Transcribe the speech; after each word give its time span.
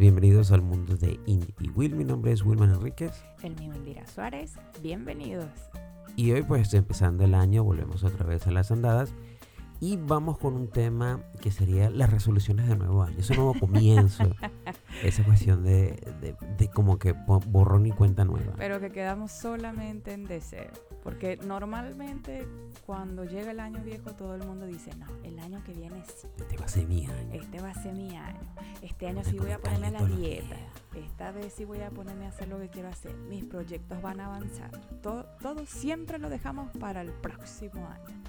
Bienvenidos 0.00 0.50
al 0.50 0.62
mundo 0.62 0.96
de 0.96 1.20
Indie 1.26 1.54
y 1.60 1.68
Will. 1.68 1.94
Mi 1.94 2.04
nombre 2.04 2.32
es 2.32 2.42
Wilman 2.42 2.72
Enríquez. 2.72 3.22
El 3.42 3.54
mío 3.56 3.74
Indira 3.74 4.06
Suárez. 4.06 4.54
Bienvenidos. 4.82 5.44
Y 6.16 6.32
hoy 6.32 6.42
pues 6.42 6.72
empezando 6.72 7.22
el 7.26 7.34
año 7.34 7.64
volvemos 7.64 8.02
otra 8.02 8.24
vez 8.24 8.46
a 8.46 8.50
las 8.50 8.70
andadas 8.70 9.12
y 9.78 9.98
vamos 9.98 10.38
con 10.38 10.54
un 10.54 10.68
tema 10.68 11.20
que 11.42 11.50
sería 11.50 11.90
las 11.90 12.08
resoluciones 12.08 12.66
de 12.66 12.76
nuevo 12.76 13.02
año, 13.02 13.18
ese 13.18 13.34
nuevo 13.34 13.52
comienzo, 13.52 14.24
esa 15.04 15.22
cuestión 15.22 15.64
de, 15.64 16.02
de, 16.22 16.34
de, 16.56 16.68
como 16.68 16.98
que 16.98 17.12
borrón 17.12 17.84
y 17.84 17.90
cuenta 17.92 18.24
nueva. 18.24 18.54
Pero 18.56 18.80
que 18.80 18.90
quedamos 18.90 19.32
solamente 19.32 20.14
en 20.14 20.24
deseo, 20.24 20.70
porque 21.02 21.36
normalmente 21.38 22.46
cuando 22.86 23.24
llega 23.24 23.50
el 23.50 23.60
año 23.60 23.82
viejo 23.82 24.12
todo 24.12 24.34
el 24.34 24.46
mundo 24.46 24.66
dice, 24.66 24.90
no, 24.96 25.06
el 25.24 25.38
año 25.38 25.62
que 25.64 25.72
viene 25.72 26.02
sí. 26.04 26.28
Este 26.38 26.56
va 26.56 26.64
a 26.64 26.68
ser 26.68 26.86
mi 26.86 27.06
año. 27.06 27.32
Este 27.32 27.60
va 27.60 27.70
a 27.70 27.74
ser 27.74 27.94
mi 27.94 28.16
año. 28.16 28.40
Este 28.82 29.08
año 29.08 29.22
sí 29.24 29.38
voy 29.38 29.50
a 29.52 29.58
ponerme 29.58 29.88
a 29.88 29.90
la 29.90 30.04
dieta. 30.04 30.56
Esta 30.94 31.30
vez 31.30 31.52
sí 31.52 31.64
voy 31.64 31.80
a 31.80 31.90
ponerme 31.90 32.26
a 32.26 32.28
hacer 32.28 32.48
lo 32.48 32.58
que 32.58 32.68
quiero 32.68 32.88
hacer. 32.88 33.14
Mis 33.28 33.44
proyectos 33.44 34.00
van 34.02 34.20
a 34.20 34.26
avanzar. 34.26 34.70
Todo, 35.02 35.26
todo 35.40 35.66
siempre 35.66 36.18
lo 36.18 36.28
dejamos 36.28 36.70
para 36.78 37.02
el 37.02 37.12
próximo 37.12 37.86
año 37.86 38.20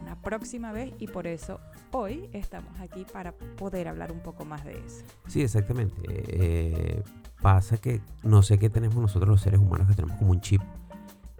una 0.00 0.20
próxima 0.20 0.72
vez 0.72 0.92
y 0.98 1.06
por 1.06 1.26
eso 1.26 1.60
hoy 1.92 2.28
estamos 2.32 2.78
aquí 2.80 3.06
para 3.12 3.32
poder 3.32 3.88
hablar 3.88 4.12
un 4.12 4.20
poco 4.20 4.44
más 4.44 4.64
de 4.64 4.72
eso. 4.72 5.04
Sí, 5.28 5.42
exactamente. 5.42 5.94
Eh, 6.08 7.02
pasa 7.40 7.78
que 7.78 8.00
no 8.22 8.42
sé 8.42 8.58
qué 8.58 8.70
tenemos 8.70 8.96
nosotros 8.96 9.28
los 9.28 9.40
seres 9.40 9.60
humanos 9.60 9.88
que 9.88 9.94
tenemos 9.94 10.16
como 10.18 10.32
un 10.32 10.40
chip 10.40 10.60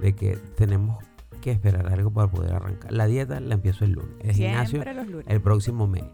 de 0.01 0.15
que 0.15 0.37
tenemos 0.57 1.05
que 1.41 1.51
esperar 1.51 1.87
algo 1.93 2.11
para 2.11 2.31
poder 2.31 2.53
arrancar. 2.55 2.93
La 2.93 3.07
dieta 3.07 3.41
la 3.41 3.55
empiezo 3.55 3.85
el 3.85 3.93
lunes. 3.93 4.15
El 4.21 4.33
gimnasio 4.33 4.83
el 5.27 5.41
próximo 5.41 5.87
mes. 5.87 6.05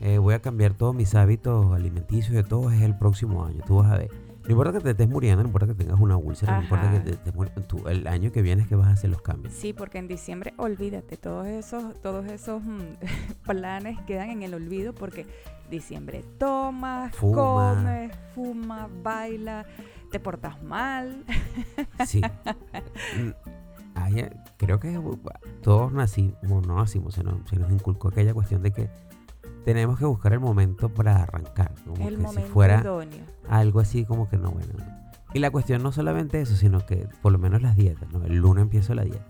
Eh, 0.00 0.18
voy 0.18 0.34
a 0.34 0.40
cambiar 0.40 0.74
todos 0.74 0.94
mis 0.94 1.14
hábitos 1.14 1.72
alimenticios 1.74 2.34
de 2.34 2.42
todo 2.42 2.70
es 2.70 2.82
el 2.82 2.96
próximo 2.98 3.44
año. 3.44 3.62
Tú 3.66 3.76
vas 3.76 3.90
a 3.90 3.96
ver. 3.96 4.10
No 4.44 4.50
importa 4.50 4.72
que 4.72 4.80
te 4.80 4.90
estés 4.90 5.08
muriendo, 5.08 5.42
no 5.42 5.48
importa 5.48 5.66
que 5.68 5.74
tengas 5.74 5.98
una 5.98 6.18
úlcera, 6.18 6.58
no 6.58 6.64
importa 6.64 6.92
que 6.92 7.12
te, 7.12 7.62
tú, 7.62 7.88
el 7.88 8.06
año 8.06 8.30
que 8.30 8.42
viene 8.42 8.62
es 8.62 8.68
que 8.68 8.76
vas 8.76 8.88
a 8.88 8.90
hacer 8.90 9.08
los 9.08 9.22
cambios. 9.22 9.54
Sí, 9.54 9.72
porque 9.72 9.96
en 9.96 10.06
diciembre, 10.06 10.52
olvídate, 10.58 11.16
todos 11.16 11.46
esos, 11.46 11.98
todos 12.02 12.26
esos 12.26 12.62
mm, 12.62 12.80
planes 13.46 13.98
quedan 14.06 14.28
en 14.28 14.42
el 14.42 14.52
olvido 14.52 14.94
porque 14.94 15.26
diciembre 15.70 16.22
tomas, 16.36 17.16
comes, 17.16 18.12
fuma, 18.34 18.90
baila, 19.02 19.64
te 20.14 20.20
portas 20.20 20.62
mal. 20.62 21.24
Sí. 22.06 22.22
Mm, 23.16 23.30
creo 24.56 24.80
que 24.80 25.00
todos 25.62 25.92
nacimos, 25.92 26.66
no 26.66 26.76
nacimos, 26.76 27.14
se 27.14 27.22
nos, 27.22 27.48
se 27.48 27.56
nos 27.56 27.70
inculcó 27.70 28.08
aquella 28.08 28.34
cuestión 28.34 28.62
de 28.62 28.72
que 28.72 28.90
tenemos 29.64 29.98
que 29.98 30.04
buscar 30.04 30.32
el 30.32 30.40
momento 30.40 30.88
para 30.88 31.22
arrancar. 31.22 31.72
Como 31.84 32.08
el 32.08 32.16
que 32.16 32.22
momento 32.22 32.46
si 32.46 32.52
fuera 32.52 32.80
idóneo. 32.80 33.24
algo 33.48 33.80
así 33.80 34.04
como 34.04 34.28
que 34.28 34.36
no, 34.36 34.50
bueno. 34.50 34.72
Y 35.32 35.38
la 35.38 35.50
cuestión 35.50 35.82
no 35.82 35.92
solamente 35.92 36.40
eso, 36.40 36.56
sino 36.56 36.84
que 36.84 37.08
por 37.22 37.32
lo 37.32 37.38
menos 37.38 37.62
las 37.62 37.76
dietas, 37.76 38.12
¿no? 38.12 38.24
El 38.24 38.36
lunes 38.36 38.62
empiezo 38.62 38.94
la 38.94 39.04
dieta. 39.04 39.24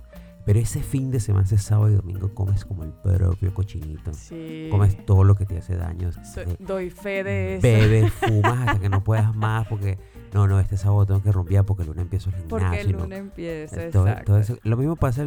Pero 0.45 0.59
ese 0.59 0.83
fin 0.83 1.11
de 1.11 1.21
semana, 1.21 1.47
ese 1.47 1.57
sábado 1.57 1.91
y 1.91 1.95
domingo, 1.95 2.35
comes 2.35 2.65
como 2.67 2.85
el 2.85 2.93
propio 2.93 3.55
cochinito. 3.55 4.13
Sí. 4.13 4.69
Comes 4.71 5.05
todo 5.07 5.25
lo 5.25 5.37
que 5.37 5.47
te 5.47 5.59
hace 5.59 5.77
daño. 5.77 6.11
Eh, 6.37 6.57
doy 6.59 6.91
fe 6.91 7.25
de 7.25 7.55
eso. 7.57 7.63
Bebes, 7.63 8.13
fumas 8.13 8.61
hasta 8.61 8.79
que 8.79 8.91
no 8.91 9.03
puedas 9.03 9.35
más 9.35 9.67
porque, 9.69 9.99
no, 10.35 10.49
no, 10.49 10.59
este 10.59 10.77
sábado 10.77 11.07
tengo 11.07 11.23
que 11.23 11.31
romper 11.31 11.63
porque 11.65 11.85
el 11.85 11.89
lunes 11.91 12.03
empiezo 12.03 12.31
el 12.31 12.35
gimnasio. 12.35 12.59
Porque 12.59 12.81
el 12.81 12.91
lunes 12.91 13.19
empieza, 13.21 13.91
todo, 13.91 14.09
exacto. 14.09 14.25
todo 14.25 14.39
eso. 14.39 14.59
Lo 14.65 14.77
mismo 14.77 14.97
pasa 14.97 15.25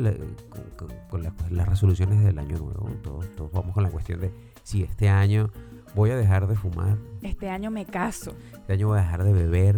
con, 0.76 0.90
con, 1.10 1.24
la, 1.24 1.34
las 1.50 1.70
resoluciones 1.70 2.22
del 2.22 2.38
año 2.38 2.58
nuevo. 2.58 2.90
Todos, 3.02 3.26
todos 3.38 3.50
vamos 3.54 3.74
con 3.74 3.84
la 3.84 3.90
cuestión 3.90 4.20
de 4.20 4.34
si 4.64 4.84
este 4.84 5.08
año 5.08 5.50
voy 5.96 6.12
a 6.12 6.18
dejar 6.18 6.48
de 6.48 6.56
fumar. 6.56 6.98
Este 7.22 7.50
año 7.50 7.72
me 7.72 7.86
caso. 7.86 8.36
Este 8.54 8.74
año 8.74 8.88
voy 8.88 9.00
a 9.00 9.02
dejar 9.02 9.24
de 9.24 9.34
beber. 9.34 9.78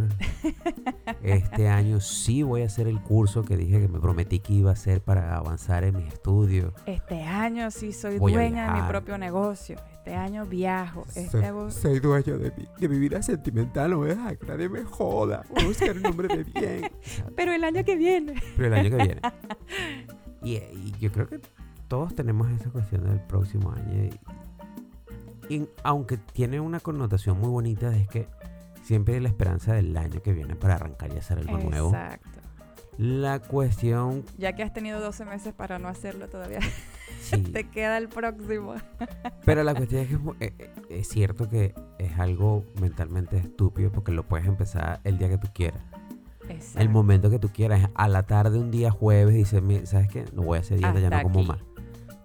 este 1.23 1.67
año 1.67 1.99
sí 1.99 2.43
voy 2.43 2.63
a 2.63 2.65
hacer 2.65 2.87
el 2.87 3.01
curso 3.01 3.43
que 3.43 3.55
dije 3.57 3.79
que 3.79 3.87
me 3.87 3.99
prometí 3.99 4.39
que 4.39 4.53
iba 4.53 4.69
a 4.69 4.73
hacer 4.73 5.01
para 5.01 5.35
avanzar 5.35 5.83
en 5.83 5.97
mis 5.97 6.07
estudios. 6.13 6.73
Este 6.85 7.23
año 7.23 7.71
sí 7.71 7.93
soy 7.93 8.19
dueña 8.19 8.73
de 8.73 8.81
mi 8.81 8.87
propio 8.87 9.17
negocio. 9.17 9.77
Este 9.97 10.15
año 10.15 10.45
viajo. 10.45 11.05
Este 11.15 11.29
soy, 11.29 11.71
soy, 11.71 11.99
dueño 11.99 12.37
de 12.37 12.51
mi, 12.57 12.67
de 12.79 12.89
mi 12.89 12.99
vida 12.99 13.21
sentimental. 13.21 13.91
No 13.91 13.97
voy 13.97 14.11
a 14.11 14.15
dejar 14.15 14.37
que 14.37 14.47
nadie 14.47 14.69
me 14.69 14.83
joda. 14.83 15.43
Voy 15.49 15.63
a 15.63 15.67
buscar 15.67 15.97
un 15.97 16.05
hombre 16.05 16.35
de 16.35 16.43
bien. 16.43 16.91
Pero 17.35 17.53
el 17.53 17.63
año 17.63 17.83
que 17.83 17.95
viene. 17.95 18.33
Pero 18.55 18.67
el 18.67 18.73
año 18.73 18.97
que 18.97 19.03
viene. 19.03 19.21
Y, 20.41 20.53
y 20.55 20.95
yo 21.01 21.11
creo 21.11 21.27
que 21.27 21.41
todos 21.89 22.15
tenemos 22.15 22.49
esa 22.49 22.69
cuestión 22.69 23.03
del 23.03 23.19
próximo 23.19 23.71
año. 23.73 24.05
Y 24.05 24.19
aunque 25.83 26.17
tiene 26.17 26.59
una 26.59 26.79
connotación 26.79 27.39
muy 27.39 27.49
bonita, 27.49 27.95
es 27.95 28.07
que 28.07 28.27
siempre 28.83 29.15
hay 29.15 29.19
la 29.19 29.29
esperanza 29.29 29.73
del 29.73 29.95
año 29.97 30.21
que 30.21 30.33
viene 30.33 30.55
para 30.55 30.75
arrancar 30.75 31.13
y 31.13 31.17
hacer 31.17 31.39
algo 31.39 31.57
nuevo. 31.57 31.89
Exacto. 31.89 32.39
La 32.97 33.39
cuestión... 33.39 34.25
Ya 34.37 34.53
que 34.55 34.63
has 34.63 34.73
tenido 34.73 34.99
12 34.99 35.23
meses 35.23 35.53
para 35.53 35.79
no 35.79 35.87
hacerlo 35.87 36.27
todavía, 36.27 36.59
te 37.53 37.69
queda 37.69 37.97
el 37.97 38.09
próximo. 38.09 38.75
Pero 39.45 39.63
la 39.63 39.73
cuestión 39.73 40.01
es 40.01 40.07
que 40.09 40.15
eh, 40.45 40.53
eh, 40.59 40.71
es, 40.89 41.07
cierto 41.07 41.47
que 41.47 41.73
es 41.97 42.19
algo 42.19 42.65
mentalmente 42.81 43.37
estúpido 43.37 43.89
porque 43.91 44.11
lo 44.11 44.27
puedes 44.27 44.47
empezar 44.47 44.99
el 45.05 45.17
día 45.17 45.29
que 45.29 45.37
tú 45.37 45.47
quieras. 45.53 45.81
Exacto. 46.49 46.79
El 46.79 46.89
momento 46.89 47.29
que 47.29 47.39
tú 47.39 47.49
quieras. 47.49 47.89
A 47.93 48.09
la 48.09 48.23
tarde, 48.23 48.59
un 48.59 48.71
día 48.71 48.91
jueves, 48.91 49.33
dices, 49.33 49.61
¿sabes 49.87 50.09
qué? 50.09 50.25
No 50.33 50.41
voy 50.41 50.57
a 50.57 50.61
hacer 50.61 50.79
dieta, 50.79 50.99
ya 50.99 51.09
no 51.09 51.23
como 51.23 51.43
más. 51.43 51.59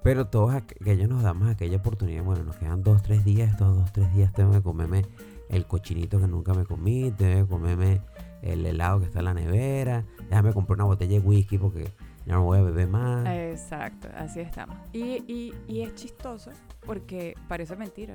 Pero 0.04 0.26
todos 0.26 0.54
aquellos 0.54 1.08
nos 1.08 1.22
damos 1.22 1.48
aquella 1.48 1.78
oportunidad. 1.78 2.22
Bueno, 2.22 2.44
nos 2.44 2.56
quedan 2.56 2.82
dos, 2.82 3.02
tres 3.02 3.24
días. 3.24 3.50
Estos 3.50 3.74
dos, 3.74 3.90
tres 3.90 4.12
días 4.12 4.30
tengo 4.34 4.52
que 4.52 4.60
comerme 4.60 5.06
el 5.48 5.66
cochinito 5.66 6.20
que 6.20 6.28
nunca 6.28 6.52
me 6.52 6.66
comí. 6.66 7.10
Tengo 7.10 7.42
que 7.42 7.48
comerme 7.48 8.02
el 8.42 8.66
helado 8.66 9.00
que 9.00 9.06
está 9.06 9.20
en 9.20 9.24
la 9.24 9.32
nevera. 9.32 10.04
Déjame 10.28 10.52
comprar 10.52 10.76
una 10.76 10.84
botella 10.84 11.18
de 11.18 11.26
whisky 11.26 11.56
porque 11.56 11.90
ya 12.26 12.34
no 12.34 12.42
voy 12.42 12.58
a 12.58 12.62
beber 12.62 12.86
más. 12.86 13.26
Exacto, 13.26 14.08
así 14.14 14.40
estamos. 14.40 14.76
Y, 14.92 15.24
y, 15.26 15.54
y 15.66 15.80
es 15.80 15.94
chistoso 15.94 16.50
porque 16.84 17.34
parece 17.48 17.74
mentira. 17.74 18.14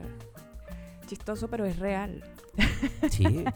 Chistoso, 1.08 1.48
pero 1.48 1.66
es 1.66 1.80
real. 1.80 2.24
Sí. 3.10 3.46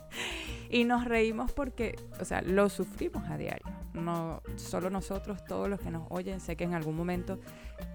y 0.74 0.86
nos 0.86 1.06
reímos 1.06 1.52
porque, 1.52 1.96
o 2.20 2.26
sea, 2.26 2.42
lo 2.42 2.68
sufrimos 2.68 3.30
a 3.30 3.38
diario. 3.38 3.64
No 3.94 4.42
solo 4.56 4.90
nosotros, 4.90 5.46
todos 5.46 5.70
los 5.70 5.80
que 5.80 5.92
nos 5.92 6.08
oyen, 6.10 6.40
sé 6.40 6.56
que 6.56 6.64
en 6.64 6.74
algún 6.74 6.96
momento 6.96 7.40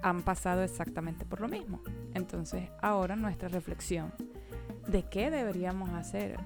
han 0.01 0.23
pasado 0.23 0.63
exactamente 0.63 1.25
por 1.25 1.41
lo 1.41 1.49
mismo. 1.49 1.83
Entonces, 2.15 2.71
ahora 2.81 3.17
nuestra 3.17 3.49
reflexión 3.49 4.13
de 4.87 5.03
qué 5.03 5.29
deberíamos 5.29 5.91
hacer 5.91 6.37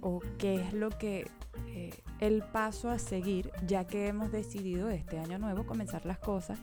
o 0.00 0.20
qué 0.38 0.62
es 0.62 0.72
lo 0.72 0.90
que 0.90 1.28
eh, 1.66 1.90
el 2.20 2.44
paso 2.44 2.88
a 2.88 3.00
seguir, 3.00 3.50
ya 3.66 3.84
que 3.84 4.06
hemos 4.06 4.30
decidido 4.30 4.88
este 4.88 5.18
año 5.18 5.40
nuevo 5.40 5.66
comenzar 5.66 6.06
las 6.06 6.18
cosas. 6.18 6.60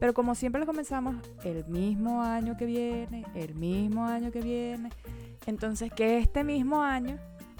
Pero 0.00 0.12
como 0.12 0.34
siempre 0.34 0.58
lo 0.60 0.66
comenzamos 0.66 1.14
el 1.44 1.64
mismo 1.66 2.20
año 2.20 2.56
que 2.56 2.66
viene, 2.66 3.26
el 3.36 3.54
mismo 3.54 4.06
año 4.06 4.32
que 4.32 4.40
viene, 4.40 4.90
entonces 5.46 5.92
que 5.92 6.18
este 6.18 6.42
mismo 6.42 6.82
año 6.82 7.16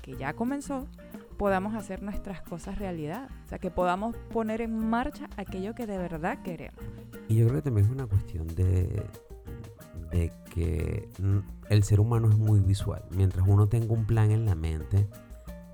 que 0.06 0.16
ya 0.16 0.34
comenzó, 0.34 0.86
podamos 1.36 1.74
hacer 1.74 2.00
nuestras 2.00 2.40
cosas 2.40 2.78
realidad. 2.78 3.28
O 3.44 3.48
sea, 3.48 3.58
que 3.58 3.72
podamos 3.72 4.16
poner 4.32 4.60
en 4.60 4.78
marcha 4.88 5.28
aquello 5.36 5.74
que 5.74 5.84
de 5.84 5.98
verdad 5.98 6.42
queremos. 6.42 6.80
Y 7.28 7.34
yo 7.34 7.48
creo 7.48 7.56
que 7.56 7.62
también 7.62 7.86
es 7.86 7.92
una 7.92 8.06
cuestión 8.06 8.46
de, 8.54 9.04
de 10.12 10.32
que 10.54 11.08
el 11.70 11.82
ser 11.82 11.98
humano 11.98 12.30
es 12.30 12.38
muy 12.38 12.60
visual. 12.60 13.02
Mientras 13.10 13.44
uno 13.48 13.66
tenga 13.66 13.92
un 13.92 14.06
plan 14.06 14.30
en 14.30 14.46
la 14.46 14.54
mente, 14.54 15.08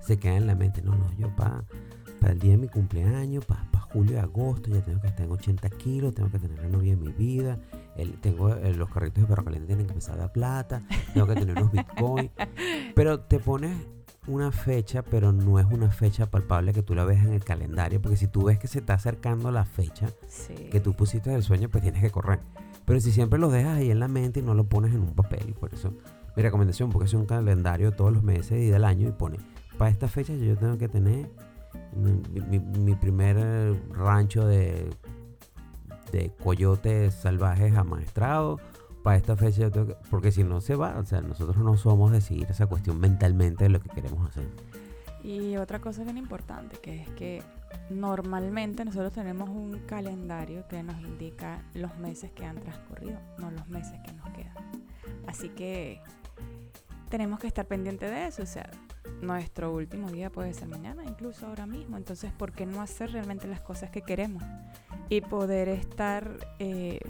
se 0.01 0.19
queda 0.19 0.37
en 0.37 0.47
la 0.47 0.55
mente. 0.55 0.81
No, 0.81 0.97
no, 0.97 1.13
yo 1.19 1.29
para 1.37 1.63
el 2.27 2.39
día 2.39 2.53
de 2.53 2.59
mi 2.59 2.69
cumpleaños, 2.69 3.45
para 3.45 3.71
pa 3.71 3.81
julio 3.81 4.15
y 4.15 4.19
agosto, 4.19 4.71
ya 4.71 4.81
tengo 4.81 4.99
que 5.03 5.09
estar 5.09 5.27
en 5.27 5.33
80 5.33 5.69
kilos, 5.71 6.15
tengo 6.15 6.31
que 6.31 6.39
tener 6.39 6.59
la 6.59 6.69
novia 6.69 6.95
en 6.95 7.01
mi 7.01 7.13
vida, 7.13 7.59
el, 7.97 8.19
tengo 8.21 8.49
los 8.49 8.89
carritos 8.89 9.25
de 9.25 9.29
perro 9.29 9.45
caliente 9.45 9.67
tienen 9.67 9.85
que 9.85 9.93
empezar 9.93 10.15
a 10.15 10.21
dar 10.21 10.33
plata, 10.33 10.83
tengo 11.13 11.27
que 11.27 11.35
tener 11.35 11.59
unos 11.59 11.71
bitcoins. 11.73 12.31
Pero 12.95 13.21
te 13.21 13.39
pones 13.39 13.77
una 14.27 14.53
fecha, 14.53 15.03
pero 15.03 15.33
no 15.33 15.59
es 15.59 15.67
una 15.67 15.91
fecha 15.91 16.27
palpable 16.27 16.73
que 16.73 16.83
tú 16.83 16.95
la 16.95 17.05
ves 17.05 17.25
en 17.25 17.33
el 17.33 17.45
calendario, 17.45 18.01
porque 18.01 18.17
si 18.17 18.29
tú 18.29 18.45
ves 18.45 18.59
que 18.59 18.69
se 18.69 18.79
está 18.79 18.95
acercando 18.95 19.51
la 19.51 19.65
fecha 19.65 20.09
que 20.71 20.81
tú 20.81 20.95
pusiste 20.95 21.31
del 21.31 21.43
sueño, 21.43 21.69
pues 21.69 21.83
tienes 21.83 22.01
que 22.01 22.11
correr. 22.11 22.41
Pero 22.85 23.01
si 23.01 23.13
siempre 23.13 23.39
lo 23.39 23.49
dejas 23.49 23.79
ahí 23.79 23.91
en 23.91 24.01
la 24.01 24.09
mente 24.09 24.41
y 24.41 24.43
no 24.43 24.55
lo 24.55 24.65
pones 24.65 24.95
en 24.95 25.01
un 25.01 25.15
papel, 25.15 25.55
por 25.59 25.75
eso 25.75 25.93
mi 26.37 26.43
recomendación, 26.43 26.91
porque 26.91 27.07
es 27.07 27.15
un 27.15 27.27
calendario 27.27 27.93
todos 27.93 28.13
los 28.13 28.23
meses 28.23 28.61
y 28.63 28.71
del 28.71 28.85
año 28.85 29.09
y 29.09 29.13
pone, 29.13 29.39
para 29.77 29.91
esta 29.91 30.09
fecha 30.09 30.35
yo 30.35 30.57
tengo 30.57 30.79
que 30.79 30.89
tener 30.89 31.29
mi, 31.95 32.59
mi 32.59 32.95
primer 32.95 33.37
rancho 33.93 34.47
de, 34.47 34.89
de 36.13 36.31
coyotes 36.43 37.15
salvajes 37.15 37.75
amaestrados 37.75 38.61
para 39.03 39.17
esta 39.17 39.37
fecha, 39.37 39.71
porque 40.11 40.31
si 40.33 40.45
no 40.45 40.61
se 40.61 40.77
va, 40.77 40.99
o 40.99 41.05
sea, 41.05 41.21
nosotros 41.21 41.57
no 41.59 41.77
somos 41.77 42.13
decidir 42.13 42.47
esa 42.51 42.67
cuestión 42.67 43.01
mentalmente 43.01 43.65
de 43.65 43.71
lo 43.71 43.81
que 43.81 43.89
queremos 43.89 44.29
hacer. 44.29 44.49
Y 45.23 45.57
otra 45.57 45.81
cosa 45.81 46.03
bien 46.03 46.19
importante, 46.19 46.79
que 46.79 47.03
es 47.03 47.09
que 47.11 47.43
normalmente 47.91 48.85
nosotros 48.85 49.13
tenemos 49.13 49.49
un 49.49 49.81
calendario 49.87 50.67
que 50.69 50.83
nos 50.83 51.01
indica 51.01 51.63
los 51.75 51.97
meses 51.99 52.33
que 52.33 52.45
han 52.45 52.57
transcurrido, 52.57 53.19
no 53.39 53.51
los 53.51 53.69
meses 53.69 54.01
que 54.05 54.13
nos 54.15 54.29
quedan. 54.31 54.85
Así 55.27 55.49
que 55.51 56.01
tenemos 57.09 57.39
que 57.39 57.47
estar 57.47 57.67
pendientes 57.67 58.11
de 58.11 58.27
eso. 58.27 58.43
O 58.43 58.47
sea, 58.47 58.69
nuestro 59.21 59.73
último 59.73 60.11
día 60.11 60.31
puede 60.31 60.53
ser 60.55 60.69
mañana, 60.69 61.05
incluso 61.05 61.47
ahora 61.47 61.67
mismo. 61.67 61.97
Entonces, 61.97 62.33
¿por 62.33 62.53
qué 62.53 62.67
no 62.67 62.83
hacer 62.83 63.13
realmente 63.13 63.47
las 63.47 63.61
cosas 63.61 63.91
que 63.91 64.03
queremos? 64.03 64.43
Y 65.09 65.21
poder 65.21 65.69
estar 65.69 66.37
eh, 66.59 67.01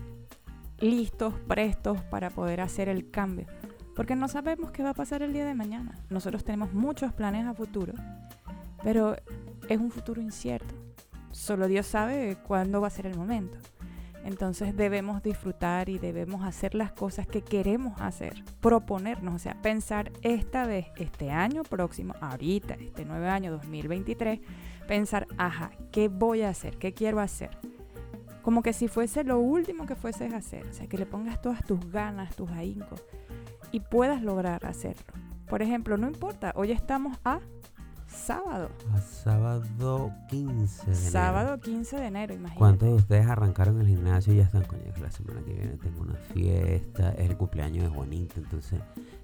listos, 0.82 1.32
prestos 1.46 2.02
para 2.02 2.28
poder 2.28 2.60
hacer 2.60 2.88
el 2.88 3.10
cambio. 3.10 3.46
Porque 3.94 4.16
no 4.16 4.28
sabemos 4.28 4.72
qué 4.72 4.82
va 4.82 4.90
a 4.90 4.94
pasar 4.94 5.22
el 5.22 5.32
día 5.32 5.46
de 5.46 5.54
mañana. 5.54 5.94
Nosotros 6.10 6.44
tenemos 6.44 6.74
muchos 6.74 7.12
planes 7.12 7.46
a 7.46 7.54
futuro, 7.54 7.94
pero 8.82 9.16
es 9.68 9.78
un 9.78 9.90
futuro 9.90 10.20
incierto. 10.20 10.74
Solo 11.30 11.68
Dios 11.68 11.86
sabe 11.86 12.36
cuándo 12.46 12.80
va 12.80 12.88
a 12.88 12.90
ser 12.90 13.06
el 13.06 13.16
momento. 13.16 13.58
Entonces 14.24 14.76
debemos 14.76 15.22
disfrutar 15.22 15.88
y 15.88 15.98
debemos 15.98 16.44
hacer 16.44 16.74
las 16.74 16.92
cosas 16.92 17.26
que 17.26 17.42
queremos 17.42 18.00
hacer, 18.00 18.44
proponernos, 18.60 19.34
o 19.34 19.38
sea, 19.38 19.60
pensar 19.62 20.12
esta 20.22 20.64
vez, 20.64 20.86
este 20.96 21.30
año 21.30 21.64
próximo, 21.64 22.14
ahorita, 22.20 22.74
este 22.74 23.04
nuevo 23.04 23.26
año 23.26 23.50
2023, 23.50 24.40
pensar, 24.86 25.26
ajá, 25.38 25.72
¿qué 25.90 26.08
voy 26.08 26.42
a 26.42 26.50
hacer? 26.50 26.78
¿Qué 26.78 26.94
quiero 26.94 27.18
hacer? 27.18 27.50
Como 28.42 28.62
que 28.62 28.72
si 28.72 28.88
fuese 28.88 29.24
lo 29.24 29.38
último 29.38 29.86
que 29.86 29.94
fueses 29.94 30.32
a 30.32 30.38
hacer, 30.38 30.66
o 30.66 30.72
sea, 30.72 30.88
que 30.88 30.98
le 30.98 31.06
pongas 31.06 31.40
todas 31.40 31.64
tus 31.64 31.90
ganas, 31.90 32.34
tus 32.34 32.50
ahíncos 32.50 33.02
y 33.70 33.80
puedas 33.80 34.22
lograr 34.22 34.64
hacerlo. 34.66 35.12
Por 35.48 35.62
ejemplo, 35.62 35.96
no 35.96 36.08
importa, 36.08 36.52
hoy 36.56 36.72
estamos 36.72 37.18
a 37.24 37.40
sábado. 38.06 38.70
A 38.94 39.00
sábado 39.00 40.12
15 40.28 40.86
de 40.86 40.92
enero. 40.92 41.10
Sábado 41.10 41.60
15 41.60 41.96
de 41.96 42.06
enero, 42.06 42.34
imagínate. 42.34 42.58
¿Cuántos 42.58 42.88
de 42.88 42.94
ustedes 42.94 43.26
arrancaron 43.26 43.80
el 43.80 43.86
gimnasio 43.86 44.32
y 44.34 44.36
ya 44.36 44.44
están, 44.44 44.64
coño, 44.64 44.92
que 44.94 45.00
la 45.00 45.10
semana 45.10 45.40
que 45.42 45.52
viene 45.52 45.76
tengo 45.76 46.02
una 46.02 46.14
fiesta, 46.14 47.12
es 47.12 47.30
el 47.30 47.36
cumpleaños 47.36 47.84
de 47.84 47.90
Juanita, 47.90 48.34
entonces 48.36 48.80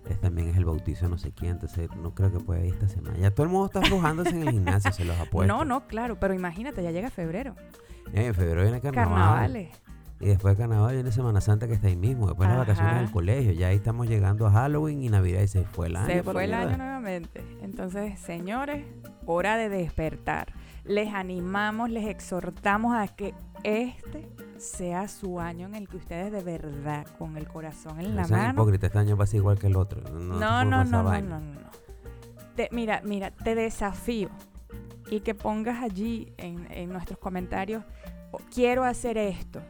es, 0.09 0.21
también 0.21 0.49
es 0.49 0.57
el 0.57 0.65
bautizo 0.65 1.05
de 1.05 1.11
no 1.11 1.19
sé 1.19 1.33
quién, 1.33 1.53
entonces 1.53 1.89
no 2.03 2.15
creo 2.15 2.33
que 2.33 2.41
pueda 2.41 2.65
ir 2.65 2.75
esta 2.75 2.89
semana. 2.89 3.17
Ya 3.19 3.31
todo 3.31 3.45
el 3.45 3.53
mundo 3.53 3.67
está 3.67 3.81
aflojándose 3.81 4.31
en 4.31 4.49
el 4.49 4.51
gimnasio, 4.51 4.93
se 4.93 5.05
los 5.05 5.19
apuesto. 5.19 5.55
No, 5.55 5.65
no, 5.65 5.87
claro, 5.87 6.19
pero 6.19 6.35
imagínate, 6.35 6.83
ya 6.83 6.91
llega 6.91 7.11
febrero. 7.11 7.55
Eh, 8.13 8.27
en 8.27 8.35
febrero 8.35 8.63
viene 8.63 8.81
carnaval. 8.81 9.15
Carnavales. 9.15 9.71
Y 10.21 10.27
después 10.27 10.57
de 10.57 10.63
carnaval 10.65 10.95
viene 10.95 11.13
Semana 11.13 11.41
Santa 11.41 11.69
que 11.69 11.75
está 11.75 11.87
ahí 11.87 11.95
mismo. 11.97 12.27
Después 12.27 12.49
las 12.49 12.59
vacaciones 12.59 12.97
del 12.97 13.11
colegio. 13.11 13.53
Ya 13.53 13.69
ahí 13.69 13.77
estamos 13.77 14.09
llegando 14.09 14.47
a 14.47 14.51
Halloween 14.51 15.01
y 15.03 15.09
Navidad 15.09 15.43
y 15.43 15.49
se 15.49 15.63
fue 15.65 15.87
el 15.87 15.95
año. 15.97 16.07
Se 16.09 16.23
fue 16.25 16.45
el 16.45 16.55
año 16.55 16.77
nuevamente. 16.77 17.41
Entonces, 17.63 18.19
señores, 18.19 18.85
hora 19.27 19.57
de 19.57 19.69
despertar. 19.69 20.53
Les 20.85 21.15
animamos, 21.15 21.91
les 21.91 22.07
exhortamos 22.09 22.97
a 22.97 23.07
que 23.09 23.33
este 23.63 24.29
sea 24.57 25.07
su 25.07 25.39
año 25.39 25.67
en 25.69 25.77
el 25.77 25.87
que 25.89 25.99
ustedes 25.99 26.33
de 26.33 26.43
verdad, 26.43 27.07
con 27.19 27.37
el 27.37 27.47
corazón 27.47 28.01
en 28.01 28.17
No 28.17 28.23
la 28.23 28.27
mano. 28.29 28.51
hipócritas, 28.55 28.89
este 28.89 28.99
año 28.99 29.17
va 29.17 29.23
a 29.25 29.27
ser 29.29 29.37
igual 29.39 29.59
que 29.59 29.69
el 29.69 29.77
otro. 29.77 30.01
No, 30.11 30.19
No, 30.41 30.65
no, 30.65 30.85
no, 30.85 31.03
no, 31.05 31.21
no, 31.21 31.41
no. 31.41 31.61
Te- 32.57 32.69
mira, 32.73 33.03
mira, 33.05 33.31
te 33.31 33.55
desafío 33.55 34.31
y 35.11 35.21
que 35.21 35.35
pongas 35.35 35.83
allí 35.83 36.33
en, 36.37 36.67
en 36.71 36.91
nuestros 36.91 37.19
comentarios, 37.19 37.85
"Oh, 38.31 38.39
quiero 38.55 38.85
hacer 38.85 39.17
esto. 39.19 39.61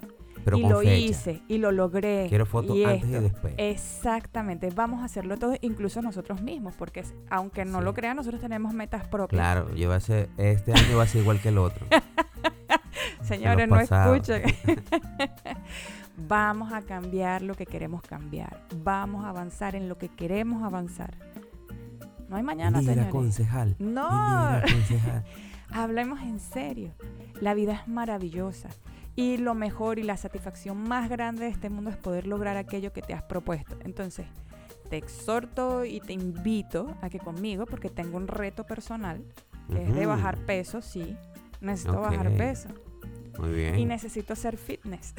Pero 0.44 0.56
y 0.56 0.62
lo 0.62 0.78
fecha. 0.80 0.94
hice, 0.94 1.42
y 1.48 1.58
lo 1.58 1.72
logré. 1.72 2.26
Quiero 2.28 2.46
fotos 2.46 2.76
y 2.76 2.84
antes 2.84 3.08
y 3.08 3.14
esto". 3.14 3.22
después. 3.22 3.54
Exactamente, 3.58 4.70
vamos 4.74 5.02
a 5.02 5.04
hacerlo 5.04 5.36
todos, 5.36 5.58
incluso 5.60 6.00
nosotros 6.00 6.40
mismos, 6.42 6.74
porque 6.78 7.04
aunque 7.28 7.64
no 7.66 7.78
Sí. 7.80 7.84
lo 7.84 7.92
crean, 7.92 8.16
nosotros 8.16 8.40
tenemos 8.40 8.72
metas 8.72 9.06
propias. 9.08 9.38
Claro, 9.40 9.74
yo 9.74 9.88
va 9.90 9.96
a 9.96 10.00
ser, 10.00 10.30
este 10.38 10.72
año 10.72 10.96
va 10.96 11.02
a 11.02 11.06
ser 11.06 11.20
igual 11.22 11.40
que 11.40 11.48
el 11.50 11.58
otro. 11.58 11.86
Señores, 13.22 13.68
no 13.68 13.78
escuchen. 13.78 14.42
vamos 16.28 16.72
a 16.72 16.82
cambiar 16.82 17.42
lo 17.42 17.54
que 17.54 17.66
queremos 17.66 18.00
cambiar. 18.02 18.62
Vamos 18.82 19.24
a 19.24 19.30
avanzar 19.30 19.74
en 19.74 19.88
lo 19.88 19.98
que 19.98 20.08
queremos 20.08 20.62
avanzar. 20.62 21.14
No 22.28 22.36
hay 22.36 22.42
mañana, 22.42 22.80
señores. 22.80 23.06
concejal. 23.06 23.74
No. 23.78 24.08
Concejal. 24.62 25.24
Hablemos 25.70 26.20
en 26.20 26.40
serio. 26.40 26.92
La 27.40 27.54
vida 27.54 27.72
es 27.74 27.88
maravillosa. 27.88 28.68
Y 29.16 29.36
lo 29.36 29.54
mejor 29.54 29.98
y 29.98 30.04
la 30.04 30.16
satisfacción 30.16 30.88
más 30.88 31.08
grande 31.08 31.44
de 31.44 31.50
este 31.50 31.70
mundo 31.70 31.90
es 31.90 31.96
poder 31.96 32.26
lograr 32.26 32.56
aquello 32.56 32.92
que 32.92 33.02
te 33.02 33.14
has 33.14 33.22
propuesto. 33.22 33.76
Entonces, 33.84 34.26
te 34.88 34.96
exhorto 34.96 35.84
y 35.84 36.00
te 36.00 36.12
invito 36.12 36.94
a 37.02 37.10
que 37.10 37.18
conmigo, 37.18 37.66
porque 37.66 37.90
tengo 37.90 38.16
un 38.16 38.28
reto 38.28 38.64
personal, 38.64 39.24
que 39.68 39.82
es 39.82 39.94
de 39.94 40.06
bajar 40.06 40.38
peso, 40.38 40.80
sí. 40.82 41.16
Necesito 41.60 42.00
bajar 42.00 42.30
peso. 42.36 42.68
Muy 43.38 43.64
Y 43.78 43.84
necesito 43.84 44.32
hacer 44.32 44.56
fitness. 44.56 45.14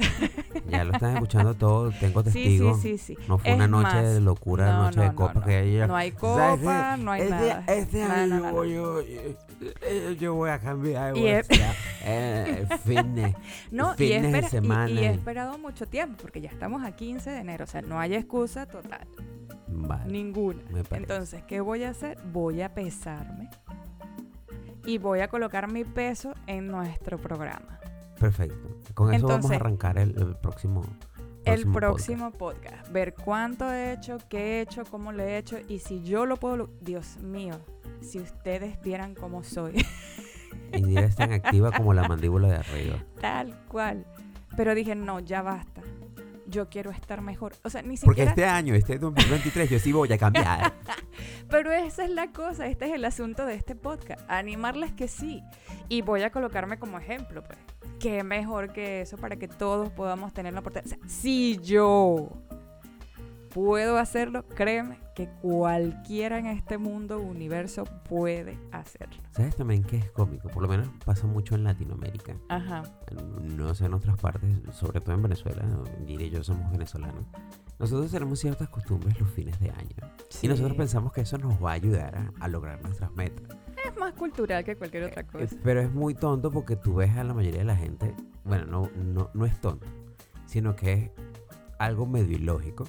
Ya 0.68 0.84
lo 0.84 0.92
están 0.92 1.14
escuchando 1.14 1.54
todo. 1.54 1.90
Tengo 1.92 2.22
sí, 2.24 2.30
sí, 2.30 2.32
testigos. 2.42 2.80
sí, 2.80 2.98
sí. 2.98 3.16
No 3.28 3.38
fue 3.38 3.50
Es 3.50 3.56
una 3.56 3.66
noche 3.66 3.94
más, 3.94 4.14
de 4.14 4.20
locura, 4.20 4.72
no, 4.72 4.82
noche 4.84 4.96
no, 4.98 5.02
de 5.02 5.08
no, 5.08 5.14
copas. 5.16 5.34
no. 5.36 5.42
que 5.44 5.60
ella, 5.62 5.86
No 5.86 5.96
hay 5.96 6.10
¿sabes 6.12 6.60
copa, 6.60 6.96
no 6.98 7.10
hay 7.12 7.22
este, 7.22 7.30
nada. 7.34 7.64
Este 7.66 8.02
año. 8.02 8.64
Yo, 8.64 9.00
yo, 9.02 10.10
yo 10.18 10.34
voy 10.34 10.50
a 10.50 10.58
cambiar. 10.58 11.16
Y 11.16 11.26
es- 11.28 11.48
eh, 12.04 12.66
fitness. 12.84 13.34
No, 13.70 13.94
y, 13.94 13.96
fitness 13.96 14.22
de 14.32 14.38
espera- 14.38 14.46
y- 14.46 14.50
semana. 14.50 14.90
y 14.90 14.98
he 14.98 15.10
esperado 15.10 15.58
mucho 15.58 15.86
tiempo, 15.86 16.16
porque 16.20 16.40
ya 16.40 16.50
estamos 16.50 16.84
a 16.84 16.92
15 16.92 17.30
de 17.30 17.38
enero, 17.38 17.64
o 17.64 17.66
sea, 17.66 17.82
no 17.82 17.98
hay 17.98 18.14
excusa 18.14 18.66
total, 18.66 19.06
Vale. 19.68 20.12
ninguna. 20.12 20.60
Entonces, 20.90 21.42
¿qué 21.44 21.60
voy 21.60 21.84
a 21.84 21.90
hacer? 21.90 22.18
Voy 22.32 22.60
a 22.62 22.74
pesarme 22.74 23.48
y 24.86 24.98
voy 24.98 25.20
a 25.20 25.28
colocar 25.28 25.70
mi 25.72 25.84
peso 25.84 26.32
en 26.46 26.68
nuestro 26.68 27.18
programa. 27.18 27.78
Perfecto. 28.20 28.76
Con 28.92 29.14
eso 29.14 29.26
vamos 29.26 29.50
a 29.50 29.56
arrancar 29.56 29.98
el, 29.98 30.10
el 30.10 30.36
próximo. 30.36 30.82
El 31.46 31.66
próximo 31.72 32.30
podcast. 32.32 32.92
Ver 32.92 33.14
cuánto 33.14 33.72
he 33.72 33.94
hecho, 33.94 34.18
qué 34.28 34.38
he 34.38 34.60
hecho, 34.60 34.84
cómo 34.84 35.10
lo 35.10 35.22
he 35.22 35.38
hecho 35.38 35.58
y 35.68 35.78
si 35.78 36.02
yo 36.02 36.26
lo 36.26 36.36
puedo... 36.36 36.68
Dios 36.82 37.16
mío, 37.16 37.58
si 38.02 38.20
ustedes 38.20 38.78
vieran 38.82 39.14
cómo 39.14 39.42
soy. 39.42 39.86
Indira 40.74 41.06
es 41.06 41.16
tan 41.16 41.32
activa 41.32 41.72
como 41.76 41.94
la 41.94 42.06
mandíbula 42.06 42.48
de 42.48 42.56
arriba. 42.56 43.04
Tal 43.22 43.58
cual. 43.68 44.04
Pero 44.54 44.74
dije, 44.74 44.94
no, 44.94 45.20
ya 45.20 45.40
basta. 45.40 45.80
Yo 46.46 46.68
quiero 46.68 46.90
estar 46.90 47.22
mejor. 47.22 47.54
O 47.64 47.70
sea, 47.70 47.80
ni 47.80 47.96
Porque 47.96 48.22
siquiera... 48.22 48.30
este 48.30 48.44
año, 48.44 48.74
este 48.74 48.98
2023, 48.98 49.70
yo 49.70 49.78
sí 49.78 49.92
voy 49.92 50.12
a 50.12 50.18
cambiar. 50.18 50.74
Pero 51.48 51.72
esa 51.72 52.04
es 52.04 52.10
la 52.10 52.32
cosa, 52.32 52.66
este 52.66 52.86
es 52.86 52.92
el 52.92 53.04
asunto 53.06 53.46
de 53.46 53.54
este 53.54 53.74
podcast. 53.74 54.20
Animarles 54.28 54.92
que 54.92 55.08
sí. 55.08 55.42
Y 55.88 56.02
voy 56.02 56.22
a 56.22 56.30
colocarme 56.30 56.78
como 56.78 56.98
ejemplo, 56.98 57.42
pues. 57.42 57.58
Qué 58.00 58.24
mejor 58.24 58.72
que 58.72 59.02
eso 59.02 59.16
para 59.16 59.36
que 59.36 59.46
todos 59.46 59.90
podamos 59.90 60.32
tener 60.32 60.54
la 60.54 60.60
oportunidad. 60.60 60.86
O 60.86 60.98
sea, 60.98 61.08
si 61.08 61.58
yo 61.58 62.30
puedo 63.52 63.98
hacerlo, 63.98 64.46
créeme 64.46 64.98
que 65.14 65.28
cualquiera 65.42 66.38
en 66.38 66.46
este 66.46 66.78
mundo, 66.78 67.20
universo, 67.20 67.84
puede 68.08 68.58
hacerlo. 68.72 69.16
¿Sabes 69.32 69.56
también 69.56 69.82
que 69.84 69.96
es 69.98 70.10
cómico? 70.12 70.48
Por 70.48 70.62
lo 70.62 70.68
menos 70.68 70.88
pasa 71.04 71.26
mucho 71.26 71.56
en 71.56 71.64
Latinoamérica. 71.64 72.36
Ajá. 72.48 72.82
No 73.42 73.74
sé 73.74 73.86
en 73.86 73.94
otras 73.94 74.16
partes, 74.18 74.48
sobre 74.72 75.00
todo 75.00 75.14
en 75.14 75.22
Venezuela. 75.22 75.62
Indira 75.98 76.22
y 76.24 76.30
yo 76.30 76.42
somos 76.42 76.70
venezolanos. 76.70 77.24
Nosotros 77.78 78.10
tenemos 78.10 78.38
ciertas 78.38 78.68
costumbres 78.68 79.18
los 79.20 79.28
fines 79.30 79.58
de 79.60 79.70
año. 79.70 79.96
Y 80.42 80.48
nosotros 80.48 80.72
Sí. 80.72 80.78
pensamos 80.78 81.12
que 81.12 81.22
eso 81.22 81.36
nos 81.38 81.62
va 81.62 81.70
a 81.70 81.74
ayudar 81.74 82.14
a, 82.16 82.32
a 82.44 82.48
lograr 82.48 82.80
nuestras 82.82 83.10
metas. 83.12 83.56
Es 83.86 83.96
más 83.98 84.12
cultural 84.14 84.64
que 84.64 84.76
cualquier 84.76 85.04
otra 85.04 85.22
Eh, 85.22 85.26
cosa. 85.26 85.56
Pero 85.62 85.80
es 85.80 85.92
muy 85.92 86.14
tonto 86.14 86.50
porque 86.50 86.76
tú 86.76 86.94
ves 86.96 87.10
a 87.16 87.24
la 87.24 87.34
mayoría 87.34 87.60
de 87.60 87.64
la 87.64 87.76
gente, 87.76 88.14
bueno, 88.44 88.66
no, 88.66 88.90
no, 89.02 89.30
no 89.34 89.46
es 89.46 89.60
tonto, 89.60 89.86
sino 90.46 90.76
que 90.76 90.92
es 90.92 91.10
algo 91.78 92.06
medio 92.06 92.36
ilógico. 92.36 92.86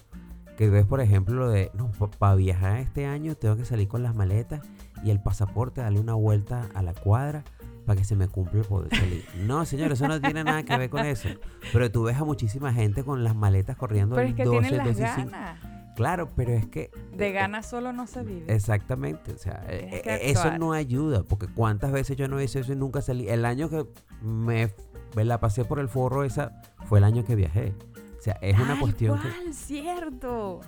Que 0.58 0.70
ves, 0.70 0.86
por 0.86 1.02
ejemplo, 1.02 1.36
lo 1.36 1.50
de, 1.50 1.72
no, 1.74 1.90
para 2.20 2.36
viajar 2.36 2.78
este 2.80 3.06
año 3.06 3.36
tengo 3.36 3.56
que 3.56 3.66
salir 3.66 3.88
con 3.88 4.04
las 4.04 4.14
maletas 4.16 4.62
y 5.04 5.10
el 5.10 5.22
pasaporte, 5.22 5.82
darle 5.82 6.00
una 6.00 6.14
vuelta 6.14 6.68
a 6.76 6.84
la 6.84 6.94
cuadra 6.94 7.44
para 7.86 7.98
que 7.98 8.04
se 8.04 8.16
me 8.16 8.28
cumpla 8.28 8.60
el 8.60 8.66
poder 8.68 8.96
salir. 8.96 9.26
No, 9.48 9.66
señor, 9.66 9.92
eso 9.92 10.08
no 10.08 10.22
tiene 10.22 10.44
nada 10.44 10.62
que 10.64 10.78
ver 10.78 10.90
con 10.90 11.04
eso. 11.06 11.30
Pero 11.74 11.90
tú 11.92 12.04
ves 12.04 12.18
a 12.18 12.24
muchísima 12.26 12.74
gente 12.74 13.04
con 13.04 13.24
las 13.24 13.36
maletas 13.36 13.76
corriendo 13.78 14.16
Pero 14.16 14.28
es 14.28 14.36
que 14.36 14.44
12, 14.44 14.60
tienen 14.60 14.78
las 14.78 14.88
12 14.88 15.04
y 15.04 15.08
5. 15.16 15.32
ganas. 15.32 15.60
Claro, 15.96 16.30
pero 16.36 16.54
es 16.54 16.66
que... 16.68 16.92
De 17.16 17.30
eh, 17.30 17.32
ganas 17.32 17.68
solo 17.68 17.94
no 17.94 18.08
se 18.08 18.24
vive. 18.24 18.54
Exactamente, 18.54 19.34
o 19.34 19.38
sea, 19.38 19.64
eh, 19.68 20.02
eh, 20.06 20.20
eso 20.24 20.58
no 20.58 20.74
ayuda, 20.74 21.24
porque 21.24 21.48
cuántas 21.48 21.92
veces 21.92 22.18
yo 22.18 22.28
no 22.28 22.42
hice 22.42 22.60
eso 22.60 22.74
y 22.74 22.76
nunca 22.76 23.02
salí. 23.02 23.28
El 23.28 23.46
año 23.46 23.70
que 23.70 23.86
me, 24.22 24.74
me 25.16 25.26
la 25.26 25.40
pasé 25.40 25.66
por 25.66 25.80
el 25.80 25.90
forro 25.90 26.24
esa 26.24 26.62
fue 26.86 27.00
el 27.00 27.04
año 27.04 27.26
que 27.26 27.36
viajé. 27.36 27.74
O 28.18 28.22
sea, 28.22 28.34
es 28.42 28.56
una 28.56 28.68
Tal 28.68 28.80
cuestión 28.80 29.20
cual, 29.20 29.54
cierto. 29.54 30.62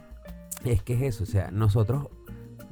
que 0.63 0.73
es 0.73 0.83
que 0.83 0.93
es 0.93 1.01
eso, 1.01 1.23
o 1.23 1.27
sea, 1.27 1.51
nosotros 1.51 2.07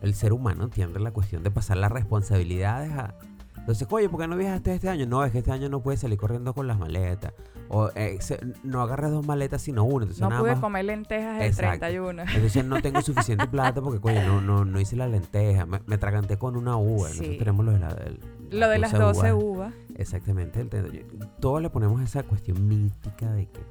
el 0.01 0.15
ser 0.15 0.34
humano 0.34 0.70
tiene 0.70 1.00
la 1.00 1.12
cuestión 1.12 1.43
de 1.43 1.51
pasar 1.51 1.77
las 1.77 1.91
responsabilidades 1.91 2.91
a 2.91 3.15
entonces, 3.62 3.88
oye, 3.91 4.10
¿por 4.10 4.20
qué 4.20 4.27
no 4.27 4.36
viajaste 4.36 4.74
este 4.74 4.89
año? 4.89 5.05
No, 5.05 5.24
es 5.24 5.31
que 5.31 5.38
este 5.38 5.51
año 5.51 5.70
no 5.70 5.81
puedes 5.81 6.00
salir 6.00 6.17
corriendo 6.17 6.53
con 6.53 6.65
las 6.67 6.79
maletas. 6.79 7.34
O 7.73 7.89
eh, 7.95 8.17
se- 8.19 8.37
no 8.63 8.81
agarres 8.81 9.11
dos 9.11 9.25
maletas 9.25 9.61
sino 9.61 9.85
una. 9.85 10.03
Entonces, 10.03 10.19
No 10.21 10.27
nada 10.29 10.41
pude 10.41 10.51
más- 10.51 10.59
comer 10.59 10.83
lentejas 10.83 11.37
el 11.39 11.47
Exacto. 11.47 11.79
31. 11.79 12.23
entonces 12.23 12.65
no 12.65 12.81
tengo 12.81 13.01
suficiente 13.01 13.47
plata 13.47 13.81
porque, 13.81 14.01
coño, 14.01 14.21
no, 14.27 14.41
no, 14.41 14.65
no 14.65 14.79
hice 14.79 14.97
la 14.97 15.07
lenteja. 15.07 15.65
Me, 15.65 15.79
me 15.85 15.97
traganté 15.97 16.37
con 16.37 16.57
una 16.57 16.75
uva. 16.75 17.07
Nosotros 17.07 17.37
tenemos 17.37 17.65
lo 17.65 17.71
de, 17.71 17.79
la, 17.79 17.89
el- 17.91 18.19
Lo 18.59 18.67
de 18.67 18.77
las 18.77 18.91
12 18.91 19.31
uvas. 19.31 19.43
uvas. 19.43 19.73
Exactamente. 19.95 20.59
el 20.59 20.67
31. 20.69 21.29
Todos 21.39 21.61
le 21.61 21.69
ponemos 21.69 22.01
esa 22.01 22.23
cuestión 22.23 22.67
mítica 22.67 23.31
de 23.31 23.45
que 23.47 23.61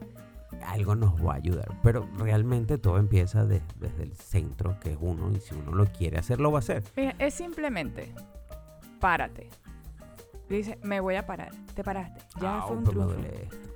algo 0.67 0.95
nos 0.95 1.15
va 1.25 1.33
a 1.35 1.37
ayudar. 1.37 1.69
Pero 1.83 2.09
realmente 2.17 2.79
todo 2.79 2.97
empieza 2.99 3.45
de- 3.45 3.61
desde 3.79 4.03
el 4.05 4.15
centro, 4.15 4.81
que 4.81 4.93
es 4.93 4.99
uno, 5.01 5.31
y 5.31 5.41
si 5.41 5.55
uno 5.55 5.73
lo 5.73 5.85
quiere 5.87 6.17
hacer, 6.19 6.41
lo 6.41 6.51
va 6.51 6.59
a 6.59 6.61
hacer. 6.61 6.83
Mira, 6.97 7.15
es 7.19 7.35
simplemente 7.35 8.15
párate. 8.99 9.49
Dice, 10.49 10.79
me 10.83 11.01
voy 11.01 11.15
a 11.17 11.27
parar. 11.27 11.53
Te 11.75 11.85
paraste. 11.85 12.21
Ya 12.41 12.59
Au, 12.61 12.69
fue 12.69 12.77
un 12.79 12.85
pero 12.85 13.01
me 13.07 13.13
triunfo. 13.15 13.29
duele 13.31 13.45
esto. 13.45 13.70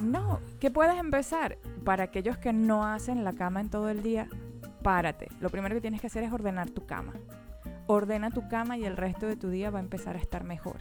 No, 0.00 0.40
que 0.58 0.70
puedas 0.70 0.98
empezar. 0.98 1.58
Para 1.84 2.04
aquellos 2.04 2.38
que 2.38 2.52
no 2.52 2.84
hacen 2.86 3.24
la 3.24 3.32
cama 3.34 3.60
en 3.60 3.68
todo 3.70 3.88
el 3.88 4.02
día, 4.02 4.28
párate. 4.82 5.28
Lo 5.40 5.50
primero 5.50 5.74
que 5.74 5.80
tienes 5.80 6.00
que 6.00 6.06
hacer 6.08 6.22
es 6.24 6.32
ordenar 6.32 6.70
tu 6.70 6.86
cama. 6.86 7.14
Ordena 7.86 8.30
tu 8.30 8.46
cama 8.48 8.76
y 8.78 8.84
el 8.84 8.96
resto 8.96 9.26
de 9.26 9.36
tu 9.36 9.50
día 9.50 9.70
va 9.70 9.78
a 9.78 9.82
empezar 9.82 10.16
a 10.16 10.20
estar 10.20 10.44
mejor. 10.44 10.76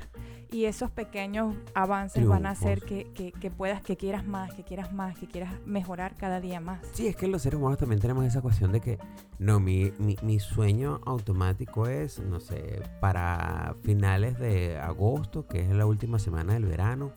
Y 0.51 0.65
esos 0.65 0.89
pequeños 0.91 1.55
avances 1.75 2.27
van 2.27 2.45
a 2.47 2.51
hacer 2.51 2.81
que, 2.81 3.11
que- 3.13 3.31
que 3.31 3.51
puedas, 3.51 3.81
que 3.81 3.97
quieras 3.97 4.25
más, 4.25 4.53
que 4.53 4.63
quieras 4.63 4.91
más, 4.93 5.17
que 5.17 5.27
quieras 5.27 5.53
mejorar 5.65 6.15
cada 6.15 6.39
día 6.39 6.59
más. 6.59 6.79
Sí, 6.93 7.07
es 7.07 7.15
que 7.15 7.27
los 7.27 7.41
seres 7.43 7.59
humanos 7.59 7.77
también 7.77 7.99
tenemos 8.01 8.25
esa 8.25 8.41
cuestión 8.41 8.71
de 8.71 8.79
que, 8.81 8.97
no, 9.37 9.59
mi, 9.59 9.91
mi, 9.99 10.17
mi 10.23 10.39
sueño 10.39 11.01
automático 11.05 11.87
es, 11.87 12.19
no 12.19 12.39
sé, 12.39 12.81
para 12.99 13.75
finales 13.83 14.39
de 14.39 14.77
agosto, 14.79 15.47
que 15.47 15.61
es 15.61 15.69
la 15.69 15.85
última 15.85 16.17
semana 16.19 16.53
del 16.53 16.65
verano, 16.65 17.11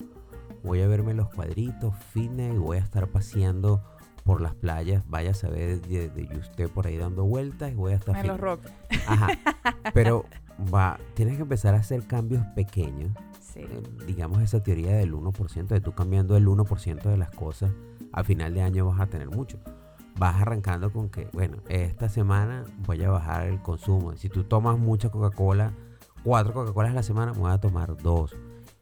voy 0.62 0.81
a 0.83 0.88
verme 0.88 1.14
los 1.14 1.28
cuadritos, 1.31 1.95
fines, 2.12 2.54
y 2.54 2.59
voy 2.59 2.76
a 2.78 2.81
estar 2.81 3.09
paseando 3.09 3.83
por 4.25 4.40
las 4.40 4.54
playas, 4.54 5.02
vaya 5.09 5.33
a 5.33 5.35
saber 5.35 5.81
de, 5.83 6.09
de 6.09 6.38
usted 6.38 6.71
por 6.71 6.87
ahí 6.87 6.97
dando 6.97 7.25
vueltas 7.25 7.73
y 7.73 7.75
voy 7.75 7.92
a 7.92 7.97
estar... 7.97 8.16
En 8.16 8.26
los 8.28 8.37
fit- 8.37 8.40
rock. 8.40 8.61
Ajá, 9.09 9.28
pero 9.95 10.25
va, 10.73 10.99
tienes 11.14 11.37
que 11.37 11.42
empezar 11.42 11.75
a 11.75 11.78
hacer 11.78 12.07
cambios 12.07 12.45
pequeños 12.54 13.11
Sí. 13.40 13.61
eh, 13.61 13.83
digamos, 14.07 14.40
esa 14.40 14.62
teoría 14.62 14.97
del 14.97 15.12
1%, 15.12 15.66
de 15.66 15.81
tú 15.81 15.92
cambiando 15.92 16.37
el 16.37 16.47
1% 16.47 17.02
de 17.02 17.16
las 17.19 17.31
cosas, 17.31 17.71
a 18.12 18.25
final 18.25 18.54
de 18.54 18.62
año 18.62 18.87
vas 18.87 19.00
a 19.00 19.07
tener 19.09 19.28
mucho. 19.28 19.59
Vas 20.19 20.40
arrancando 20.40 20.90
con 20.92 21.11
que, 21.11 21.28
bueno, 21.33 21.59
esta 21.69 22.09
semana 22.09 22.64
voy 22.87 23.02
a 23.02 23.11
bajar 23.11 23.47
el 23.49 23.61
consumo. 23.61 24.14
Si 24.16 24.28
tú 24.31 24.45
tomas 24.45 24.78
mucha 24.78 25.11
Coca-Cola, 25.11 25.73
cuatro 26.23 26.52
Coca-Colas 26.54 26.92
a 26.92 26.95
la 26.95 27.02
semana, 27.02 27.33
voy 27.33 27.50
a 27.50 27.59
tomar 27.59 27.97
dos. 27.97 28.35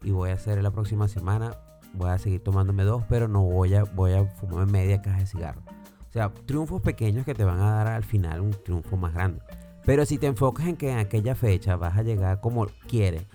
Y 0.03 0.11
voy 0.13 0.31
a 0.31 0.35
hacer 0.35 0.63
la 0.63 0.71
próxima 0.71 1.09
semana, 1.09 1.57
voy 1.95 2.11
a 2.11 2.19
seguir 2.19 2.43
tomándome 2.43 2.85
dos, 2.85 3.05
pero 3.09 3.29
no 3.29 3.43
voy 3.43 3.75
a, 3.75 3.85
voy 3.85 4.13
a 4.13 4.25
fumarme 4.25 4.73
media 4.73 5.03
caja 5.03 5.19
de 5.19 5.27
cigarro. 5.27 5.63
O 6.09 6.13
sea, 6.13 6.33
triunfos 6.47 6.83
pequeños 6.83 7.25
que 7.25 7.35
te 7.35 7.45
van 7.45 7.61
a 7.61 7.71
dar 7.71 7.87
al 7.89 8.05
final 8.05 8.41
un 8.41 8.51
triunfo 8.51 8.97
más 8.97 9.15
grande. 9.15 9.41
Pero 9.85 10.05
si 10.05 10.19
te 10.19 10.27
enfocas 10.27 10.67
en 10.67 10.77
que 10.77 10.91
en 10.91 10.99
aquella 10.99 11.35
fecha 11.35 11.77
vas 11.77 11.97
a 11.97 12.03
llegar 12.03 12.41
como 12.41 12.67
quieres 12.89 13.27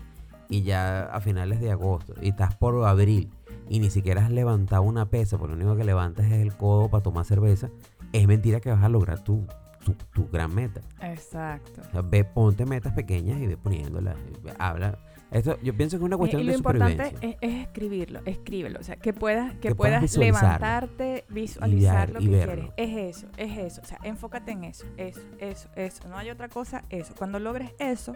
y 0.50 0.62
ya 0.62 1.06
a 1.06 1.20
finales 1.22 1.60
de 1.60 1.72
agosto 1.72 2.14
y 2.22 2.30
estás 2.30 2.56
por 2.56 2.86
abril 2.86 3.32
y 3.70 3.80
ni 3.80 3.90
siquiera 3.90 4.26
has 4.26 4.32
levantado 4.32 4.84
una 4.84 5.10
pesa, 5.10 5.38
porque 5.38 5.56
lo 5.56 5.62
único 5.62 5.76
que 5.76 5.84
levantas 5.84 6.26
es 6.28 6.34
el 6.34 6.56
codo 6.56 6.90
para 6.90 7.02
tomar 7.02 7.26
cerveza, 7.26 7.70
es 8.14 8.28
mentira 8.28 8.60
que 8.60 8.70
vas 8.72 8.84
a 8.84 8.90
lograr 8.90 9.24
tu, 9.24 9.48
tu, 9.84 9.94
tu 10.14 10.28
gran 10.30 10.54
meta. 10.54 10.82
Exacto. 11.02 11.82
O 11.82 11.92
sea, 11.92 12.02
ve, 12.02 12.24
ponte 12.24 12.66
metas 12.66 12.94
pequeñas 12.94 13.40
y 13.40 13.48
ve 13.48 13.58
poniéndolas. 13.58 14.16
Habla. 14.60 15.00
Esto, 15.36 15.60
yo 15.62 15.76
pienso 15.76 15.98
que 15.98 16.04
es 16.04 16.06
una 16.06 16.18
cuestión 16.18 16.42
y 16.42 16.46
lo 16.46 16.52
de 16.52 16.58
importante 16.58 16.94
supervivencia. 17.10 17.38
es, 17.42 17.54
es 17.56 17.62
escribirlo, 17.68 18.22
escríbelo. 18.26 18.80
O 18.80 18.84
sea, 18.84 18.96
que 18.96 19.14
puedas, 19.14 19.54
que, 19.56 19.60
Que 19.70 19.76
puedas 19.76 20.16
levantarte, 20.18 21.26
visualizar 21.30 22.10
lo 22.10 22.20
que 22.20 22.28
verlo. 22.30 22.74
quieres. 22.76 22.94
Es 23.08 23.18
eso, 23.18 23.28
es 23.38 23.58
eso. 23.58 23.82
O 23.82 23.86
sea, 23.86 24.00
enfócate 24.04 24.52
en 24.52 24.64
eso, 24.64 24.86
eso, 24.98 25.22
eso, 25.40 25.70
eso. 25.76 26.08
No 26.08 26.18
hay 26.18 26.30
otra 26.30 26.48
cosa, 26.50 26.84
eso. 26.90 27.14
Cuando 27.18 27.40
logres 27.40 27.72
eso, 27.80 28.14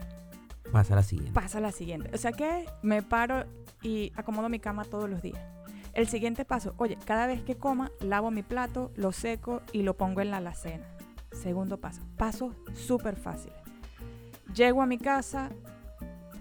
Pasa 0.72 0.94
a 0.94 0.98
la 0.98 1.04
siguiente. 1.04 1.34
pasa 1.34 1.58
a 1.58 1.62
la 1.62 1.72
siguiente. 1.72 2.10
O 2.14 2.18
sea 2.18 2.32
que 2.32 2.66
me 2.84 3.02
paro 3.02 3.46
y 3.82 4.12
acomodo 4.16 4.50
mi 4.50 4.60
cama 4.60 4.84
todos 4.86 5.10
los 5.10 5.22
días. 5.22 5.40
El 5.94 6.08
siguiente 6.08 6.46
paso, 6.46 6.74
oye, 6.78 6.98
cada 7.06 7.26
vez 7.28 7.42
que 7.42 7.56
coma, 7.56 7.92
lavo 8.02 8.30
mi 8.32 8.44
plato, 8.44 8.92
lo 8.96 9.12
seco 9.12 9.62
y 9.74 9.82
lo 9.82 9.98
pongo 9.98 10.22
en 10.22 10.30
la 10.32 10.38
alacena. 10.38 10.86
Segundo 11.32 11.80
paso, 11.80 12.02
paso 12.18 12.56
súper 12.76 13.16
fácil. 13.16 13.52
Llego 14.54 14.82
a 14.82 14.86
mi 14.86 14.98
casa, 14.98 15.50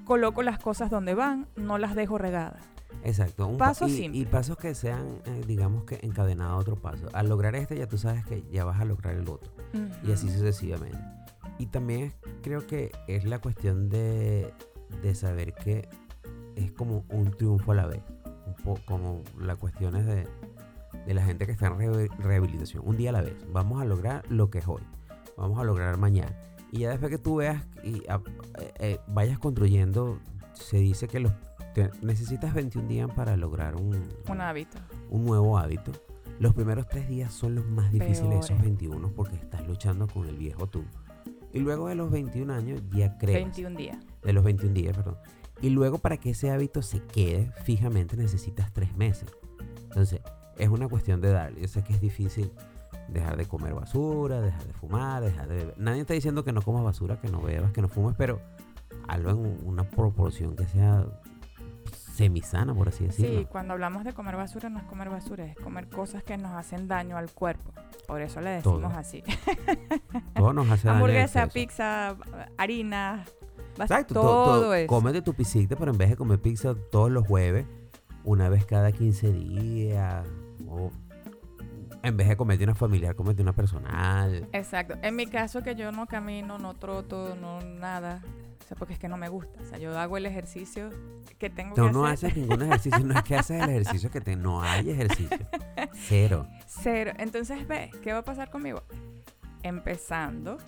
coloco 0.08 0.42
las 0.42 0.58
cosas 0.58 0.90
donde 0.90 1.14
van, 1.14 1.46
no 1.54 1.78
las 1.78 1.94
dejo 1.94 2.18
regadas. 2.18 2.62
Exacto. 3.04 3.46
un 3.46 3.58
pa- 3.58 3.66
Paso 3.66 3.86
y, 3.86 3.90
simple. 3.96 4.18
y 4.18 4.24
pasos 4.24 4.56
que 4.56 4.74
sean, 4.74 5.20
eh, 5.26 5.44
digamos 5.46 5.84
que 5.84 6.00
encadenados 6.02 6.54
a 6.54 6.56
otro 6.56 6.76
paso. 6.76 7.06
Al 7.12 7.28
lograr 7.28 7.54
este, 7.54 7.76
ya 7.78 7.86
tú 7.86 7.98
sabes 7.98 8.24
que 8.26 8.42
ya 8.50 8.64
vas 8.64 8.80
a 8.80 8.84
lograr 8.84 9.14
el 9.14 9.28
otro. 9.28 9.52
y 10.02 10.10
así 10.10 10.28
sucesivamente. 10.30 10.98
Y 11.58 11.66
también 11.66 12.12
creo 12.42 12.66
que 12.66 12.90
es 13.06 13.24
la 13.24 13.38
cuestión 13.40 13.88
de, 13.90 14.52
de 15.02 15.14
saber 15.14 15.52
que 15.54 15.88
es 16.56 16.72
como 16.72 17.04
un 17.10 17.30
triunfo 17.36 17.72
a 17.72 17.74
la 17.74 17.86
vez. 17.86 18.02
Un 18.46 18.54
poco 18.64 18.80
como 18.86 19.22
las 19.38 19.58
cuestiones 19.58 20.06
de, 20.06 20.26
de 21.06 21.14
la 21.14 21.22
gente 21.22 21.44
que 21.46 21.52
está 21.52 21.66
en 21.66 21.74
rehabi- 21.74 22.16
rehabilitación. 22.18 22.82
Un 22.86 22.96
día 22.96 23.10
a 23.10 23.12
la 23.12 23.20
vez. 23.22 23.36
Vamos 23.52 23.80
a 23.82 23.84
lograr 23.84 24.24
lo 24.30 24.48
que 24.50 24.58
es 24.58 24.66
hoy. 24.68 24.82
Vamos 25.36 25.60
a 25.60 25.64
lograr 25.64 25.98
mañana. 25.98 26.34
Y 26.72 26.80
ya 26.80 26.90
después 26.90 27.10
que 27.10 27.18
tú 27.18 27.36
veas 27.36 27.64
y 27.82 28.02
ah, 28.08 28.20
eh, 28.60 28.72
eh, 28.78 28.98
vayas 29.08 29.38
construyendo, 29.38 30.18
se 30.52 30.76
dice 30.78 31.08
que 31.08 31.20
los, 31.20 31.32
te- 31.74 31.90
necesitas 32.02 32.52
21 32.54 32.88
días 32.88 33.10
para 33.14 33.36
lograr 33.36 33.76
un, 33.76 34.08
Un 34.28 34.40
hábito. 34.40 34.78
un 35.10 35.24
nuevo 35.24 35.58
hábito. 35.58 35.92
Los 36.38 36.54
primeros 36.54 36.86
tres 36.88 37.08
días 37.08 37.32
son 37.32 37.54
los 37.56 37.66
más 37.66 37.90
difíciles, 37.90 38.30
esos 38.38 38.48
Peores. 38.48 38.64
21, 38.64 39.08
porque 39.14 39.34
estás 39.36 39.66
luchando 39.66 40.06
con 40.06 40.26
el 40.28 40.36
viejo 40.36 40.66
tú. 40.68 40.84
Y 41.52 41.60
luego 41.60 41.88
de 41.88 41.94
los 41.94 42.10
21 42.10 42.52
años 42.52 42.82
ya 42.90 43.16
crees. 43.18 43.38
21 43.42 43.76
días. 43.76 43.96
De 44.22 44.32
los 44.32 44.44
21 44.44 44.74
días, 44.74 44.94
perdón. 44.96 45.16
Y 45.60 45.70
luego 45.70 45.98
para 45.98 46.18
que 46.18 46.30
ese 46.30 46.50
hábito 46.50 46.82
se 46.82 47.00
quede 47.02 47.50
fijamente 47.64 48.16
necesitas 48.16 48.72
tres 48.72 48.94
meses. 48.96 49.28
Entonces, 49.84 50.20
es 50.56 50.68
una 50.68 50.86
cuestión 50.86 51.20
de 51.20 51.30
darle. 51.32 51.62
Yo 51.62 51.68
sé 51.68 51.82
que 51.82 51.94
es 51.94 52.00
difícil 52.00 52.52
dejar 53.08 53.36
de 53.36 53.46
comer 53.46 53.74
basura, 53.74 54.40
dejar 54.40 54.64
de 54.64 54.72
fumar, 54.72 55.22
dejar 55.22 55.48
de 55.48 55.56
beber. 55.56 55.74
Nadie 55.78 56.00
está 56.02 56.14
diciendo 56.14 56.44
que 56.44 56.52
no 56.52 56.62
comas 56.62 56.84
basura, 56.84 57.20
que 57.20 57.28
no 57.28 57.40
bebas, 57.40 57.72
que 57.72 57.82
no 57.82 57.88
fumes, 57.88 58.14
pero 58.16 58.40
hazlo 59.06 59.30
en 59.30 59.58
una 59.64 59.84
proporción 59.84 60.54
que 60.56 60.64
sea 60.66 61.04
semisana, 62.14 62.74
por 62.74 62.88
así 62.88 63.04
decirlo. 63.04 63.40
Sí, 63.40 63.46
cuando 63.50 63.74
hablamos 63.74 64.04
de 64.04 64.12
comer 64.12 64.36
basura 64.36 64.68
no 64.68 64.78
es 64.78 64.84
comer 64.84 65.08
basura, 65.08 65.44
es 65.44 65.56
comer 65.56 65.88
cosas 65.88 66.22
que 66.24 66.36
nos 66.36 66.52
hacen 66.52 66.88
daño 66.88 67.16
al 67.16 67.30
cuerpo. 67.30 67.72
Por 68.06 68.20
eso 68.20 68.40
le 68.40 68.50
decimos 68.50 68.80
Todo. 68.82 68.98
así. 68.98 69.22
Todo 70.34 70.52
nos 70.52 70.68
hace 70.70 70.88
daño 70.88 70.96
Hamburguesa, 70.98 71.46
pizza, 71.46 72.16
harina, 72.56 73.24
bas- 73.76 73.84
Exacto, 73.90 74.14
to- 74.14 74.20
todo, 74.22 74.60
to- 74.62 74.74
eso. 74.74 74.86
Cómete 74.88 75.22
tu 75.22 75.34
pisita, 75.34 75.76
pero 75.76 75.92
en 75.92 75.98
vez 75.98 76.10
de 76.10 76.16
comer 76.16 76.40
pizza 76.40 76.74
todos 76.90 77.10
los 77.10 77.26
jueves, 77.26 77.66
una 78.24 78.48
vez 78.48 78.64
cada 78.66 78.90
15 78.92 79.32
días, 79.32 80.26
o 80.68 80.90
en 82.08 82.16
vez 82.16 82.28
de 82.28 82.36
comerte 82.36 82.64
una 82.64 82.74
familiar, 82.74 83.14
comete 83.14 83.42
una 83.42 83.52
personal. 83.52 84.48
Exacto. 84.52 84.96
En 85.02 85.14
mi 85.16 85.26
caso 85.26 85.62
que 85.62 85.74
yo 85.76 85.92
no 85.92 86.06
camino, 86.06 86.58
no 86.58 86.74
troto, 86.74 87.36
no 87.40 87.60
nada. 87.60 88.22
O 88.64 88.68
sea, 88.68 88.76
porque 88.76 88.92
es 88.94 88.98
que 88.98 89.08
no 89.08 89.16
me 89.16 89.28
gusta. 89.28 89.62
O 89.62 89.64
sea, 89.64 89.78
yo 89.78 89.98
hago 89.98 90.16
el 90.18 90.26
ejercicio 90.26 90.90
que 91.38 91.48
tengo 91.48 91.74
No, 91.76 91.86
que 91.86 91.92
no 91.92 92.04
hacer. 92.06 92.30
haces 92.30 92.42
ningún 92.42 92.62
ejercicio, 92.62 92.98
no 93.04 93.14
es 93.14 93.22
que 93.22 93.36
haces 93.36 93.62
el 93.62 93.70
ejercicio 93.70 94.10
que 94.10 94.20
te... 94.20 94.36
No 94.36 94.60
hay 94.62 94.90
ejercicio. 94.90 95.38
Cero. 95.94 96.46
Cero. 96.66 97.12
Entonces, 97.18 97.66
ve, 97.66 97.90
¿qué 98.02 98.12
va 98.12 98.18
a 98.18 98.24
pasar 98.24 98.50
conmigo? 98.50 98.82
Empezando 99.62 100.58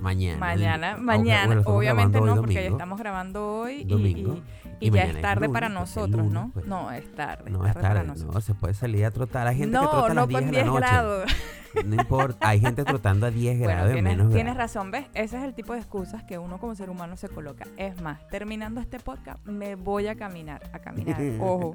Mañana. 0.00 0.38
mañana, 0.38 0.96
mañana, 0.98 1.62
obviamente 1.64 2.20
no, 2.20 2.36
porque 2.36 2.54
ya 2.54 2.60
estamos 2.62 2.98
grabando 2.98 3.60
hoy 3.60 3.82
y- 3.82 3.84
Domingo. 3.84 4.40
Y, 4.80 4.90
ya 4.90 5.04
es 5.04 5.20
tarde 5.20 5.46
lunes, 5.46 5.54
para 5.54 5.68
pues, 5.68 5.78
nosotros, 5.80 6.16
lunes, 6.26 6.32
¿no? 6.32 6.50
pues. 6.52 6.66
No, 6.66 6.90
es 6.92 7.14
tarde. 7.14 7.50
No 7.50 7.66
es 7.66 7.72
tarde 7.74 7.88
para 7.88 8.02
nosotros. 8.04 8.34
no, 8.34 8.40
se 8.40 8.54
puede 8.54 8.74
salir 8.74 9.04
a 9.04 9.10
trotar. 9.10 9.46
Hay 9.46 9.56
gente 9.56 9.76
que 9.78 9.82
No, 9.84 9.90
trota 9.90 10.06
a 10.06 10.08
las 10.08 10.14
no 10.16 10.26
10 10.26 10.40
con 10.42 10.50
de 10.50 10.56
la 10.56 10.62
10 10.62 10.66
noche. 10.66 10.80
grados. 10.80 11.30
No 11.84 11.94
importa, 11.94 12.48
hay 12.48 12.58
gente 12.60 12.84
trotando 12.84 13.26
a 13.26 13.30
10 13.30 13.58
Bueno, 13.58 13.70
grados 13.74 13.92
tienes, 13.92 14.16
menos 14.16 14.32
tienes 14.32 14.54
grados. 14.54 14.74
razón, 14.74 14.90
¿ves? 14.90 15.06
Ese 15.12 15.36
es 15.36 15.44
el 15.44 15.52
tipo 15.54 15.74
de 15.74 15.80
excusas 15.80 16.22
que 16.24 16.38
uno 16.38 16.58
como 16.58 16.74
ser 16.74 16.88
humano 16.88 17.18
se 17.18 17.28
coloca. 17.28 17.66
Es 17.76 18.00
más, 18.00 18.26
terminando 18.28 18.80
este 18.80 18.98
podcast, 18.98 19.44
me 19.44 19.74
voy 19.74 20.06
a 20.08 20.14
caminar, 20.16 20.62
a 20.72 20.78
caminar, 20.78 21.20
ojo. 21.40 21.72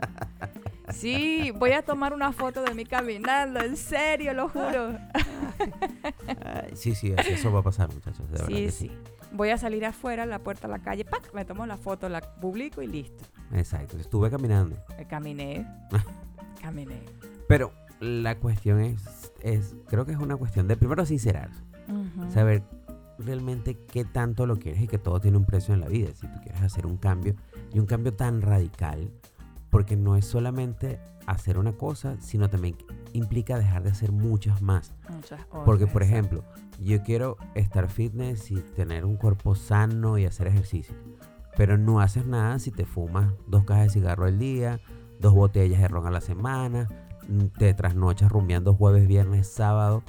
Sí, 0.89 1.51
voy 1.55 1.73
a 1.73 1.83
tomar 1.83 2.13
una 2.13 2.31
foto 2.31 2.63
de 2.63 2.73
mí 2.73 2.83
caminando, 2.85 3.59
en 3.61 3.77
serio, 3.77 4.33
lo 4.33 4.49
juro. 4.49 4.97
Sí, 6.73 6.95
sí, 6.95 7.13
eso, 7.27 7.51
va 7.51 7.59
a 7.59 7.63
pasar, 7.63 7.89
muchachos. 7.93 8.25
De 8.27 8.33
verdad 8.33 8.47
Sí, 8.47 8.53
que 8.65 8.71
sí. 8.71 8.91
Voy 9.33 9.49
a 9.49 9.57
salir 9.57 9.85
afuera, 9.85 10.23
a 10.23 10.25
la 10.25 10.39
puerta 10.39 10.67
de 10.67 10.73
la 10.73 10.79
calle, 10.79 11.05
¡pac! 11.05 11.33
me 11.33 11.45
tomo 11.45 11.65
la 11.65 11.77
foto, 11.77 12.09
la 12.09 12.21
publico 12.21 12.81
y 12.81 12.87
listo. 12.87 13.23
Exacto, 13.53 13.97
estuve 13.97 14.29
caminando. 14.29 14.75
Eh, 14.97 15.05
Caminé, 15.09 15.65
caminé. 16.61 17.01
Pero 17.47 17.71
la 17.99 18.37
cuestión 18.39 18.79
es, 18.81 19.31
es, 19.41 19.75
creo 19.87 20.05
que 20.05 20.11
es 20.13 20.17
una 20.19 20.35
cuestión 20.37 20.67
de 20.67 20.75
primero 20.77 21.05
sincerarse, 21.05 21.61
Ujú. 21.87 22.31
saber 22.31 22.63
realmente 23.19 23.77
qué 23.91 24.03
tanto 24.05 24.45
lo 24.45 24.57
quieres 24.57 24.81
y 24.81 24.87
que 24.87 24.97
todo 24.97 25.19
tiene 25.21 25.37
un 25.37 25.45
precio 25.45 25.73
en 25.73 25.81
la 25.81 25.87
vida. 25.87 26.09
Si 26.15 26.27
tú 26.27 26.39
quieres 26.43 26.61
hacer 26.61 26.85
un 26.85 26.97
cambio 26.97 27.35
y 27.73 27.79
un 27.79 27.85
cambio 27.85 28.13
tan 28.13 28.41
radical, 28.41 29.11
porque 29.69 29.95
no 29.95 30.15
es 30.17 30.25
solamente 30.25 30.99
hacer 31.27 31.57
una 31.57 31.73
cosa, 31.73 32.17
sino 32.19 32.49
también 32.49 32.75
implica 33.13 33.57
dejar 33.57 33.83
de 33.83 33.91
hacer 33.91 34.11
muchas 34.11 34.61
más. 34.61 34.93
Muchas 35.09 35.45
Porque, 35.45 35.83
otras, 35.83 35.93
por 35.93 36.03
exacto. 36.03 36.03
ejemplo, 36.03 36.43
yo 36.83 37.03
quiero 37.03 37.37
estar 37.55 37.89
fitness 37.89 38.51
y 38.51 38.55
tener 38.55 39.05
un 39.05 39.17
cuerpo 39.17 39.55
sano 39.55 40.17
y 40.17 40.25
hacer 40.25 40.47
ejercicio. 40.47 40.95
Pero 41.55 41.77
no 41.77 41.99
haces 41.99 42.25
nada 42.25 42.59
si 42.59 42.71
te 42.71 42.85
fumas 42.85 43.33
dos 43.47 43.65
cajas 43.65 43.85
de 43.85 43.89
cigarro 43.89 44.25
al 44.25 44.39
día, 44.39 44.79
dos 45.19 45.33
botellas 45.33 45.81
de 45.81 45.87
ron 45.87 46.07
a 46.07 46.11
la 46.11 46.21
semana, 46.21 46.87
mm, 47.27 47.45
te 47.57 47.73
trasnochas 47.73 48.31
rumbeando 48.31 48.73
jueves, 48.73 49.07
viernes, 49.07 49.47
sábado. 49.47 50.03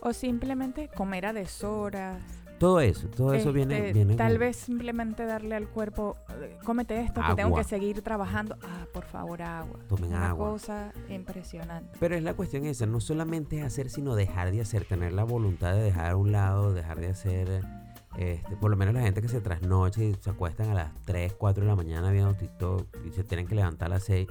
O 0.00 0.12
simplemente 0.12 0.90
comer 0.94 1.26
a 1.26 1.32
deshoras. 1.32 2.43
Todo 2.64 2.80
eso, 2.80 3.08
todo 3.08 3.34
eso 3.34 3.52
viene, 3.52 3.76
Este, 3.78 3.92
viene 3.92 4.16
Tal 4.16 4.38
vez 4.38 4.56
simplemente 4.56 5.26
darle 5.26 5.54
al 5.54 5.68
cuerpo, 5.68 6.16
eh, 6.40 6.56
cómete 6.64 6.98
esto, 7.00 7.20
que 7.20 7.34
tengo 7.34 7.48
Agua. 7.48 7.58
que 7.62 7.68
seguir 7.68 8.00
trabajando. 8.02 8.56
Ah, 8.62 8.86
por 8.92 9.04
favor, 9.04 9.42
agua. 9.42 9.78
Tomen 9.88 10.10
Una 10.10 10.30
agua. 10.30 10.50
cosa 10.50 10.92
impresionante. 11.10 11.96
Pero 12.00 12.16
es 12.16 12.22
la 12.22 12.34
cuestión 12.34 12.64
esa, 12.64 12.86
no 12.86 13.00
solamente 13.00 13.58
es 13.58 13.64
hacer, 13.64 13.90
sino 13.90 14.14
dejar 14.14 14.50
de 14.50 14.60
hacer, 14.62 14.84
tener 14.86 15.12
la 15.12 15.24
voluntad 15.24 15.74
de 15.74 15.82
dejar 15.82 16.12
a 16.12 16.16
un 16.16 16.32
lado, 16.32 16.72
dejar 16.72 17.00
de 17.00 17.08
hacer, 17.08 17.60
este, 18.16 18.56
por 18.56 18.70
lo 18.70 18.76
menos 18.76 18.94
la 18.94 19.02
gente 19.02 19.20
que 19.20 19.28
se 19.28 19.40
trasnocha 19.40 20.02
y 20.02 20.14
se 20.20 20.30
acuestan 20.30 20.70
a 20.70 20.74
las 20.74 20.92
3, 21.04 21.34
4 21.34 21.64
de 21.64 21.68
la 21.68 21.76
mañana 21.76 22.10
viendo 22.12 22.32
TikTok 22.34 22.86
y 23.06 23.10
se 23.12 23.24
tienen 23.24 23.46
que 23.46 23.54
levantar 23.56 23.86
a 23.86 23.94
las 23.96 24.04
6. 24.04 24.26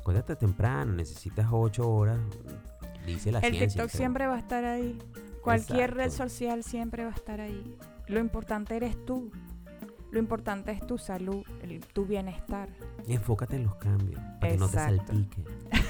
Acuéstate 0.00 0.36
temprano, 0.36 0.92
necesitas 0.92 1.48
8 1.50 1.88
horas, 1.90 2.18
dice 3.06 3.30
la 3.32 3.40
El 3.40 3.54
ciencia. 3.54 3.66
TikTok 3.68 3.86
pero- 3.90 3.98
siempre 3.98 4.26
va 4.26 4.36
a 4.36 4.38
estar 4.38 4.64
ahí. 4.64 4.98
Cualquier 5.44 5.94
red 5.94 6.10
social 6.10 6.64
siempre 6.64 7.04
va 7.04 7.10
a 7.10 7.14
estar 7.14 7.40
ahí. 7.40 7.76
Lo 8.08 8.18
importante 8.18 8.76
eres 8.76 8.96
tú. 9.04 9.30
Lo 10.10 10.18
importante 10.18 10.72
es 10.72 10.84
tu 10.86 10.96
salud, 10.98 11.44
el- 11.62 11.80
tu 11.80 12.06
bienestar. 12.06 12.68
Enfócate 13.08 13.56
en 13.56 13.64
los 13.64 13.74
cambios, 13.76 14.20
para 14.40 14.52
que 14.52 14.58
no 14.58 14.68
te 14.68 14.74
salpique. 14.78 15.44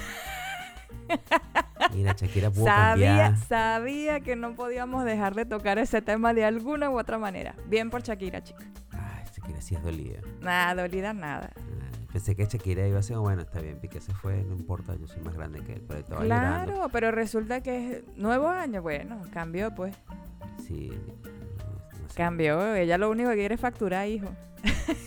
Mira, 1.95 2.13
Shakira 2.17 2.51
pudo 2.51 2.65
Sabía, 2.65 3.31
cambiar. 3.31 3.37
sabía 3.47 4.21
que 4.21 4.37
no 4.37 4.55
podíamos 4.55 5.05
dejar 5.05 5.35
de 5.35 5.45
tocar 5.45 5.79
ese 5.79 6.03
tema 6.03 6.35
de 6.35 6.45
alguna 6.45 6.91
u 6.91 6.99
otra 6.99 7.19
manera. 7.19 7.55
Bien 7.69 7.91
por 7.91 8.03
Shakira, 8.03 8.43
chica. 8.43 8.65
Ay, 8.93 9.25
Shakira 9.37 9.61
sí 9.61 9.75
es 9.75 9.83
dolida. 9.83 10.21
Nada, 10.41 10.83
dolida 10.83 11.13
nada. 11.13 11.51
Ay, 11.57 11.84
Pensé 12.15 12.37
que 12.37 12.47
Shakira 12.47 12.87
iba 12.87 13.01
a 13.01 13.03
ser, 13.03 13.17
bueno, 13.19 13.43
está 13.43 13.61
bien, 13.61 13.77
Piqué 13.81 14.01
se 14.01 14.15
fue, 14.15 14.45
no 14.45 14.55
importa, 14.55 14.95
yo 14.95 15.09
soy 15.09 15.21
más 15.23 15.35
grande 15.35 15.61
que 15.63 15.73
él, 15.73 15.83
pero 15.87 15.99
estaba 15.99 16.23
llorando. 16.23 16.73
Claro, 16.73 16.89
pero 16.93 17.11
resulta 17.11 17.61
que 17.61 17.91
es 17.99 18.05
nuevo 18.17 18.47
año. 18.49 18.81
Bueno, 18.83 19.21
cambió 19.33 19.75
pues. 19.75 19.97
Sí. 20.65 20.91
no- 21.25 22.01
no 22.03 22.09
sé. 22.09 22.15
Cambió. 22.17 22.73
Ella 22.77 22.99
lo 22.99 23.11
único 23.11 23.31
que 23.31 23.35
quiere 23.37 23.57
es 23.57 23.61
facturar, 23.61 24.07
hijo. 24.07 24.29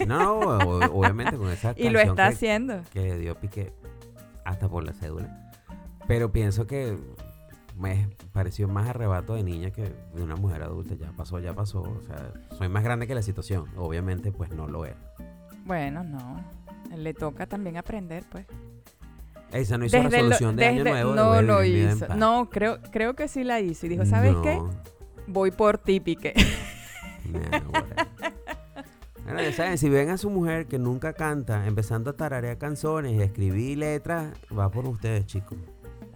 No, 0.06 0.40
o- 0.40 1.00
obviamente 1.00 1.38
con 1.38 1.50
esa 1.50 1.74
Y 1.78 1.84
lo 1.90 1.94
canción 1.94 2.10
está 2.10 2.28
que, 2.28 2.34
haciendo. 2.36 2.82
que 2.92 3.00
le 3.00 3.18
dio 3.20 3.36
Piqué 3.36 3.72
hasta 4.44 4.68
por 4.68 4.84
la 4.84 4.92
cédula. 4.92 5.50
Pero 6.10 6.34
pienso 6.34 6.68
que 6.68 6.98
me 7.78 8.10
pareció 8.34 8.68
más 8.68 8.90
arrebato 8.90 9.36
de 9.36 9.44
niña 9.44 9.72
que 9.72 9.94
de 10.14 10.22
una 10.24 10.36
mujer 10.36 10.62
adulta. 10.62 10.96
Ya 10.96 11.12
pasó, 11.14 11.40
ya 11.40 11.54
pasó. 11.54 11.84
O 11.84 12.02
sea, 12.06 12.34
soy 12.58 12.68
más 12.68 12.84
grande 12.84 13.08
que 13.08 13.16
la 13.16 13.22
situación. 13.22 13.64
Obviamente, 13.78 14.34
pues 14.34 14.52
no 14.52 14.68
lo 14.68 14.84
era. 14.86 14.98
Bueno, 15.66 16.04
no. 16.04 16.57
Le 16.96 17.14
toca 17.14 17.46
también 17.48 17.78
aprender, 17.78 18.24
pues. 18.32 18.46
Esa 19.52 19.78
no 19.78 19.86
hizo 19.86 19.96
Desde 19.98 20.10
lo- 20.10 20.12
resolución 20.30 20.56
de 20.56 20.66
año 20.66 20.84
desde- 20.84 20.92
nuevo. 20.92 21.10
de 21.12 21.16
no 21.16 21.42
lo 21.42 21.64
hizo. 21.64 22.16
No, 22.16 22.50
creo, 22.50 22.80
creo 22.92 23.16
que 23.16 23.28
sí 23.28 23.44
la 23.44 23.60
hizo. 23.62 23.86
Y 23.86 23.90
dijo, 23.90 24.06
¿sabes 24.06 24.36
qué? 24.44 24.60
Voy 25.28 25.52
por 25.52 25.78
ti, 25.78 26.00
Piqué. 26.00 26.34
No, 27.32 27.40
bueno. 27.72 27.86
Bueno, 29.24 29.42
ya 29.42 29.52
saben, 29.52 29.78
si 29.78 29.90
ven 29.90 30.10
a 30.10 30.18
su 30.18 30.30
mujer 30.30 30.68
que 30.68 30.80
nunca 30.80 31.12
canta, 31.14 31.68
empezando 31.68 32.12
a 32.12 32.14
tararear 32.14 32.58
canciones 32.58 33.12
y 33.14 33.22
escribir 33.22 33.78
letras, 33.78 34.34
va 34.58 34.70
por 34.72 34.88
ustedes, 34.88 35.26
chicos. 35.26 35.58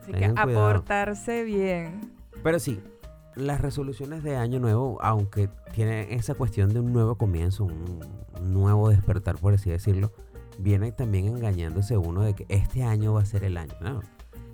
Así 0.02 0.14
que 0.14 0.30
cuidado. 0.30 0.40
aportarse 0.70 1.44
bien. 1.44 2.12
Pero 2.42 2.58
sí, 2.60 2.80
las 3.36 3.60
resoluciones 3.60 4.24
de 4.24 4.38
año 4.38 4.60
nuevo, 4.60 4.98
aunque 5.02 5.50
tienen 5.74 6.08
esa 6.12 6.36
cuestión 6.36 6.74
de 6.74 6.80
un 6.80 6.94
nuevo 6.94 7.16
comienzo, 7.16 7.66
un, 7.66 8.00
un 8.40 8.54
nuevo 8.54 8.90
despertar, 8.90 9.36
por 9.38 9.54
así 9.54 9.70
decirlo, 9.70 10.14
viene 10.60 10.92
también 10.92 11.28
engañándose 11.28 11.98
uno 11.98 12.22
de 12.22 12.34
que 12.34 12.46
este 12.50 12.84
año 12.84 13.14
va 13.14 13.22
a 13.22 13.26
ser 13.26 13.44
el 13.44 13.58
año. 13.58 13.74
No, 13.82 14.02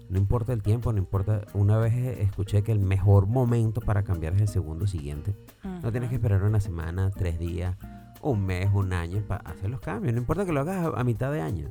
no 0.09 0.17
importa 0.17 0.53
el 0.53 0.61
tiempo, 0.61 0.91
no 0.93 0.99
importa. 0.99 1.41
Una 1.53 1.77
vez 1.77 1.93
escuché 2.19 2.63
que 2.63 2.71
el 2.71 2.79
mejor 2.79 3.27
momento 3.27 3.81
para 3.81 4.03
cambiar 4.03 4.33
es 4.35 4.41
el 4.41 4.47
segundo 4.47 4.87
siguiente. 4.87 5.35
No 5.63 5.91
tienes 5.91 6.09
que 6.09 6.15
esperar 6.15 6.43
una 6.43 6.59
semana, 6.59 7.11
tres 7.11 7.39
días, 7.39 7.75
un 8.21 8.45
mes, 8.45 8.69
un 8.73 8.93
año 8.93 9.21
para 9.27 9.49
hacer 9.49 9.69
los 9.69 9.81
cambios. 9.81 10.13
No 10.13 10.19
importa 10.19 10.45
que 10.45 10.53
lo 10.53 10.61
hagas 10.61 10.85
a, 10.85 10.99
a 10.99 11.03
mitad 11.03 11.31
de 11.31 11.41
año. 11.41 11.69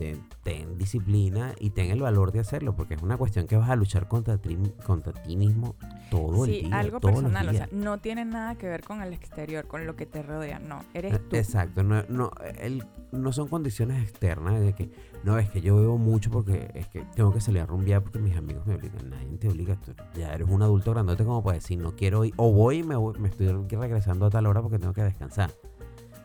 Ten, 0.00 0.24
ten 0.42 0.78
disciplina 0.78 1.52
y 1.60 1.68
ten 1.70 1.90
el 1.90 2.00
valor 2.00 2.32
de 2.32 2.40
hacerlo, 2.40 2.74
porque 2.74 2.94
es 2.94 3.02
una 3.02 3.18
cuestión 3.18 3.46
que 3.46 3.58
vas 3.58 3.68
a 3.68 3.76
luchar 3.76 4.08
contra 4.08 4.38
ti, 4.38 4.56
contra 4.86 5.12
ti 5.12 5.36
mismo 5.36 5.74
todo 6.10 6.46
el 6.46 6.50
Sí, 6.52 6.60
día. 6.62 6.78
algo 6.78 7.00
personal, 7.00 7.46
o 7.50 7.52
sea, 7.52 7.68
no 7.70 7.98
tiene 7.98 8.24
nada 8.24 8.54
que 8.54 8.66
ver 8.66 8.82
con 8.82 9.02
el 9.02 9.12
exterior, 9.12 9.66
con 9.66 9.86
lo 9.86 9.96
que 9.96 10.06
te 10.06 10.22
rodea, 10.22 10.58
no, 10.58 10.78
Eh, 10.80 10.84
eres 11.00 11.28
tú. 11.28 11.36
Exacto, 11.36 11.82
no, 11.82 12.02
no, 12.08 12.30
el- 12.60 12.82
no 13.12 13.30
son 13.34 13.48
condiciones 13.48 14.02
externas 14.02 14.58
de 14.58 14.72
que, 14.72 14.90
no, 15.22 15.38
es 15.38 15.50
que 15.50 15.60
yo 15.60 15.76
bebo 15.76 15.98
mucho 15.98 16.30
porque 16.30 16.70
es 16.72 16.88
que 16.88 17.02
tengo 17.14 17.30
que 17.34 17.42
salir 17.42 17.60
a 17.60 17.66
rumbear 17.66 18.02
porque 18.02 18.20
mis 18.20 18.34
amigos 18.38 18.64
me 18.66 18.76
obligan. 18.76 19.10
Nadie 19.10 19.36
te 19.36 19.48
obliga, 19.50 19.76
tú 19.84 19.92
ya 20.18 20.32
eres 20.32 20.48
un 20.48 20.62
adulto 20.62 20.92
grandote 20.92 21.26
como 21.26 21.42
para 21.44 21.56
decir, 21.56 21.78
no 21.78 21.94
quiero 21.94 22.24
ir, 22.24 22.32
o 22.38 22.50
voy 22.50 22.78
y 22.78 22.82
me, 22.84 22.96
voy- 22.96 23.18
me 23.18 23.28
estoy 23.28 23.48
regresando 23.48 24.24
a 24.24 24.30
tal 24.30 24.46
hora 24.46 24.62
porque 24.62 24.78
tengo 24.78 24.94
que 24.94 25.02
descansar. 25.02 25.50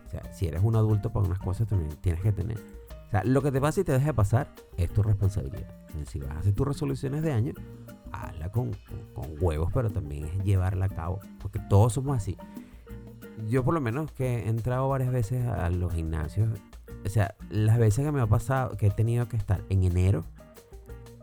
O 0.08 0.10
sea, 0.10 0.34
si 0.34 0.48
eres 0.48 0.64
un 0.64 0.78
adulto, 0.78 1.12
para 1.12 1.26
unas 1.26 1.40
cosas 1.40 1.68
también 1.68 1.92
tienes 2.00 2.22
que 2.22 2.32
tener. 2.32 2.58
Lo 3.24 3.42
que 3.42 3.52
te 3.52 3.62
pasa 3.62 3.82
y 3.82 3.84
te 3.84 3.92
deja 3.92 4.08
de 4.08 4.14
pasar 4.14 4.48
es 4.78 4.90
tu 4.94 5.02
responsabilidad. 5.04 5.70
Si 6.06 6.20
vas 6.20 6.32
a 6.32 6.40
hacer 6.40 6.54
tus 6.54 6.68
resoluciones 6.68 7.22
de 7.24 7.32
año, 7.32 7.54
hazla 8.12 8.52
con, 8.52 8.72
con- 9.14 9.14
con 9.14 9.36
huevos, 9.44 9.72
pero 9.74 9.90
también 9.90 10.26
es 10.26 10.44
llevarla 10.44 10.86
a 10.86 10.90
cabo, 10.90 11.20
porque 11.42 11.60
todos 11.70 11.94
somos 11.94 12.18
así. 12.18 12.38
Yo 13.50 13.64
por 13.64 13.74
lo 13.74 13.82
menos 13.82 14.12
que 14.12 14.40
he 14.40 14.50
entrado 14.50 14.88
varias 14.90 15.12
veces 15.12 15.46
a 15.48 15.70
los 15.70 15.94
gimnasios, 15.94 16.50
o 17.06 17.10
sea, 17.10 17.36
las 17.50 17.78
veces 17.78 18.06
que 18.06 18.12
me 18.12 18.22
ha 18.22 18.28
pasado, 18.28 18.76
que 18.78 18.88
he 18.88 18.92
tenido 18.92 19.28
que 19.28 19.38
estar 19.38 19.62
en 19.70 19.84
enero, 19.84 20.24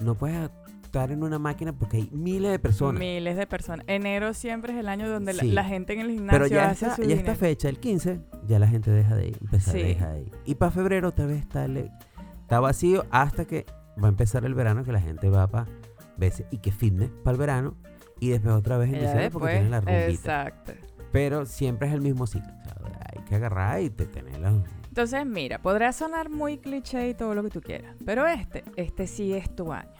no 0.00 0.14
puedes 0.14 0.50
estar 0.92 1.10
en 1.10 1.22
una 1.22 1.38
máquina 1.38 1.72
porque 1.72 1.96
hay 1.96 2.10
miles 2.12 2.50
de 2.52 2.58
personas. 2.58 3.00
Miles 3.00 3.38
de 3.38 3.46
personas. 3.46 3.86
Enero 3.88 4.34
siempre 4.34 4.74
es 4.74 4.78
el 4.78 4.88
año 4.88 5.08
donde 5.08 5.32
la- 5.32 5.40
Sí. 5.42 5.50
la, 5.50 5.64
gente 5.64 5.94
en 5.94 6.00
el 6.00 6.10
gimnasio 6.10 6.38
Pero 6.38 6.46
ya 6.48 6.68
hace 6.68 6.84
esta, 6.84 6.96
su 6.96 7.02
ya 7.08 7.16
esta 7.16 7.34
fecha, 7.34 7.70
el 7.70 7.78
15, 7.80 8.20
ya 8.46 8.58
la 8.58 8.68
gente 8.68 8.90
deja 8.90 9.16
de 9.16 9.28
ir, 9.28 9.38
empezar 9.40 9.72
Sí. 9.74 9.80
a 9.80 9.84
dejar 9.86 10.12
de 10.12 10.20
ir. 10.20 10.32
Y 10.44 10.54
para 10.56 10.70
febrero 10.70 11.08
otra 11.08 11.24
vez 11.24 11.40
está, 11.40 11.64
está 11.64 12.60
vacío 12.60 13.06
hasta 13.10 13.46
que 13.46 13.64
va 14.02 14.08
a 14.08 14.10
empezar 14.10 14.44
el 14.44 14.52
verano, 14.54 14.84
que 14.84 14.92
la 14.92 15.00
gente 15.00 15.30
va 15.30 15.46
para 15.46 15.66
veces 16.18 16.44
y 16.50 16.58
que 16.58 16.72
fitness 16.72 17.08
para 17.24 17.32
el 17.32 17.38
verano. 17.38 17.74
Y 18.20 18.28
después 18.28 18.54
otra 18.54 18.76
vez 18.76 18.88
en 18.92 19.00
diciembre 19.00 19.30
porque 19.30 19.48
tienen 19.52 19.70
la 19.70 19.80
rumbita. 19.80 20.08
Exacto. 20.10 20.72
Pero 21.10 21.46
siempre 21.46 21.88
es 21.88 21.94
el 21.94 22.02
mismo 22.02 22.26
ciclo. 22.26 22.52
o 22.52 22.86
sea, 22.86 23.06
hay 23.16 23.24
que 23.24 23.34
agarrar 23.34 23.80
y 23.80 23.88
te 23.88 24.04
tener 24.04 24.38
la... 24.40 24.52
Entonces, 24.88 25.24
mira, 25.24 25.58
podrá 25.58 25.90
sonar 25.94 26.28
muy 26.28 26.58
cliché 26.58 27.08
y 27.08 27.14
todo 27.14 27.34
lo 27.34 27.42
que 27.42 27.48
tú 27.48 27.62
quieras, 27.62 27.96
pero 28.04 28.26
este, 28.26 28.62
este 28.76 29.06
sí 29.06 29.32
es 29.32 29.56
tu 29.56 29.72
año. 29.72 29.90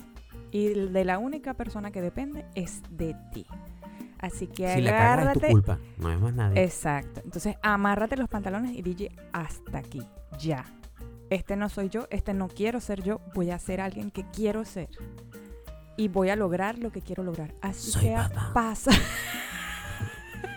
Y 0.53 0.69
de 0.69 1.05
la 1.05 1.19
única 1.19 1.55
persona 1.55 1.91
que 1.91 2.01
depende 2.01 2.45
es 2.55 2.83
de 2.91 3.17
ti. 3.33 3.47
Así 4.19 4.47
que 4.47 4.73
Si 4.75 4.81
la 4.83 4.91
cagas 4.93 5.03
es 5.03 5.17
tu 5.17 5.39
agárrate. 5.47 5.51
culpa, 5.51 5.79
no 5.99 6.13
es 6.13 6.21
más 6.21 6.33
nadie. 6.35 6.63
Exacto. 6.63 7.21
Entonces, 7.25 7.57
amárrate 7.63 8.17
los 8.17 8.29
pantalones 8.29 8.77
y 8.77 8.83
DJ 8.83 9.11
hasta 9.33 9.79
aquí. 9.79 10.03
Ya. 10.39 10.65
Este 11.31 11.57
no 11.57 11.69
soy 11.69 11.89
yo, 11.89 12.07
este 12.11 12.35
no 12.35 12.47
quiero 12.49 12.79
ser 12.81 13.03
yo, 13.03 13.21
voy 13.35 13.51
a 13.51 13.59
ser 13.59 13.81
alguien 13.81 14.11
que 14.11 14.25
quiero 14.31 14.65
ser. 14.65 14.91
Y 15.97 16.09
voy 16.09 16.29
a 16.29 16.37
lograr 16.37 16.79
lo 16.79 16.93
que 16.93 17.01
quiero 17.01 17.23
lograr. 17.23 17.55
Así 17.63 17.91
Soy 17.91 18.11
Batman. 18.11 18.53
pasa. 18.53 18.91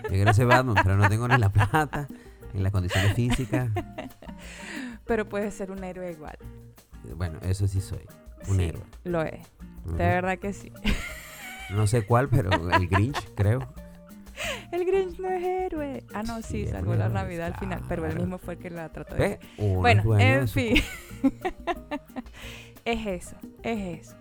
Yo 0.04 0.10
quiero 0.10 0.34
ser 0.34 0.46
Batman, 0.46 0.76
pero 0.84 0.98
no 0.98 1.10
tengo 1.10 1.28
ni 1.28 1.38
la 1.38 1.50
plata, 1.50 2.08
ni 2.54 2.62
las 2.62 2.72
condiciones 2.72 3.14
físicas. 3.14 3.70
Pero 5.06 5.28
puedes 5.30 5.54
ser 5.54 5.72
un 5.72 5.84
héroe 5.84 6.12
igual. 6.12 6.38
Bueno, 7.16 7.40
eso 7.42 7.68
sí 7.68 7.80
soy. 7.82 8.02
Un 8.48 8.58
Sí, 8.58 8.64
héroe. 8.66 8.84
Lo 9.04 9.22
es. 9.24 9.40
De 9.86 9.98
verdad 9.98 10.38
que 10.40 10.54
sí. 10.54 10.72
No 11.72 11.88
sé 11.88 12.06
cuál, 12.06 12.30
pero 12.30 12.52
el 12.72 12.88
Grinch, 12.90 13.34
creo. 13.36 13.60
El 14.72 14.86
Grinch 14.86 15.18
no 15.20 15.30
es 15.30 15.44
héroe. 15.44 16.04
Ah, 16.14 16.24
no, 16.24 16.42
sí, 16.42 16.66
Sí, 16.66 16.68
salvó 16.68 16.96
la 16.96 17.08
Navidad 17.10 17.48
al 17.48 17.56
final, 17.56 17.82
pero 17.88 18.06
él 18.06 18.16
mismo 18.18 18.38
fue 18.38 18.56
el 18.56 18.60
que 18.60 18.70
la 18.70 18.90
trató 18.90 19.16
de 19.16 19.40
Bueno, 19.58 20.20
en 20.20 20.48
fin. 20.48 20.76
es 22.86 23.08
eso, 23.08 23.36
es 23.64 24.02
eso. 24.02 24.16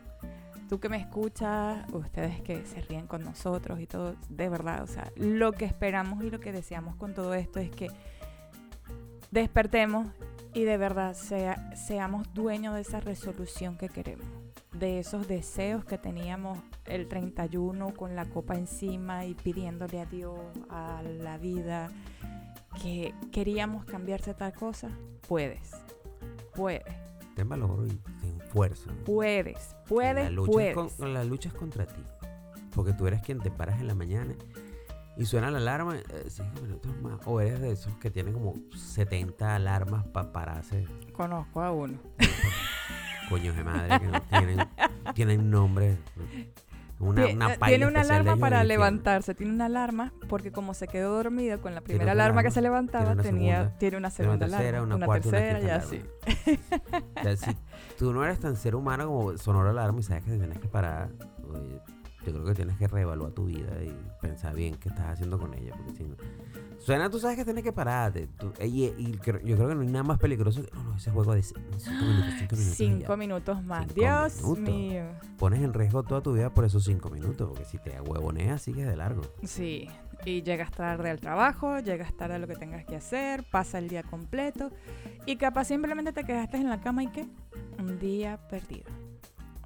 Tú 0.68 0.80
que 0.80 0.88
me 0.88 0.96
escuchas, 0.96 1.84
ustedes 1.92 2.40
que 2.40 2.64
se 2.64 2.80
ríen 2.80 3.06
con 3.06 3.22
nosotros 3.22 3.80
y 3.80 3.86
todo, 3.86 4.16
de 4.30 4.48
verdad, 4.48 4.82
o 4.82 4.86
sea, 4.86 5.10
lo 5.16 5.52
que 5.52 5.64
esperamos 5.66 6.24
y 6.24 6.30
lo 6.30 6.40
que 6.40 6.52
deseamos 6.52 6.96
con 6.96 7.12
todo 7.14 7.34
esto 7.34 7.60
es 7.60 7.70
que 7.70 7.88
despertemos 9.30 10.08
y 10.54 10.64
de 10.64 10.76
verdad 10.78 11.14
sea- 11.14 11.74
seamos 11.76 12.32
dueños 12.32 12.74
de 12.74 12.80
esa 12.80 13.00
resolución 13.00 13.76
que 13.76 13.88
queremos, 13.88 14.26
de 14.78 14.98
esos 14.98 15.26
deseos 15.28 15.84
que 15.84 15.98
teníamos 15.98 16.58
el 16.86 17.08
31 17.08 17.94
con 17.94 18.16
la 18.16 18.24
copa 18.26 18.54
encima 18.56 19.24
y 19.24 19.34
pidiéndole 19.34 20.00
a 20.00 20.06
Dios, 20.06 20.38
a 20.68 21.02
la 21.02 21.38
vida, 21.38 21.90
que 22.82 23.14
queríamos 23.32 23.84
cambiarse 23.84 24.34
tal 24.34 24.52
cosa, 24.52 24.90
puedes, 25.28 25.70
puedes, 26.54 26.84
Ten 27.36 27.48
valor 27.48 27.86
y 27.88 27.96
ten 28.20 28.40
fuerza. 28.50 28.90
puedes, 29.04 29.70
la 29.72 29.84
puedes, 29.86 30.30
lucha, 30.32 30.52
puedes. 30.52 30.76
Es 30.76 30.92
con- 30.98 31.14
la 31.14 31.24
lucha 31.24 31.48
es 31.48 31.54
contra 31.54 31.86
ti. 31.86 32.02
Porque 32.74 32.92
tú 32.92 33.06
eres 33.06 33.22
quien 33.22 33.38
te 33.40 33.50
paras 33.52 33.80
en 33.80 33.86
la 33.86 33.94
mañana 33.94 34.34
y 35.16 35.24
suena 35.26 35.50
la 35.50 35.58
alarma, 35.58 35.96
eh, 35.96 36.04
cinco 36.28 36.60
minutos 36.62 36.90
más. 37.02 37.20
O 37.26 37.40
eres 37.40 37.60
de 37.60 37.70
esos 37.72 37.94
que 37.98 38.10
tienen 38.10 38.32
como 38.34 38.54
70 38.76 39.54
alarmas 39.54 40.04
para 40.08 40.32
pararse. 40.32 40.84
Conozco 41.12 41.60
a 41.62 41.70
uno. 41.72 41.98
Coños 43.28 43.56
de 43.56 43.64
madre 43.64 44.00
que 44.00 44.06
no 44.06 44.20
tienen, 44.22 44.68
tienen 45.14 45.50
nombre. 45.50 45.96
Una, 47.00 47.26
una 47.26 47.54
eh, 47.54 47.58
tiene 47.66 47.86
una 47.86 48.02
alarma 48.02 48.36
para 48.36 48.62
levantarse, 48.64 49.34
tiene 49.34 49.52
una 49.52 49.66
alarma 49.66 50.12
porque 50.28 50.52
como 50.52 50.74
se 50.74 50.86
quedó 50.86 51.14
dormido 51.16 51.60
con 51.60 51.74
la 51.74 51.80
Tiene 51.80 51.98
primera 51.98 52.12
otra 52.12 52.24
alarma 52.24 52.42
que 52.42 52.46
alarma, 52.48 52.54
se 52.54 52.62
levantaba, 52.62 53.12
una 53.12 53.22
tenía, 53.22 53.56
segunda, 53.56 53.78
tiene 53.78 53.96
una 53.96 54.10
Tiene 54.10 54.30
segunda 54.30 54.46
una 54.46 54.56
tercera, 54.56 54.78
alarma, 54.78 54.96
una, 54.96 55.06
cuarta, 55.06 55.28
una 55.28 55.38
tercera 55.38 55.60
y 55.60 55.70
así. 55.70 55.96
alarma. 55.96 57.10
O 57.16 57.22
sea, 57.22 57.36
si 57.36 57.56
tú 57.98 58.12
no 58.12 58.24
eres 58.24 58.38
tan 58.40 58.56
ser 58.56 58.74
humano 58.76 59.06
como 59.06 59.36
sonó 59.36 59.64
la 59.64 59.70
alarma 59.70 60.00
y 60.00 60.02
sabes 60.04 60.24
que 60.24 60.30
te 60.30 60.38
tienes 60.38 60.58
que 60.60 60.68
parar, 60.68 61.10
oye, 61.52 61.80
yo 62.26 62.32
creo 62.32 62.44
que 62.46 62.54
tienes 62.54 62.76
que 62.76 62.86
reevaluar 62.88 63.32
tu 63.32 63.46
vida 63.46 63.82
y 63.82 63.94
pensar 64.20 64.54
bien 64.54 64.74
qué 64.76 64.88
estás 64.88 65.06
haciendo 65.10 65.38
con 65.38 65.52
ella. 65.54 65.74
Porque 65.76 65.92
si 65.94 66.04
no, 66.04 66.16
suena, 66.78 67.08
tú 67.10 67.18
sabes 67.18 67.36
que 67.36 67.44
tienes 67.44 67.62
que 67.64 67.72
pararte. 67.72 68.26
tú- 68.38 68.52
y, 68.62 68.84
y 68.86 69.18
creo- 69.22 69.40
yo 69.42 69.56
creo 69.56 69.68
que 69.68 69.74
no 69.74 69.80
hay 69.82 69.88
nada 69.88 70.02
más 70.04 70.18
peligroso 70.18 70.62
que. 70.62 70.70
No, 70.74 70.82
no, 70.84 70.96
ese 70.96 71.10
juego 71.10 71.34
de 71.34 71.42
5 71.42 71.60
minutos, 71.60 72.32
5 72.38 72.56
minutos. 72.56 72.58
Cinco 72.76 73.16
minutos 73.16 73.64
más. 73.64 73.80
Cinco 73.86 73.94
Dios 74.00 74.36
minutos. 74.42 74.58
mío. 74.64 75.04
Pones 75.38 75.62
en 75.62 75.72
riesgo 75.74 76.02
toda 76.02 76.20
tu 76.22 76.32
vida 76.34 76.52
por 76.52 76.64
esos 76.64 76.84
5 76.84 77.10
minutos, 77.10 77.48
porque 77.48 77.64
si 77.64 77.78
te 77.78 78.00
huevoneas, 78.00 78.62
sigues 78.62 78.86
de 78.86 78.96
largo. 78.96 79.22
Sí, 79.42 79.88
y 80.24 80.42
llegas 80.42 80.70
tarde 80.70 81.10
al 81.10 81.20
trabajo, 81.20 81.78
llegas 81.80 82.14
tarde 82.16 82.36
a 82.36 82.38
lo 82.38 82.46
que 82.46 82.54
tengas 82.56 82.84
que 82.84 82.96
hacer, 82.96 83.44
pasa 83.50 83.78
el 83.78 83.88
día 83.88 84.02
completo 84.02 84.70
y 85.26 85.36
capaz 85.36 85.64
simplemente 85.66 86.12
te 86.12 86.24
quedaste 86.24 86.56
en 86.56 86.70
la 86.70 86.80
cama 86.80 87.02
y 87.02 87.08
qué? 87.08 87.26
Un 87.78 87.98
día 87.98 88.38
perdido. 88.48 88.84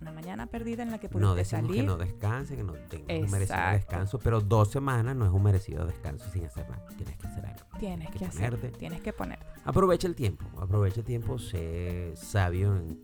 Una 0.01 0.13
mañana 0.13 0.47
perdida 0.47 0.83
en 0.83 0.91
la 0.91 0.99
que 0.99 1.09
No 1.09 1.13
pudiste 1.13 1.37
decimos 1.37 1.67
salir. 1.67 1.81
que 1.83 1.87
no 1.87 1.97
descanse, 1.97 2.57
que 2.57 2.63
no 2.65 2.73
tengas 2.75 3.25
un 3.25 3.31
merecido 3.31 3.59
descanso, 3.73 4.19
pero 4.19 4.41
dos 4.41 4.71
semanas 4.71 5.17
no 5.17 5.25
es 5.27 5.33
un 5.33 5.43
merecido 5.43 5.87
descanso 5.87 6.31
sin 6.31 6.45
hacer 6.47 6.69
nada. 6.71 6.85
Tienes 6.97 7.17
que 7.17 7.27
hacer 7.27 7.47
algo. 7.47 7.67
Tienes 7.79 8.11
que 8.11 8.19
que 8.19 8.25
hacer, 8.27 8.59
tienes 8.79 9.01
que 9.01 9.13
ponerte. 9.13 9.45
Aprovecha 9.65 10.07
el 10.07 10.15
tiempo, 10.15 10.45
aprovecha 10.61 11.01
el 11.01 11.07
tiempo, 11.07 11.39
sé 11.39 12.13
sabio 12.17 12.77
en, 12.77 12.99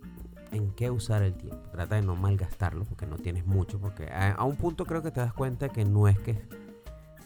en 0.53 0.71
qué 0.73 0.91
usar 0.91 1.23
el 1.23 1.35
tiempo. 1.35 1.59
Trata 1.73 1.97
de 1.97 2.03
no 2.03 2.15
malgastarlo 2.17 2.85
porque 2.85 3.07
no 3.07 3.17
tienes 3.17 3.45
mucho, 3.47 3.81
porque 3.81 4.09
a, 4.11 4.33
a 4.33 4.45
un 4.45 4.57
punto 4.57 4.85
creo 4.87 5.03
que 5.03 5.11
te 5.11 5.21
das 5.21 5.33
cuenta 5.35 5.69
que 5.69 5.85
no 5.85 6.07
es 6.09 6.19
que 6.21 6.41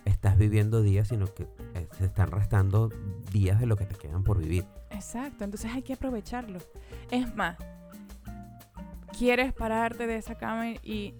estás 0.04 0.38
viviendo 0.38 0.80
días, 0.82 1.08
sino 1.08 1.26
que 1.26 1.42
eh, 1.74 1.86
se 1.96 2.06
están 2.06 2.30
restando 2.30 2.88
días 3.30 3.60
de 3.60 3.66
lo 3.66 3.76
que 3.76 3.84
te 3.84 3.94
quedan 3.94 4.24
por 4.24 4.38
vivir. 4.38 4.64
Exacto, 4.90 5.44
entonces 5.44 5.70
hay 5.72 5.82
que 5.82 5.92
aprovecharlo. 5.92 6.58
Es 7.10 7.34
más, 7.36 7.56
quieres 9.16 9.52
pararte 9.52 10.06
de 10.06 10.16
esa 10.16 10.36
cama 10.36 10.70
y 10.82 11.14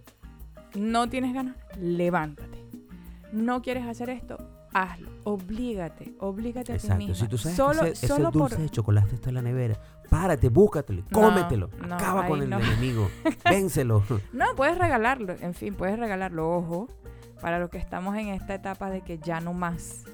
no 0.75 1.09
tienes 1.09 1.35
ganas, 1.35 1.57
levántate. 1.81 2.65
No 3.33 3.63
quieres 3.63 3.87
hacer 3.87 4.11
esto, 4.11 4.39
hazlo. 4.73 5.11
Oblígate, 5.25 6.15
oblígate 6.19 6.73
a 6.73 6.79
ti 6.79 6.89
misma. 6.95 7.15
Si 7.15 7.29
tú 7.29 7.37
sabes 7.37 7.57
solo, 7.57 7.83
que 7.83 7.91
ese, 7.91 8.07
ese 8.07 8.15
solo 8.15 8.31
dulce 8.31 8.57
por 8.57 8.63
de 8.65 8.71
chocolate 8.71 9.15
está 9.17 9.29
en 9.29 9.35
la 9.35 9.43
nevera, 9.43 9.79
párate, 10.09 10.49
búscatelo, 10.49 11.03
No, 11.11 11.21
cómetelo, 11.21 11.71
no, 11.87 11.95
acaba 11.95 12.27
con 12.27 12.41
el 12.43 12.49
no. 12.49 12.59
enemigo, 12.59 13.11
vénselo. 13.45 14.03
No, 14.33 14.47
puedes 14.57 14.79
regalarlo. 14.79 15.35
En 15.41 15.53
fin, 15.55 15.75
puedes 15.75 15.99
regalarlo. 15.99 16.51
Ojo, 16.51 16.89
para 17.41 17.59
los 17.59 17.69
que 17.71 17.79
estamos 17.79 18.17
en 18.17 18.29
esta 18.29 18.55
etapa 18.55 18.91
de 18.91 19.03
que 19.03 19.19
ya 19.19 19.41
no 19.41 19.53
más. 19.53 20.05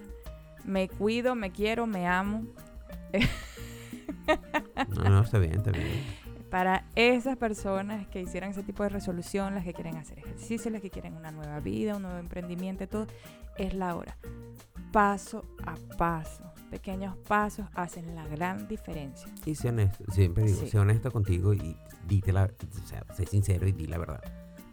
Me 0.65 0.89
cuido, 0.89 1.35
me 1.35 1.53
quiero, 1.53 1.87
me 1.87 2.07
amo. 2.09 2.45
No, 4.89 5.09
no, 5.11 5.21
está 5.21 5.39
bien, 5.39 5.55
está 5.55 5.71
bien. 5.71 6.03
Para 6.55 6.85
esas 6.95 7.37
personas 7.37 8.07
que 8.07 8.21
hicieran 8.21 8.51
ese 8.53 8.63
tipo 8.63 8.85
de 8.85 8.89
resolución, 8.89 9.57
las 9.57 9.65
que 9.65 9.73
quieren 9.75 9.97
hacer 9.97 10.21
ejercicio, 10.21 10.71
las 10.71 10.81
que 10.83 10.89
quieren 10.89 11.15
una 11.17 11.33
nueva 11.33 11.59
vida, 11.59 11.97
un 11.97 12.03
nuevo 12.03 12.17
emprendimiento, 12.19 12.87
todo, 12.87 13.09
es 13.59 13.75
la 13.75 13.97
hora. 13.97 14.17
Paso 14.93 15.45
a 15.67 15.75
paso. 15.99 16.45
Pequeños 16.71 17.17
pasos 17.27 17.67
hacen 17.75 18.15
la 18.15 18.25
gran 18.29 18.69
diferencia. 18.69 19.27
Y 19.45 19.57
sé 19.57 19.71
honesto, 19.71 20.05
siempre 20.13 20.45
digo, 20.45 20.61
Sí. 20.61 20.69
sé 20.69 20.79
honesto 20.79 21.11
contigo 21.11 21.55
y 21.55 21.77
dite 22.07 22.33
la, 22.33 22.45
o 22.45 22.87
sea, 22.87 23.03
sé 23.17 23.27
sincero 23.27 23.67
y 23.67 23.73
di 23.73 23.89
la 23.89 23.99
verdad. 23.99 24.23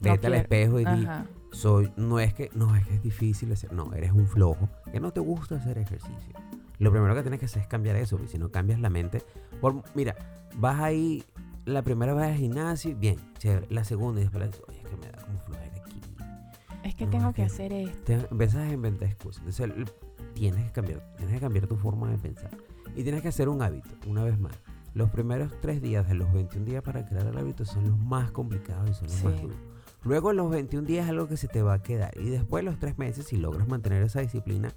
No 0.01 0.11
Vete 0.11 0.11
al 0.11 0.19
quiero- 0.19 0.35
espejo 0.35 0.79
y 0.81 0.85
di, 0.85 1.05
Ajá. 1.07 1.25
soy, 1.51 1.91
no 1.97 2.19
es 2.19 2.35
que, 2.35 2.51
no 2.53 2.75
es 2.75 2.85
que 2.85 2.93
es 2.93 3.01
difícil 3.01 3.51
hacer, 3.53 3.73
no, 3.73 3.91
eres 3.95 4.11
un 4.11 4.27
flojo, 4.27 4.69
que 4.91 4.99
no 4.99 5.11
te 5.11 5.19
gusta 5.19 5.55
hacer 5.55 5.79
ejercicio. 5.79 6.35
Lo 6.77 6.91
primero 6.91 7.15
que 7.15 7.21
tienes 7.23 7.39
que 7.39 7.45
hacer 7.47 7.63
es 7.63 7.67
cambiar 7.67 7.95
eso, 7.95 8.17
porque 8.17 8.31
si 8.33 8.37
no 8.37 8.51
cambias 8.51 8.79
la 8.79 8.91
mente, 8.91 9.23
por, 9.59 9.81
mira, 9.95 10.15
vas 10.57 10.79
ahí, 10.79 11.23
la 11.71 11.81
primera 11.81 12.13
vez 12.13 12.25
al 12.31 12.35
gimnasio, 12.35 12.95
bien, 12.95 13.17
chévere, 13.39 13.67
la 13.69 13.83
segunda 13.83 14.19
y 14.21 14.23
después 14.23 14.43
la 14.43 14.63
oye, 14.67 14.79
es 14.81 14.87
que 14.89 14.95
me 14.97 15.11
da 15.11 15.21
como 15.25 15.39
flojera 15.39 15.75
aquí. 15.75 16.01
Es 16.83 16.95
que 16.95 17.05
No, 17.05 17.11
tengo 17.11 17.29
es 17.29 17.35
que 17.35 17.41
que- 17.41 17.45
hacer 17.47 17.73
esto. 17.73 17.99
Te 18.05 18.13
empiezas 18.31 18.69
a 18.69 18.71
inventar 18.73 19.07
excusas. 19.09 19.43
Entonces, 19.45 19.93
tienes 20.33 20.65
que 20.65 20.71
cambiar, 20.71 21.15
tienes 21.17 21.35
que 21.35 21.41
cambiar 21.41 21.67
tu 21.67 21.75
forma 21.77 22.09
de 22.09 22.17
pensar. 22.17 22.51
Y 22.95 23.03
tienes 23.03 23.21
que 23.21 23.29
hacer 23.29 23.49
un 23.49 23.61
hábito, 23.61 23.89
una 24.07 24.23
vez 24.23 24.37
más. 24.39 24.53
Los 24.93 25.09
primeros 25.09 25.53
tres 25.61 25.81
días 25.81 26.07
de 26.07 26.15
los 26.15 26.31
21 26.33 26.65
días 26.65 26.83
para 26.83 27.05
crear 27.07 27.25
el 27.25 27.37
hábito 27.37 27.63
son 27.65 27.87
los 27.87 27.97
más 27.97 28.31
complicados 28.31 28.89
y 28.89 28.93
son 28.93 29.07
los 29.07 29.23
más 29.23 29.41
duros. 29.41 29.57
Luego 30.03 30.33
los 30.33 30.49
21 30.49 30.85
días 30.87 31.05
es 31.05 31.11
algo 31.11 31.27
que 31.27 31.37
se 31.37 31.47
te 31.47 31.61
va 31.61 31.73
a 31.75 31.81
quedar. 31.83 32.11
Y 32.19 32.29
después 32.29 32.63
los 32.65 32.79
tres 32.79 32.97
meses, 32.97 33.27
si 33.27 33.37
logras 33.37 33.67
mantener 33.67 34.01
esa 34.03 34.19
disciplina, 34.19 34.73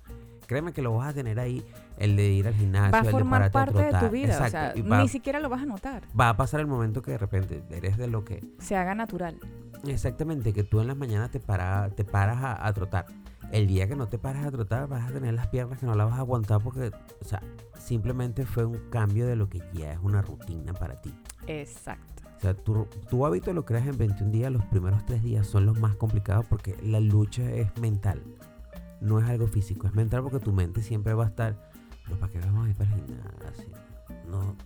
créeme 0.47 0.73
que 0.73 0.83
lo 0.83 0.95
vas 0.95 1.09
a 1.09 1.13
tener 1.15 1.39
ahí, 1.41 1.65
el 1.99 2.17
de 2.17 2.29
ir 2.33 2.47
al 2.49 2.55
gimnasio, 2.55 2.93
Va 2.93 2.99
a 2.99 3.01
el 3.01 3.07
de 3.07 3.13
formar 3.13 3.51
pararte 3.51 3.59
a 3.59 3.65
parte 3.65 3.79
de 3.79 3.85
tu 3.87 3.91
trotar. 3.93 4.11
vida. 4.11 4.45
O 4.45 4.49
sea, 4.51 4.73
y 4.77 4.83
va, 4.83 5.03
ni 5.03 5.09
siquiera 5.09 5.41
lo 5.41 5.49
vas 5.49 5.63
a 5.63 5.67
notar. 5.67 6.03
va 6.19 6.29
a 6.31 6.37
pasar 6.37 6.61
el 6.61 6.67
momento 6.67 7.03
que 7.03 7.13
de 7.13 7.19
repente 7.19 7.63
eres 7.71 7.97
de 7.97 8.07
lo 8.09 8.25
que 8.25 8.45
Se 8.59 8.77
haga 8.77 8.95
natural. 8.95 9.39
Exactamente, 9.87 10.53
que 10.53 10.65
tú 10.65 10.81
en 10.81 10.87
las 10.87 10.97
mañanas 10.97 11.31
te, 11.31 11.41
para, 11.41 11.91
te 11.91 12.05
paras 12.05 12.43
a, 12.43 12.67
a 12.67 12.73
trotar. 12.73 13.07
El 13.53 13.67
día 13.69 13.87
que 13.87 13.95
no 13.95 14.09
te 14.09 14.19
paras 14.19 14.47
a 14.47 14.51
trotar 14.51 14.89
vas 14.89 15.09
a 15.09 15.13
tener 15.13 15.35
las 15.35 15.47
piernas 15.49 15.79
que 15.79 15.87
no 15.87 15.95
las 15.95 16.09
vas 16.09 16.17
a 16.19 16.21
aguantar 16.23 16.61
porque, 16.63 16.91
o 17.21 17.25
sea, 17.25 17.41
simplemente 17.79 18.47
fue 18.47 18.65
un 18.65 18.89
cambio 18.91 19.27
de 19.27 19.37
lo 19.37 19.49
que 19.49 19.61
ya 19.75 19.93
es 19.93 19.99
una 20.03 20.23
rutina 20.23 20.73
para 20.73 21.01
ti. 21.01 21.15
Exacto. 21.47 22.23
O 22.37 22.41
sea, 22.41 22.55
tu, 22.55 22.87
tu 23.09 23.25
hábito 23.27 23.53
lo 23.53 23.65
creas 23.65 23.87
en 23.87 23.97
21 23.97 24.31
días, 24.33 24.51
los 24.51 24.65
primeros 24.67 25.05
3 25.07 25.23
días 25.23 25.47
son 25.47 25.67
los 25.67 25.79
más 25.79 25.95
complicados 25.97 26.47
porque 26.47 26.77
la 26.83 26.99
lucha 27.01 27.43
es 27.53 27.69
mental. 27.79 28.23
No 29.05 29.19
es 29.21 29.29
algo 29.29 29.47
físico, 29.47 29.87
es 29.87 29.95
mental 29.95 30.23
porque 30.23 30.41
tu 30.41 30.53
mente 30.53 30.83
siempre 30.83 31.13
va 31.15 31.25
a 31.25 31.29
estar, 31.29 31.71
pero 32.05 32.19
¿para 32.19 32.33
qué 32.33 32.39
vamos 32.41 32.67
a 32.67 32.71
ir 32.71 32.75
para 32.77 32.91
el 32.91 32.97
gimnasio? 32.97 33.75
No, 34.31 34.57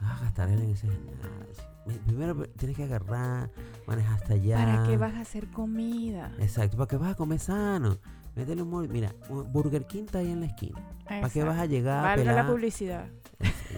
vas 0.00 0.20
a 0.20 0.24
gastar 0.24 0.48
en 0.50 0.58
ese 0.70 0.88
gimnasio. 0.88 1.64
Primero 2.04 2.42
tienes 2.56 2.76
que 2.76 2.82
agarrar, 2.84 3.48
manejar 3.86 4.14
hasta 4.14 4.34
allá. 4.34 4.56
¿Para 4.56 4.82
qué 4.82 4.96
vas 4.96 5.14
a 5.14 5.20
hacer 5.20 5.46
comida? 5.52 6.32
Exacto, 6.38 6.76
¿para 6.76 6.88
qué 6.88 6.96
vas 6.96 7.12
a 7.12 7.14
comer 7.14 7.38
sano? 7.38 7.96
Métele 8.34 8.62
un 8.62 8.70
mol- 8.70 8.88
Mira, 8.88 9.14
un 9.28 9.50
Burger 9.52 9.86
King 9.86 10.04
está 10.06 10.18
ahí 10.18 10.30
en 10.32 10.40
la 10.40 10.46
esquina. 10.46 10.78
¿Para 11.06 11.30
qué 11.30 11.44
vas 11.44 11.58
a 11.58 11.66
llegar 11.66 11.98
a 12.00 12.02
Valga 12.08 12.16
la 12.16 12.34
pelar? 12.42 12.46
publicidad. 12.52 13.06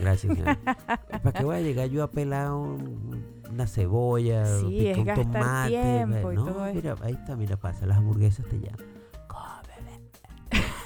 Gracias. 0.01 0.35
¿Para 1.23 1.33
qué 1.33 1.45
voy 1.45 1.57
a 1.57 1.61
llegar 1.61 1.89
yo 1.91 2.03
a 2.03 2.11
pelar 2.11 2.51
un- 2.53 3.25
una 3.51 3.67
cebolla? 3.67 4.47
Sí, 4.47 4.89
es 4.89 4.97
un 4.97 5.05
gastar 5.05 5.25
tomate? 5.27 5.69
tiempo 5.71 6.33
y 6.33 6.37
no, 6.37 6.45
todo 6.47 6.73
mira, 6.73 6.95
ahí 7.03 7.13
está, 7.13 7.37
mira, 7.37 7.57
pasa, 7.59 7.85
las 7.87 7.99
hamburguesas 7.99 8.47
te 8.49 8.59
llaman. 8.59 8.98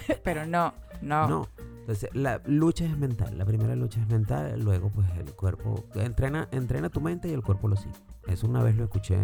Pero 0.25 0.47
no, 0.47 0.75
no. 1.01 1.29
No. 1.29 1.49
Entonces, 1.81 2.11
la 2.13 2.41
lucha 2.47 2.85
es 2.85 2.97
mental. 2.97 3.37
La 3.37 3.45
primera 3.45 3.75
lucha 3.75 4.01
es 4.01 4.09
mental, 4.09 4.61
luego 4.61 4.91
pues 4.91 5.09
el 5.19 5.33
cuerpo 5.33 5.85
entrena, 5.95 6.49
entrena 6.53 6.91
tu 6.91 7.01
mente 7.01 7.29
y 7.29 7.33
el 7.33 7.43
cuerpo 7.43 7.67
lo 7.67 7.77
sigue. 7.77 7.95
Eso 8.29 8.47
una 8.47 8.63
vez 8.63 8.77
lo 8.77 8.85
escuché 8.85 9.17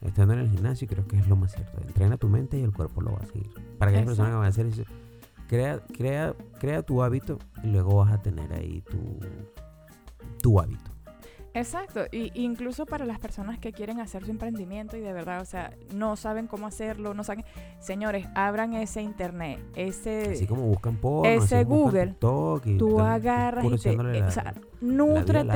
estando 0.00 0.34
en 0.34 0.40
el 0.40 0.50
gimnasio 0.50 0.86
y 0.86 0.88
creo 0.88 1.06
que 1.06 1.18
es 1.18 1.28
lo 1.28 1.36
más 1.36 1.52
cierto. 1.52 1.80
Entrena 1.80 2.16
tu 2.16 2.28
mente 2.28 2.58
y 2.58 2.62
el 2.62 2.72
cuerpo 2.72 3.00
lo 3.00 3.12
va 3.12 3.18
a 3.18 3.26
seguir. 3.26 3.50
Para 3.78 3.90
aquellas 3.90 4.06
personas 4.06 4.32
que 4.32 4.36
van 4.36 4.44
a 4.44 4.48
hacer 4.48 4.66
eso, 4.66 4.82
crea, 5.48 5.80
crea, 5.96 6.34
crea 6.58 6.82
tu 6.82 7.02
hábito 7.02 7.38
y 7.62 7.68
luego 7.68 7.96
vas 7.96 8.12
a 8.12 8.22
tener 8.22 8.52
ahí 8.52 8.82
tu, 8.82 9.20
tu 10.42 10.60
hábito. 10.60 10.90
Exacto. 11.58 12.06
Y 12.12 12.30
incluso 12.34 12.86
para 12.86 13.04
las 13.04 13.18
personas 13.18 13.58
que 13.58 13.72
quieren 13.72 14.00
hacer 14.00 14.24
su 14.24 14.30
emprendimiento 14.30 14.96
y 14.96 15.00
de 15.00 15.12
verdad, 15.12 15.40
o 15.40 15.44
sea, 15.44 15.74
no 15.94 16.16
saben 16.16 16.46
cómo 16.46 16.66
hacerlo, 16.66 17.14
no 17.14 17.24
saben. 17.24 17.44
Señores, 17.80 18.26
abran 18.34 18.74
ese 18.74 19.02
internet, 19.02 19.60
ese. 19.76 20.32
Así 20.32 20.46
como 20.46 20.62
buscan 20.62 20.96
porno, 20.96 21.28
ese 21.30 21.64
Google, 21.64 22.14
y 22.64 22.78
tú 22.78 23.00
agarras 23.00 23.64
y 23.64 23.68
te, 23.68 23.72
curioseándole 23.72 24.18
eh, 24.18 24.20
la- 24.20 24.26
o 24.28 24.30
sea, 24.30 24.54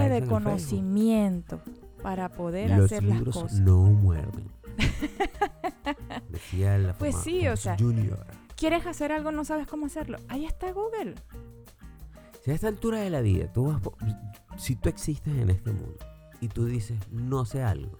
de 0.08 0.26
conocimiento 0.26 1.60
para 2.02 2.28
poder 2.30 2.70
los 2.70 2.86
hacer 2.86 3.04
las 3.04 3.22
cosas. 3.22 3.60
no 3.60 3.78
muerden. 3.82 4.46
Decía 6.28 6.78
la 6.78 6.94
Pues 6.94 7.16
sí, 7.16 7.46
o 7.48 7.56
sea, 7.56 7.76
Junior. 7.78 8.26
¿Quieres 8.56 8.86
hacer 8.86 9.12
algo, 9.12 9.32
no 9.32 9.44
sabes 9.44 9.66
cómo 9.66 9.86
hacerlo? 9.86 10.18
Ahí 10.28 10.44
está 10.44 10.72
Google. 10.72 11.14
Si 12.44 12.50
a 12.50 12.54
esta 12.54 12.68
altura 12.68 13.00
de 13.00 13.10
la 13.10 13.20
vida, 13.20 13.46
tú 13.52 13.66
vas 13.66 13.80
po- 13.80 13.96
si 14.56 14.76
tú 14.76 14.88
existes 14.88 15.36
en 15.36 15.50
este 15.50 15.70
mundo 15.72 15.96
y 16.40 16.48
tú 16.48 16.64
dices, 16.66 16.98
no 17.10 17.44
sé 17.44 17.62
algo, 17.62 17.96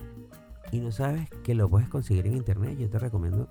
y 0.72 0.80
no 0.80 0.90
sabes 0.90 1.28
que 1.44 1.54
lo 1.54 1.68
puedes 1.68 1.88
conseguir 1.88 2.26
en 2.26 2.36
internet, 2.36 2.76
yo 2.78 2.88
te 2.90 2.98
recomiendo 2.98 3.48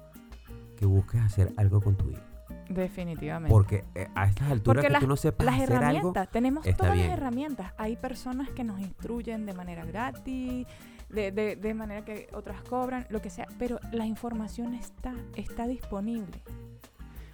que 0.76 0.86
busques 0.86 1.22
hacer 1.22 1.54
algo 1.58 1.82
con 1.82 1.96
tu 1.96 2.06
vida. 2.06 2.22
Definitivamente. 2.68 3.52
Porque 3.52 3.84
eh, 3.96 4.08
a 4.16 4.28
estas 4.28 4.50
alturas 4.52 4.64
Porque 4.84 4.88
que 4.88 4.94
las- 4.94 5.02
tú 5.02 5.08
no 5.08 5.16
sepas 5.18 5.46
las 5.46 5.56
hacer 5.56 5.72
algo, 5.74 5.84
herramientas, 5.86 6.30
tenemos 6.32 6.66
está 6.66 6.78
todas 6.78 6.94
bien. 6.96 7.08
las 7.10 7.18
herramientas. 7.18 7.74
Hay 7.78 7.96
personas 7.98 8.50
que 8.50 8.64
nos 8.64 8.80
instruyen 8.80 9.46
de 9.46 9.54
manera 9.54 9.86
gratis, 9.86 10.66
de, 11.10 11.32
de- 11.32 11.56
de 11.58 11.74
manera 11.74 12.04
que 12.06 12.28
otras 12.34 12.62
cobran, 12.64 13.06
lo 13.10 13.22
que 13.22 13.30
sea, 13.30 13.48
pero 13.60 13.80
la 13.92 14.06
información 14.06 14.74
está, 14.74 15.14
está 15.36 15.68
disponible. 15.68 16.42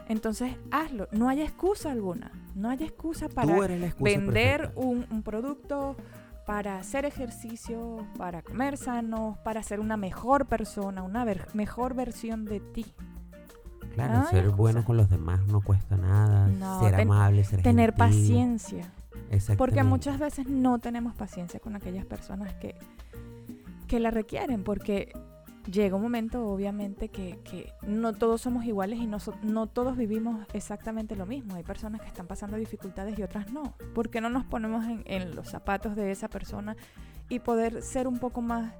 Entonces, 0.07 0.55
hazlo. 0.71 1.07
No 1.11 1.29
hay 1.29 1.41
excusa 1.41 1.91
alguna. 1.91 2.31
No 2.55 2.69
hay 2.69 2.83
excusa 2.83 3.27
para 3.29 3.55
excusa 3.75 4.03
vender 4.03 4.71
un, 4.75 5.05
un 5.11 5.21
producto 5.23 5.95
para 6.45 6.79
hacer 6.79 7.03
ejercicio, 7.05 8.07
para 8.17 8.41
comer 8.41 8.77
sano, 8.77 9.37
para 9.43 9.61
ser 9.63 9.79
una 9.81 9.97
mejor 9.97 10.45
persona, 10.45 11.03
una 11.03 11.25
ver- 11.25 11.47
mejor 11.53 11.93
versión 11.93 12.45
de 12.45 12.61
ti. 12.61 12.85
Claro, 13.93 14.27
ser 14.29 14.49
bueno 14.51 14.85
con 14.85 14.95
los 14.95 15.09
demás 15.09 15.45
no 15.47 15.59
cuesta 15.61 15.97
nada. 15.97 16.47
No, 16.47 16.79
ser 16.81 17.01
amable, 17.01 17.43
ser 17.43 17.61
Tener 17.63 17.93
gentil. 17.95 17.97
paciencia. 18.07 18.93
Porque 19.57 19.83
muchas 19.83 20.19
veces 20.19 20.47
no 20.47 20.79
tenemos 20.79 21.13
paciencia 21.15 21.59
con 21.59 21.75
aquellas 21.75 22.05
personas 22.05 22.53
que, 22.55 22.75
que 23.87 23.99
la 23.99 24.09
requieren, 24.11 24.63
porque 24.63 25.11
llega 25.71 25.95
un 25.95 26.01
momento, 26.01 26.47
obviamente, 26.47 27.09
que, 27.09 27.39
que 27.43 27.71
no 27.85 28.13
todos 28.13 28.41
somos 28.41 28.65
iguales 28.65 28.99
y 28.99 29.07
no, 29.07 29.19
so- 29.19 29.35
no 29.43 29.67
todos 29.67 29.97
vivimos 29.97 30.45
exactamente 30.53 31.15
lo 31.15 31.25
mismo. 31.25 31.55
Hay 31.55 31.63
personas 31.63 32.01
que 32.01 32.07
están 32.07 32.27
pasando 32.27 32.57
dificultades 32.57 33.17
y 33.19 33.23
otras 33.23 33.51
no. 33.51 33.75
¿Por 33.93 34.09
qué 34.09 34.21
no 34.21 34.29
nos 34.29 34.45
ponemos 34.45 34.85
en, 34.85 35.03
en 35.05 35.35
los 35.35 35.49
zapatos 35.49 35.95
de 35.95 36.11
esa 36.11 36.29
persona 36.29 36.75
y 37.29 37.39
poder 37.39 37.81
ser 37.81 38.07
un 38.07 38.17
poco 38.19 38.41
más 38.41 38.73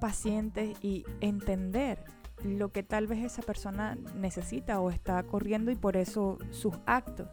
pacientes 0.00 0.76
y 0.82 1.04
entender 1.20 1.98
lo 2.44 2.70
que 2.70 2.82
tal 2.82 3.06
vez 3.06 3.24
esa 3.24 3.42
persona 3.42 3.96
necesita 4.14 4.80
o 4.80 4.90
está 4.90 5.22
corriendo 5.22 5.70
y 5.70 5.76
por 5.76 5.96
eso 5.96 6.38
sus 6.50 6.74
actos? 6.86 7.28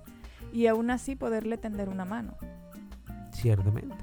Y 0.54 0.68
aún 0.68 0.92
así 0.92 1.16
poderle 1.16 1.58
tender 1.58 1.90
una 1.90 2.06
mano. 2.06 2.38
Ciertamente. 3.32 3.96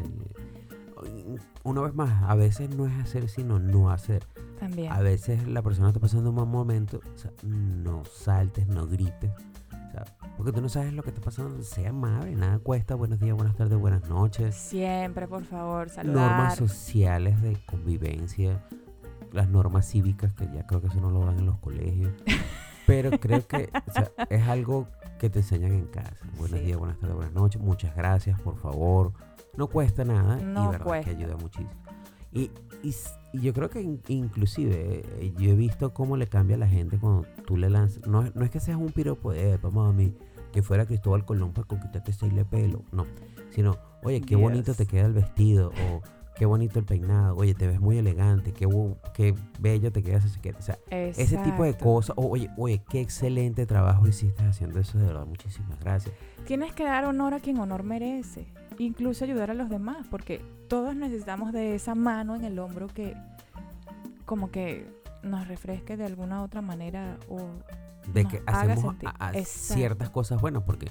Una 1.63 1.81
vez 1.83 1.95
más, 1.95 2.23
a 2.29 2.35
veces 2.35 2.75
no 2.75 2.87
es 2.87 2.93
hacer 3.01 3.29
sino 3.29 3.59
no 3.61 3.91
hacer. 3.91 4.27
También. 4.61 4.93
A 4.93 5.01
veces 5.01 5.47
la 5.49 5.63
persona 5.63 5.89
está 5.89 5.99
pasando 6.01 6.31
un 6.31 6.37
mal 6.37 6.47
momento, 6.47 7.01
o 7.15 7.19
sea, 7.19 7.33
no 7.45 8.05
saltes, 8.05 8.67
no 8.69 8.87
grites. 8.87 9.31
o 9.73 9.91
sea, 9.91 10.05
porque 10.37 10.53
tú 10.53 10.61
no 10.61 10.69
sabes 10.69 10.93
lo 10.93 11.03
que 11.03 11.09
está 11.09 11.21
pasando, 11.21 11.61
sea 11.63 11.91
amable, 11.91 12.35
nada 12.37 12.59
cuesta. 12.61 12.95
Buenos 12.95 13.19
días, 13.19 13.35
buenas 13.37 13.57
tardes, 13.57 13.79
buenas 13.79 14.09
noches. 14.09 14.55
Siempre, 14.55 15.27
por 15.27 15.45
favor, 15.45 15.89
Normas 16.05 16.55
saludar. 16.55 16.57
sociales 16.57 17.41
de 17.43 17.57
convivencia, 17.67 18.63
las 19.33 19.49
normas 19.49 19.87
cívicas, 19.91 20.33
que 20.35 20.47
ya 20.53 20.67
creo 20.67 20.81
que 20.81 20.89
eso 20.89 21.01
no 21.01 21.11
lo 21.11 21.25
dan 21.25 21.39
en 21.39 21.47
los 21.47 21.59
colegios. 21.59 22.13
Pero 22.87 23.11
creo 23.19 23.47
que 23.47 23.71
o 23.89 23.93
sea, 23.93 24.11
es 24.29 24.47
algo 24.49 24.89
que 25.19 25.31
te 25.31 25.41
enseñan 25.41 25.73
en 25.73 25.87
casa. 25.87 26.17
Buenos 26.39 26.59
Sí. 26.61 26.67
días, 26.67 26.79
buenas 26.79 26.99
tardes, 26.99 27.15
buenas 27.17 27.35
noches. 27.35 27.61
Muchas 27.63 27.95
gracias, 27.95 28.41
por 28.41 28.57
favor. 28.57 29.13
No 29.57 29.67
cuesta 29.69 30.05
nada 30.05 30.37
No 30.37 30.65
y 30.65 30.69
verdad 30.69 30.87
cuesta. 30.87 31.11
que 31.11 31.17
ayuda 31.17 31.37
muchísimo. 31.37 31.71
Y, 32.33 32.51
y 33.33 33.41
yo 33.41 33.53
creo 33.55 33.71
que 33.71 33.81
in- 33.81 34.01
inclusive 34.09 35.03
eh, 35.21 35.33
yo 35.39 35.51
he 35.51 35.55
visto 35.55 35.93
cómo 35.95 36.17
le 36.17 36.27
cambia 36.27 36.57
a 36.57 36.59
la 36.59 36.69
gente 36.69 36.99
cuando 36.99 37.27
tú 37.47 37.57
le 37.57 37.71
lanzas. 37.71 38.07
No, 38.07 38.23
no 38.35 38.45
es 38.45 38.51
que 38.51 38.61
seas 38.61 38.77
un 38.79 38.91
piropo 38.93 39.33
de, 39.33 39.57
vamos 39.59 39.89
a 39.89 39.93
mí, 39.93 40.15
que 40.53 40.63
fuera 40.63 40.87
Cristóbal 40.87 41.25
Colón 41.25 41.53
para 41.53 41.67
conquistarte 41.67 42.13
seis 42.13 42.33
pelo. 42.51 42.83
No, 42.93 43.07
sino, 43.51 43.77
oye, 44.03 44.21
qué 44.21 44.37
bonito 44.37 44.75
te 44.75 44.87
queda 44.87 45.07
el 45.07 45.13
vestido. 45.13 45.69
O 45.91 46.03
qué 46.37 46.47
bonito 46.47 46.79
el 46.79 46.85
peinado. 46.87 47.37
Oye, 47.37 47.55
te 47.55 47.67
ves 47.67 47.81
muy 47.81 47.99
elegante. 47.99 48.53
Qué, 48.53 48.67
qué 49.15 49.35
bello 49.61 49.93
te 49.93 50.03
queda 50.03 50.17
esa 50.19 50.29
chaqueta. 50.31 50.59
O 50.59 50.63
sea, 50.63 50.79
ese 51.21 51.37
tipo 51.45 51.63
de 51.65 51.75
cosas. 51.77 52.17
O, 52.19 52.27
oye, 52.31 52.51
oye, 52.57 52.83
qué 52.89 53.01
excelente 53.01 53.65
trabajo 53.67 54.09
hiciste 54.09 54.43
haciendo 54.43 54.81
eso. 54.81 54.99
De 54.99 55.05
verdad, 55.05 55.27
muchísimas 55.27 55.79
gracias. 55.81 56.15
Tienes 56.47 56.73
que 56.73 56.83
dar 56.85 57.05
honor 57.05 57.35
a 57.35 57.41
quien 57.41 57.59
honor 57.59 57.83
merece. 57.85 58.47
Incluso 58.83 59.25
ayudar 59.25 59.51
a 59.51 59.55
los 59.55 59.69
demás, 59.69 60.07
porque 60.11 60.43
todos 60.69 60.95
necesitamos 60.97 61.53
de 61.53 61.75
esa 61.75 61.95
mano 61.95 62.35
en 62.35 62.45
el 62.45 62.59
hombro 62.59 62.87
que 62.89 63.15
como 64.25 64.51
que 64.51 64.87
nos 65.23 65.47
refresque 65.49 65.97
de 65.97 66.07
alguna 66.07 66.43
otra 66.43 66.63
manera 66.63 67.19
o 67.29 67.39
de 68.13 68.23
nos 68.25 68.33
que 68.33 68.43
hacemos 68.47 68.95
a- 69.05 69.29
a 69.29 69.33
ciertas 69.45 70.09
cosas 70.11 70.41
buenas, 70.41 70.63
porque 70.63 70.91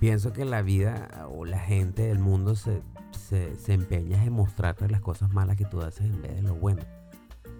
pienso 0.00 0.32
que 0.32 0.44
la 0.44 0.62
vida 0.62 1.28
o 1.30 1.44
la 1.44 1.58
gente 1.60 2.02
del 2.08 2.18
mundo 2.18 2.56
se, 2.56 2.82
se, 3.12 3.54
se 3.56 3.72
empeña 3.74 4.24
en 4.24 4.32
mostrarte 4.32 4.88
las 4.88 5.00
cosas 5.00 5.32
malas 5.32 5.56
que 5.56 5.64
tú 5.64 5.80
haces 5.80 6.06
en 6.06 6.20
vez 6.22 6.34
de 6.34 6.42
lo 6.42 6.54
bueno. 6.56 6.82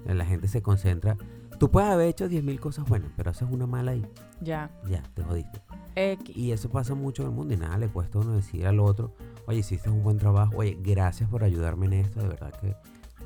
La 0.07 0.25
gente 0.25 0.49
se 0.49 0.63
concentra. 0.63 1.17
Tú 1.61 1.71
puedes 1.71 1.89
haber 1.91 2.09
hecho 2.09 2.29
10.000 2.29 2.59
cosas 2.59 2.85
buenas, 2.89 3.13
pero 3.17 3.31
haces 3.31 3.47
una 3.49 3.69
mala 3.69 3.95
y 3.95 4.05
ya. 4.41 4.71
ya, 4.89 5.01
te 5.15 5.23
jodiste. 5.23 5.61
X. 5.95 6.37
Y 6.37 6.51
eso 6.51 6.69
pasa 6.71 6.95
mucho 6.97 7.23
en 7.23 7.29
el 7.29 7.35
mundo 7.35 7.55
y 7.55 7.57
nada 7.59 7.79
le 7.79 7.87
cuesta 7.89 8.19
uno 8.19 8.33
decir 8.33 8.67
al 8.67 8.81
otro, 8.81 9.15
oye, 9.53 9.61
hiciste 9.61 9.91
un 9.91 10.03
buen 10.03 10.17
trabajo, 10.17 10.55
oye, 10.57 10.79
gracias 10.83 11.29
por 11.29 11.45
ayudarme 11.45 11.87
en 11.87 11.93
esto, 11.93 12.21
de 12.21 12.29
verdad 12.29 12.53
que 12.59 12.75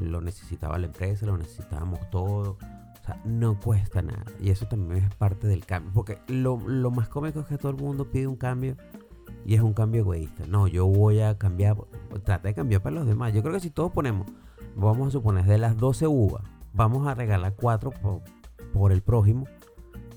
lo 0.00 0.20
necesitaba 0.20 0.76
la 0.78 0.86
empresa, 0.86 1.24
lo 1.24 1.38
necesitábamos 1.38 2.10
todo. 2.10 2.58
O 3.00 3.06
sea, 3.06 3.20
no 3.24 3.58
cuesta 3.60 4.02
nada. 4.02 4.24
Y 4.40 4.50
eso 4.50 4.66
también 4.66 5.04
es 5.04 5.14
parte 5.14 5.46
del 5.46 5.64
cambio. 5.64 5.92
Porque 5.94 6.18
lo, 6.26 6.58
lo 6.66 6.90
más 6.90 7.08
cómico 7.08 7.40
es 7.40 7.46
que 7.46 7.56
todo 7.56 7.70
el 7.70 7.76
mundo 7.76 8.10
pide 8.10 8.26
un 8.26 8.36
cambio 8.36 8.76
y 9.44 9.54
es 9.54 9.60
un 9.60 9.72
cambio 9.72 10.00
egoísta. 10.00 10.44
No, 10.48 10.66
yo 10.66 10.86
voy 10.86 11.20
a 11.20 11.38
cambiar, 11.38 11.76
trata 12.24 12.48
de 12.48 12.54
cambiar 12.54 12.82
para 12.82 12.96
los 12.96 13.06
demás. 13.06 13.32
Yo 13.32 13.42
creo 13.42 13.54
que 13.54 13.60
si 13.60 13.70
todos 13.70 13.92
ponemos, 13.92 14.26
vamos 14.74 15.08
a 15.08 15.10
suponer, 15.12 15.44
de 15.44 15.58
las 15.58 15.76
12 15.76 16.08
uvas, 16.08 16.42
vamos 16.72 17.06
a 17.06 17.14
regalar 17.14 17.54
4 17.54 17.92
por, 17.92 18.22
por 18.72 18.90
el 18.90 19.02
prójimo 19.02 19.46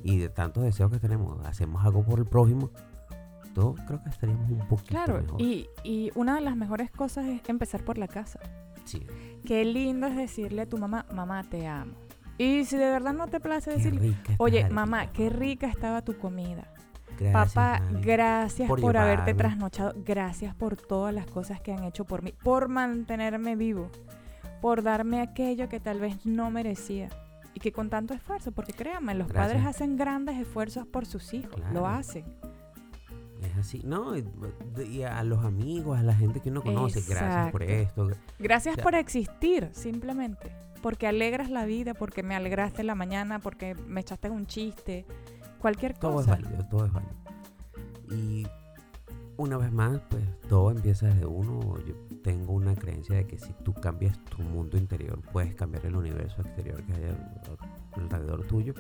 y 0.03 0.17
de 0.17 0.29
tantos 0.29 0.63
deseos 0.63 0.89
que 0.89 0.99
tenemos, 0.99 1.45
hacemos 1.45 1.85
algo 1.85 2.03
por 2.03 2.19
el 2.19 2.25
prójimo, 2.25 2.71
todos 3.53 3.79
creo 3.87 4.01
que 4.03 4.09
estaríamos 4.09 4.49
un 4.49 4.67
poquito 4.67 4.89
Claro, 4.89 5.21
mejor. 5.21 5.41
y, 5.41 5.67
y 5.83 6.11
una 6.15 6.35
de 6.35 6.41
las 6.41 6.55
mejores 6.55 6.91
cosas 6.91 7.25
es 7.25 7.41
empezar 7.49 7.83
por 7.83 7.97
la 7.97 8.07
casa. 8.07 8.39
Sí, 8.85 9.05
Qué 9.45 9.63
lindo 9.65 10.07
es 10.07 10.15
decirle 10.15 10.63
a 10.63 10.65
tu 10.69 10.77
mamá, 10.77 11.05
mamá, 11.13 11.43
te 11.43 11.67
amo. 11.67 11.93
Y 12.37 12.65
si 12.65 12.77
de 12.77 12.89
verdad 12.89 13.13
no 13.13 13.27
te 13.27 13.39
place 13.39 13.69
decirle, 13.71 13.99
rica 13.99 14.33
oye, 14.37 14.69
mamá, 14.69 15.11
qué 15.11 15.29
rica 15.29 15.67
estaba 15.67 16.01
tu 16.01 16.17
comida. 16.17 16.67
Gracias, 17.19 17.53
Papá, 17.53 17.81
mami. 17.83 18.01
gracias 18.01 18.67
por 18.69 18.79
por, 18.79 18.95
haberte 18.95 19.33
trasnochado. 19.33 19.93
Gracias 20.05 20.55
por 20.55 20.77
todas 20.77 21.13
las 21.13 21.25
cosas 21.25 21.59
que 21.59 21.73
han 21.73 21.83
hecho 21.83 22.05
por 22.05 22.23
mí. 22.23 22.33
Por 22.43 22.69
mantenerme 22.69 23.57
vivo. 23.57 23.89
Por 24.61 24.83
darme 24.83 25.19
aquello 25.21 25.67
que 25.67 25.81
tal 25.81 25.99
vez 25.99 26.25
no 26.25 26.49
merecía. 26.49 27.09
Y 27.53 27.59
que 27.59 27.73
con 27.73 27.89
tanto 27.89 28.13
esfuerzo, 28.13 28.53
porque 28.53 28.71
créanme, 28.71 29.15
los 29.15 29.27
Gracias. 29.27 29.47
padres 29.53 29.65
hacen 29.67 29.97
grandes 29.97 30.37
esfuerzos 30.37 30.87
por 30.87 31.05
sus 31.05 31.33
hijos. 31.33 31.59
Lo 31.73 31.87
hacen. 31.87 32.23
Es 33.41 33.55
así. 33.57 33.81
No, 33.85 34.17
y, 34.17 34.25
y 34.89 35.03
a 35.03 35.23
los 35.23 35.45
amigos, 35.45 35.97
a 35.97 36.03
la 36.03 36.13
gente 36.15 36.41
que 36.41 36.49
uno 36.49 36.61
conoce, 36.61 37.01
gracias 37.07 37.51
por 37.51 37.63
esto. 37.63 38.09
Gracias 38.37 38.73
O 38.73 38.75
sea- 38.75 38.83
por 38.83 38.95
existir, 38.95 39.69
simplemente. 39.71 40.51
Porque 40.81 41.07
alegras 41.07 41.49
la 41.49 41.65
vida, 41.65 41.93
porque 41.93 42.23
me 42.23 42.35
alegraste 42.35 42.83
la 42.83 42.95
mañana, 42.95 43.39
porque 43.39 43.75
me 43.75 44.01
echaste 44.01 44.29
un 44.29 44.45
chiste. 44.45 45.05
Cualquier 45.59 45.93
Todo 45.97 46.19
es 46.21 46.25
cosa. 46.27 46.31
válido, 46.41 46.65
todo 46.69 46.85
es 46.85 46.91
válido. 46.93 47.13
Y 48.11 48.47
una 49.37 49.57
vez 49.57 49.71
más, 49.71 49.99
pues 50.09 50.23
todo 50.47 50.71
empieza 50.71 51.07
desde 51.07 51.25
uno. 51.25 51.77
Yo 51.85 51.93
tengo 52.23 52.53
una 52.53 52.75
creencia 52.75 53.15
de 53.17 53.25
que 53.27 53.37
si 53.37 53.51
tú 53.63 53.73
cambias 53.73 54.17
tu 54.25 54.41
mundo 54.41 54.77
interior, 54.77 55.21
puedes 55.31 55.53
cambiar 55.55 55.85
el 55.85 55.95
universo 55.95 56.41
exterior 56.41 56.81
que 56.83 56.93
hay 56.93 57.03
al- 57.05 58.01
alrededor 58.03 58.45
tuyo. 58.47 58.73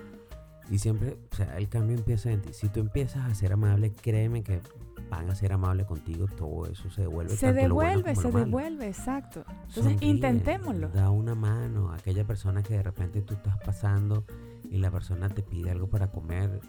Y 0.69 0.77
siempre, 0.79 1.17
o 1.31 1.35
sea, 1.35 1.57
el 1.57 1.67
cambio 1.67 1.97
empieza 1.97 2.31
en 2.31 2.41
ti. 2.41 2.53
Si 2.53 2.69
tú 2.69 2.79
empiezas 2.79 3.29
a 3.29 3.33
ser 3.33 3.53
amable, 3.53 3.91
créeme 3.93 4.43
que 4.43 4.61
van 5.09 5.29
a 5.29 5.35
ser 5.35 5.53
amables 5.53 5.87
contigo. 5.87 6.27
Todo 6.27 6.67
eso 6.67 6.89
se 6.91 7.01
devuelve. 7.01 7.35
Se 7.35 7.47
tanto 7.47 7.67
lo 7.67 7.75
bueno 7.75 7.89
devuelve, 7.97 8.13
como 8.13 8.21
se 8.21 8.27
lo 8.27 8.33
malo. 8.33 8.45
devuelve, 8.45 8.87
exacto. 8.87 9.43
Entonces, 9.47 9.83
Sonríe, 9.83 10.09
intentémoslo. 10.09 10.89
Da 10.89 11.09
una 11.09 11.35
mano 11.35 11.91
a 11.91 11.95
aquella 11.95 12.25
persona 12.25 12.61
que 12.61 12.75
de 12.75 12.83
repente 12.83 13.21
tú 13.21 13.33
estás 13.33 13.57
pasando 13.65 14.23
y 14.69 14.77
la 14.77 14.91
persona 14.91 15.29
te 15.29 15.41
pide 15.41 15.71
algo 15.71 15.87
para 15.87 16.11
comer. 16.11 16.61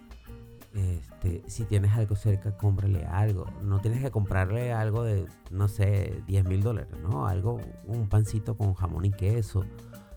Este, 0.72 1.42
si 1.48 1.64
tienes 1.64 1.92
algo 1.92 2.14
cerca, 2.14 2.56
cómprale 2.56 3.04
algo. 3.04 3.46
No 3.62 3.80
tienes 3.80 4.02
que 4.02 4.10
comprarle 4.10 4.72
algo 4.72 5.02
de, 5.02 5.26
no 5.50 5.68
sé, 5.68 6.22
10 6.26 6.44
mil 6.46 6.62
dólares, 6.62 6.94
¿no? 7.02 7.26
Algo, 7.26 7.60
un 7.86 8.08
pancito 8.08 8.56
con 8.56 8.74
jamón 8.74 9.04
y 9.04 9.10
queso, 9.10 9.64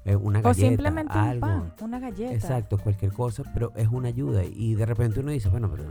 una 0.05 0.39
O 0.39 0.43
galleta, 0.43 0.67
simplemente 0.67 1.17
un 1.17 1.39
pan, 1.39 1.73
una 1.81 1.99
galleta. 1.99 2.33
Exacto, 2.33 2.77
cualquier 2.77 3.11
cosa, 3.13 3.43
pero 3.53 3.71
es 3.75 3.87
una 3.87 4.09
ayuda. 4.09 4.43
Y 4.43 4.75
de 4.75 4.85
repente 4.85 5.19
uno 5.21 5.31
dice, 5.31 5.49
bueno, 5.49 5.69
pero 5.71 5.85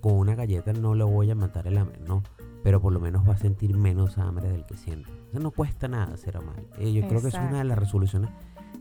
con 0.00 0.14
una 0.14 0.34
galleta 0.34 0.72
no 0.72 0.94
le 0.94 1.04
voy 1.04 1.30
a 1.30 1.34
matar 1.34 1.66
el 1.66 1.76
hambre, 1.78 1.98
no. 2.06 2.22
Pero 2.62 2.80
por 2.80 2.92
lo 2.92 3.00
menos 3.00 3.28
va 3.28 3.34
a 3.34 3.36
sentir 3.38 3.76
menos 3.76 4.18
hambre 4.18 4.48
del 4.48 4.64
que 4.66 4.76
siente. 4.76 5.10
O 5.28 5.30
sea, 5.32 5.40
no 5.40 5.50
cuesta 5.50 5.88
nada 5.88 6.16
ser 6.16 6.36
amable. 6.36 6.66
Eh, 6.78 6.92
yo 6.92 7.06
creo 7.08 7.20
que 7.20 7.28
es 7.28 7.34
una 7.34 7.58
de 7.58 7.64
las 7.64 7.78
resoluciones 7.78 8.30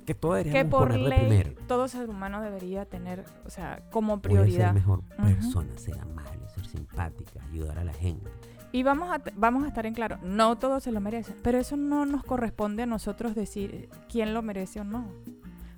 que 0.05 0.13
todos 0.13 0.37
Que 0.37 0.43
deberíamos 0.43 0.71
por 0.71 0.87
ponerle 0.87 1.09
ley 1.09 1.19
primero. 1.19 1.53
todo 1.67 1.87
ser 1.87 2.07
humano 2.09 2.41
debería 2.41 2.85
tener, 2.85 3.23
o 3.45 3.49
sea, 3.49 3.83
como 3.91 4.17
Voy 4.17 4.33
a 4.33 4.37
ser 4.37 4.43
prioridad. 4.43 4.73
mejor 4.73 5.01
persona, 5.03 5.75
ser 5.77 5.99
amable, 5.99 6.47
ser 6.53 6.65
simpática, 6.67 7.39
ayudar 7.51 7.79
a 7.79 7.83
la 7.83 7.93
gente. 7.93 8.29
Y 8.75 8.83
vamos 8.83 9.09
a, 9.09 9.21
vamos 9.37 9.63
a 9.63 9.67
estar 9.69 9.85
en 9.85 9.93
claro, 9.93 10.17
no 10.21 10.57
todos 10.57 10.83
se 10.83 10.91
lo 10.91 10.99
merecen, 10.99 11.35
pero 11.41 11.57
eso 11.57 11.77
no 11.77 12.05
nos 12.05 12.23
corresponde 12.25 12.83
a 12.83 12.85
nosotros 12.85 13.33
decir 13.33 13.89
quién 14.11 14.33
lo 14.33 14.41
merece 14.41 14.81
o 14.81 14.83
no. 14.83 15.05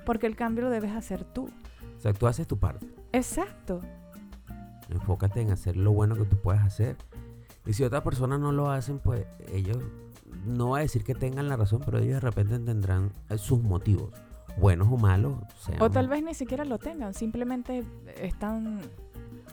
Porque 0.03 0.25
el 0.25 0.35
cambio 0.35 0.63
lo 0.63 0.69
debes 0.71 0.93
hacer 0.95 1.23
tú. 1.23 1.49
O 1.95 1.99
sea, 1.99 2.11
tú 2.13 2.25
haces 2.25 2.47
tu 2.47 2.57
parte. 2.57 2.87
Exacto. 3.11 3.81
Enfócate 4.89 5.41
en 5.41 5.51
hacer 5.51 5.77
lo 5.77 5.91
bueno 5.91 6.15
que 6.15 6.23
tú 6.25 6.37
puedes 6.37 6.61
hacer. 6.61 6.95
Y 7.67 7.73
si 7.73 7.83
otras 7.83 8.01
personas 8.01 8.39
no 8.39 8.51
lo 8.51 8.71
hacen, 8.71 8.97
pues 8.99 9.25
ellos 9.53 9.77
no 10.45 10.69
va 10.69 10.77
a 10.79 10.81
decir 10.81 11.03
que 11.03 11.13
tengan 11.13 11.49
la 11.49 11.55
razón, 11.57 11.81
pero 11.85 11.99
ellos 11.99 12.13
de 12.15 12.19
repente 12.21 12.57
tendrán 12.57 13.11
eh, 13.29 13.37
sus 13.37 13.61
motivos, 13.61 14.11
buenos 14.57 14.87
o 14.91 14.97
malos. 14.97 15.35
sean- 15.59 15.81
O 15.81 15.91
tal 15.91 16.07
vez 16.07 16.23
ni 16.23 16.33
siquiera 16.33 16.65
lo 16.65 16.79
tengan, 16.79 17.13
simplemente 17.13 17.83
están... 18.21 18.79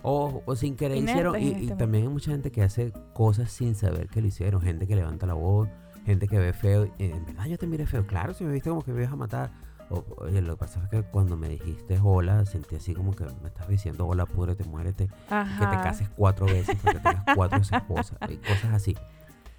O, 0.07 0.43
o 0.45 0.55
sin 0.55 0.77
querer 0.77 0.99
hicieron. 0.99 1.35
Y, 1.40 1.69
también 1.69 2.05
hay 2.05 2.11
mucha 2.11 2.31
gente 2.31 2.53
que 2.53 2.62
hace 2.62 2.93
cosas 3.14 3.51
sin 3.51 3.75
saber 3.75 4.09
que 4.09 4.21
lo 4.21 4.27
hicieron. 4.27 4.61
Gente 4.61 4.87
que 4.87 4.95
levanta 4.95 5.27
la 5.27 5.33
voz, 5.33 5.69
gente 6.05 6.29
que 6.29 6.38
ve 6.38 6.53
feo, 6.53 6.87
en 6.99 7.25
verdad 7.25 7.47
yo 7.47 7.57
te 7.57 7.67
miré 7.67 7.87
feo, 7.87 8.07
claro, 8.07 8.35
si 8.35 8.45
me 8.45 8.53
viste 8.53 8.69
como 8.69 8.83
que 8.83 8.93
me 8.93 9.01
ibas 9.01 9.12
a 9.12 9.17
matar. 9.17 9.51
O, 9.90 10.05
oye, 10.19 10.43
lo 10.43 10.57
que 10.57 10.61
pasa 10.61 10.83
es 10.83 10.88
que 10.90 11.03
cuando 11.03 11.37
me 11.37 11.49
dijiste 11.49 11.99
hola, 12.03 12.45
sentí 12.45 12.77
así 12.77 12.95
como 12.95 13.12
que 13.12 13.25
me 13.25 13.49
estás 13.49 13.67
diciendo 13.67 14.07
hola, 14.07 14.27
púdrete, 14.27 14.64
muérete, 14.64 15.07
que 15.07 15.14
te 15.19 15.35
Ajá. 15.35 15.83
cases 15.83 16.09
cuatro 16.14 16.47
veces, 16.47 16.77
porque 16.83 16.99
tengas 16.99 17.25
cuatro 17.35 17.59
esposas, 17.61 18.19
y 18.29 18.37
cosas 18.37 18.73
así. 18.75 18.95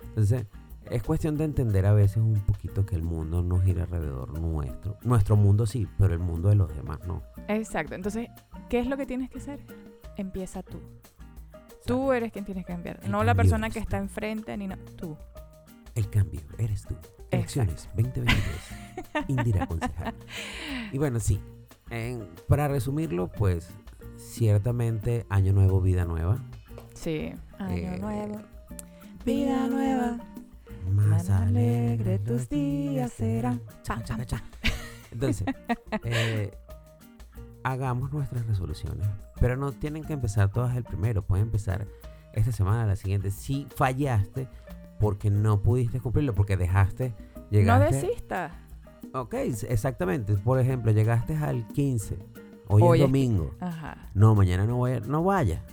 Entonces, 0.09 0.45
es 0.89 1.03
cuestión 1.03 1.37
de 1.37 1.45
entender 1.45 1.85
a 1.85 1.93
veces 1.93 2.17
un 2.17 2.39
poquito 2.41 2.85
que 2.85 2.95
el 2.95 3.01
mundo 3.01 3.41
no 3.41 3.59
gira 3.59 3.83
alrededor 3.83 4.39
nuestro. 4.39 4.97
Nuestro 5.03 5.35
mundo 5.35 5.65
sí, 5.65 5.87
pero 5.97 6.13
el 6.13 6.19
mundo 6.19 6.49
de 6.49 6.55
los 6.55 6.75
demás 6.75 6.99
no. 7.07 7.23
Exacto. 7.47 7.95
Entonces, 7.95 8.29
¿qué 8.69 8.79
es 8.79 8.87
lo 8.87 8.97
que 8.97 9.05
tienes 9.05 9.29
que 9.29 9.39
hacer? 9.39 9.59
Empieza 10.17 10.63
tú. 10.63 10.81
Tú 11.85 12.11
eres 12.13 12.31
quien 12.31 12.45
tienes 12.45 12.65
que 12.65 12.73
cambiar. 12.73 12.99
El 13.03 13.11
No 13.11 13.23
la 13.23 13.35
persona 13.35 13.69
que 13.69 13.79
está 13.79 13.97
enfrente 13.97 14.55
ni 14.57 14.67
no. 14.67 14.75
Tú. 14.97 15.17
El 15.93 16.09
cambio 16.09 16.41
eres 16.57 16.83
tú. 16.83 16.95
Elecciones 17.31 17.89
2023. 17.95 18.43
Indira 19.27 19.67
concejal. 19.67 20.13
Y 20.91 20.97
bueno, 20.97 21.19
sí. 21.19 21.39
en- 21.89 22.27
para 22.47 22.67
resumirlo, 22.67 23.27
pues 23.31 23.69
ciertamente 24.17 25.25
año 25.29 25.53
nuevo, 25.53 25.81
vida 25.81 26.05
nueva. 26.05 26.39
Sí. 26.93 27.33
Año 27.59 27.93
Eh, 27.93 27.97
nuevo. 27.99 28.41
Vida 29.25 29.67
nueva. 29.67 30.17
Más 30.91 31.29
alegre 31.29 32.19
tus 32.19 32.47
días 32.49 33.11
serán. 33.13 33.61
Entonces, 35.11 35.45
eh, 36.03 36.51
hagamos 37.65 38.13
nuestras 38.13 38.45
resoluciones. 38.45 39.07
Pero 39.39 39.57
no 39.57 39.71
tienen 39.71 40.03
que 40.03 40.13
empezar 40.13 40.51
todas 40.51 40.75
el 40.77 40.83
primero. 40.83 41.23
Pueden 41.23 41.45
empezar 41.47 41.87
esta 42.33 42.51
semana, 42.51 42.85
la 42.85 42.95
siguiente. 42.95 43.31
Si 43.31 43.67
fallaste 43.75 44.47
porque 44.99 45.31
no 45.31 45.61
pudiste 45.61 45.99
cumplirlo, 45.99 46.35
porque 46.35 46.57
dejaste, 46.57 47.13
No 47.35 47.43
llegaste. 47.49 47.95
desistas. 47.95 48.51
Ok, 49.13 49.33
exactamente. 49.33 50.35
Por 50.35 50.59
ejemplo, 50.59 50.91
llegaste 50.91 51.35
al 51.37 51.67
15. 51.69 52.19
Hoy 52.67 52.81
Hoy 52.83 52.99
es 52.99 53.03
es 53.05 53.09
domingo. 53.09 53.51
Ajá. 53.59 54.09
No, 54.13 54.35
mañana 54.35 54.65
no, 54.67 54.77
voy 54.77 54.91
a- 54.93 54.99
no 54.99 55.23
vaya. 55.23 55.63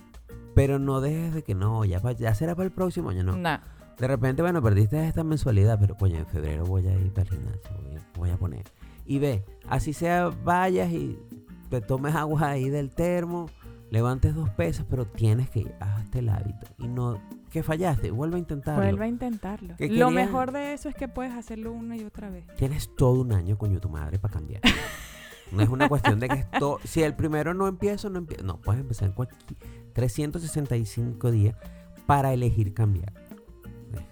Pero 0.55 0.79
no 0.79 0.99
dejes 0.99 1.33
de 1.35 1.43
que 1.43 1.53
no, 1.53 1.85
ya, 1.85 1.99
ya 2.13 2.33
será 2.33 2.55
para 2.55 2.65
el 2.65 2.71
próximo 2.71 3.09
año, 3.11 3.23
no. 3.23 3.37
Nah. 3.37 3.59
De 3.99 4.07
repente, 4.07 4.41
bueno, 4.41 4.61
perdiste 4.63 5.07
esta 5.07 5.23
mensualidad, 5.23 5.77
pero 5.79 5.95
coño, 5.95 6.17
en 6.17 6.25
febrero 6.25 6.65
voy 6.65 6.87
a 6.87 6.93
ir 6.97 7.11
para 7.13 7.29
el 7.29 7.35
gimnasio, 7.37 7.71
voy 7.83 7.95
a, 7.95 8.01
voy 8.17 8.29
a 8.31 8.37
poner. 8.37 8.63
Y 9.05 9.19
ve, 9.19 9.43
así 9.67 9.93
sea, 9.93 10.29
vayas 10.43 10.91
y 10.91 11.19
te 11.73 11.81
tomes 11.81 12.13
agua 12.13 12.49
ahí 12.49 12.69
del 12.69 12.91
termo, 12.91 13.49
levantes 13.89 14.35
dos 14.35 14.47
pesas, 14.51 14.85
pero 14.87 15.07
tienes 15.07 15.49
que 15.49 15.61
ir, 15.61 15.75
hazte 15.79 16.19
el 16.19 16.29
hábito. 16.29 16.67
Y 16.77 16.87
no, 16.87 17.19
que 17.49 17.63
fallaste, 17.63 18.11
vuelve 18.11 18.35
a 18.35 18.39
intentarlo. 18.39 18.83
Vuelve 18.83 19.05
a 19.05 19.07
intentarlo. 19.07 19.75
¿Qué 19.77 19.89
Lo 19.89 20.11
mejor 20.11 20.51
de 20.51 20.73
eso 20.73 20.87
es 20.87 20.93
que 20.93 21.07
puedes 21.07 21.33
hacerlo 21.33 21.71
una 21.71 21.97
y 21.97 22.03
otra 22.03 22.29
vez. 22.29 22.45
Tienes 22.57 22.95
todo 22.95 23.21
un 23.21 23.33
año, 23.33 23.57
coño, 23.57 23.79
tu 23.79 23.89
madre, 23.89 24.19
para 24.19 24.35
cambiar. 24.35 24.61
No 25.51 25.63
es 25.63 25.69
una 25.69 25.89
cuestión 25.89 26.19
de 26.19 26.29
que 26.29 26.39
esto, 26.51 26.79
si 26.83 27.01
el 27.01 27.15
primero 27.15 27.55
no 27.55 27.67
empiezo, 27.67 28.07
no 28.11 28.19
empiezo. 28.19 28.43
No, 28.43 28.61
puedes 28.61 28.81
empezar 28.81 29.07
en 29.07 29.13
cualquier 29.15 29.41
365 29.93 31.31
días 31.31 31.55
para 32.05 32.33
elegir 32.33 32.75
cambiar. 32.75 33.13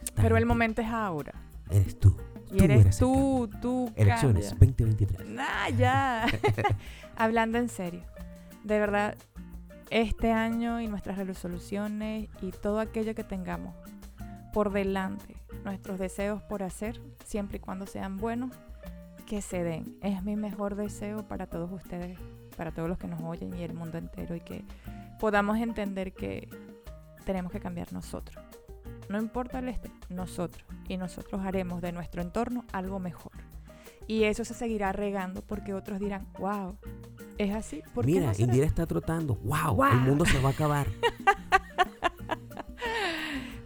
Está 0.04 0.24
Pero 0.24 0.38
el 0.38 0.48
momento 0.48 0.82
es 0.82 0.88
ahora. 0.88 1.34
Eres 1.70 2.00
tú. 2.00 2.18
Y 2.52 2.58
Tú 2.58 2.64
eres 2.66 2.82
eres 2.82 2.98
tú, 2.98 3.50
tú. 3.62 3.92
Elecciones 3.96 4.50
cambia. 4.50 4.68
2023. 4.68 5.30
Nah, 5.30 5.70
ya. 5.70 6.26
Hablando 7.22 7.60
en 7.60 7.70
serio. 7.70 8.02
De 8.64 8.80
verdad, 8.80 9.16
este 9.92 10.32
año 10.32 10.82
y 10.82 10.88
nuestras 10.88 11.20
resoluciones 11.20 12.28
y 12.42 12.50
todo 12.50 12.80
aquello 12.80 13.14
que 13.14 13.24
tengamos 13.24 13.76
por 14.52 14.72
delante, 14.72 15.36
nuestros 15.64 16.00
deseos 16.00 16.42
por 16.42 16.64
hacer, 16.64 17.00
siempre 17.24 17.58
y 17.58 17.60
cuando 17.60 17.86
sean 17.86 18.18
buenos, 18.18 18.50
que 19.28 19.44
se 19.44 19.64
den. 19.64 20.00
Es 20.02 20.24
mi 20.24 20.36
mejor 20.36 20.74
deseo 20.74 21.28
para 21.28 21.46
todos 21.46 21.72
ustedes, 21.72 22.18
para 22.58 22.72
todos 22.72 22.90
los 22.90 22.98
que 22.98 23.08
nos 23.08 23.22
oyen 23.22 23.54
y 23.54 23.62
el 23.62 23.76
mundo 23.76 24.00
entero 24.00 24.36
y 24.36 24.40
que 24.40 24.66
podamos 25.20 25.60
entender 25.60 26.14
que 26.14 26.50
tenemos 27.24 27.52
que 27.52 27.60
cambiar 27.60 27.94
nosotros. 27.94 28.44
No 29.10 29.20
importa 29.20 29.60
el 29.60 29.70
este, 29.70 29.92
nosotros. 30.10 30.66
Y 30.88 30.98
nosotros 30.98 31.46
haremos 31.46 31.82
de 31.82 31.92
nuestro 31.92 32.24
entorno 32.24 32.66
algo 32.74 32.98
mejor. 32.98 33.51
Y 34.08 34.24
eso 34.26 34.44
se 34.44 34.54
seguirá 34.54 34.92
regando 34.92 35.42
porque 35.42 35.74
otros 35.74 36.00
dirán, 36.00 36.28
wow, 36.40 36.78
es 37.38 37.54
así. 37.54 37.82
¿Por 37.94 38.06
qué 38.06 38.12
Mira, 38.14 38.28
no 38.28 38.34
será?". 38.34 38.46
Indira 38.46 38.66
está 38.66 38.86
trotando. 38.86 39.36
Wow, 39.44 39.76
Wow. 39.76 39.92
el 39.92 40.00
mundo 40.00 40.26
se 40.26 40.40
va 40.40 40.50
a 40.50 40.52
acabar. 40.52 40.88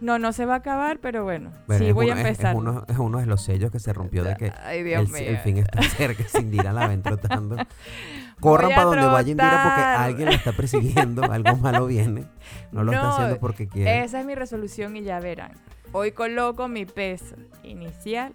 No, 0.00 0.18
no 0.18 0.32
se 0.34 0.44
va 0.44 0.54
a 0.54 0.56
acabar, 0.58 0.98
pero 1.00 1.24
bueno, 1.24 1.52
Bueno, 1.66 1.84
sí 1.86 1.90
voy 1.90 2.06
uno- 2.10 2.16
a 2.16 2.20
empezar. 2.20 2.52
Es, 2.54 2.58
uno, 2.58 2.84
es 2.86 2.98
uno 2.98 3.18
de 3.18 3.24
los 3.26 3.40
sellos 3.42 3.70
que 3.70 3.80
se 3.80 3.94
rompió 3.94 4.24
de 4.24 4.36
que 4.36 4.52
Ay, 4.62 4.82
Dios 4.82 5.00
el, 5.00 5.08
mío. 5.08 5.22
el 5.30 5.38
fin 5.38 5.56
está 5.56 5.82
cerca. 5.96 6.22
Si 6.28 6.38
Indira 6.38 6.70
la 6.74 6.86
ven 6.86 7.02
trotando. 7.02 7.56
Corran 8.40 8.70
para 8.70 8.84
donde 8.84 9.06
vaya 9.06 9.30
Indira 9.30 9.62
porque 9.64 9.80
alguien 9.82 10.28
la 10.28 10.34
está 10.34 10.52
persiguiendo. 10.52 11.22
algo 11.24 11.56
malo 11.56 11.86
viene. 11.86 12.24
No 12.72 12.84
lo 12.84 12.92
está 12.92 13.04
No, 13.04 13.12
haciendo 13.14 13.38
porque 13.40 13.68
quiere. 13.68 14.04
Esa 14.04 14.20
es 14.20 14.26
mi 14.26 14.34
resolución 14.34 14.94
y 14.98 15.02
ya 15.02 15.18
verán. 15.18 15.52
Hoy 15.92 16.12
coloco 16.12 16.68
mi 16.68 16.84
peso 16.84 17.34
inicial 17.62 18.34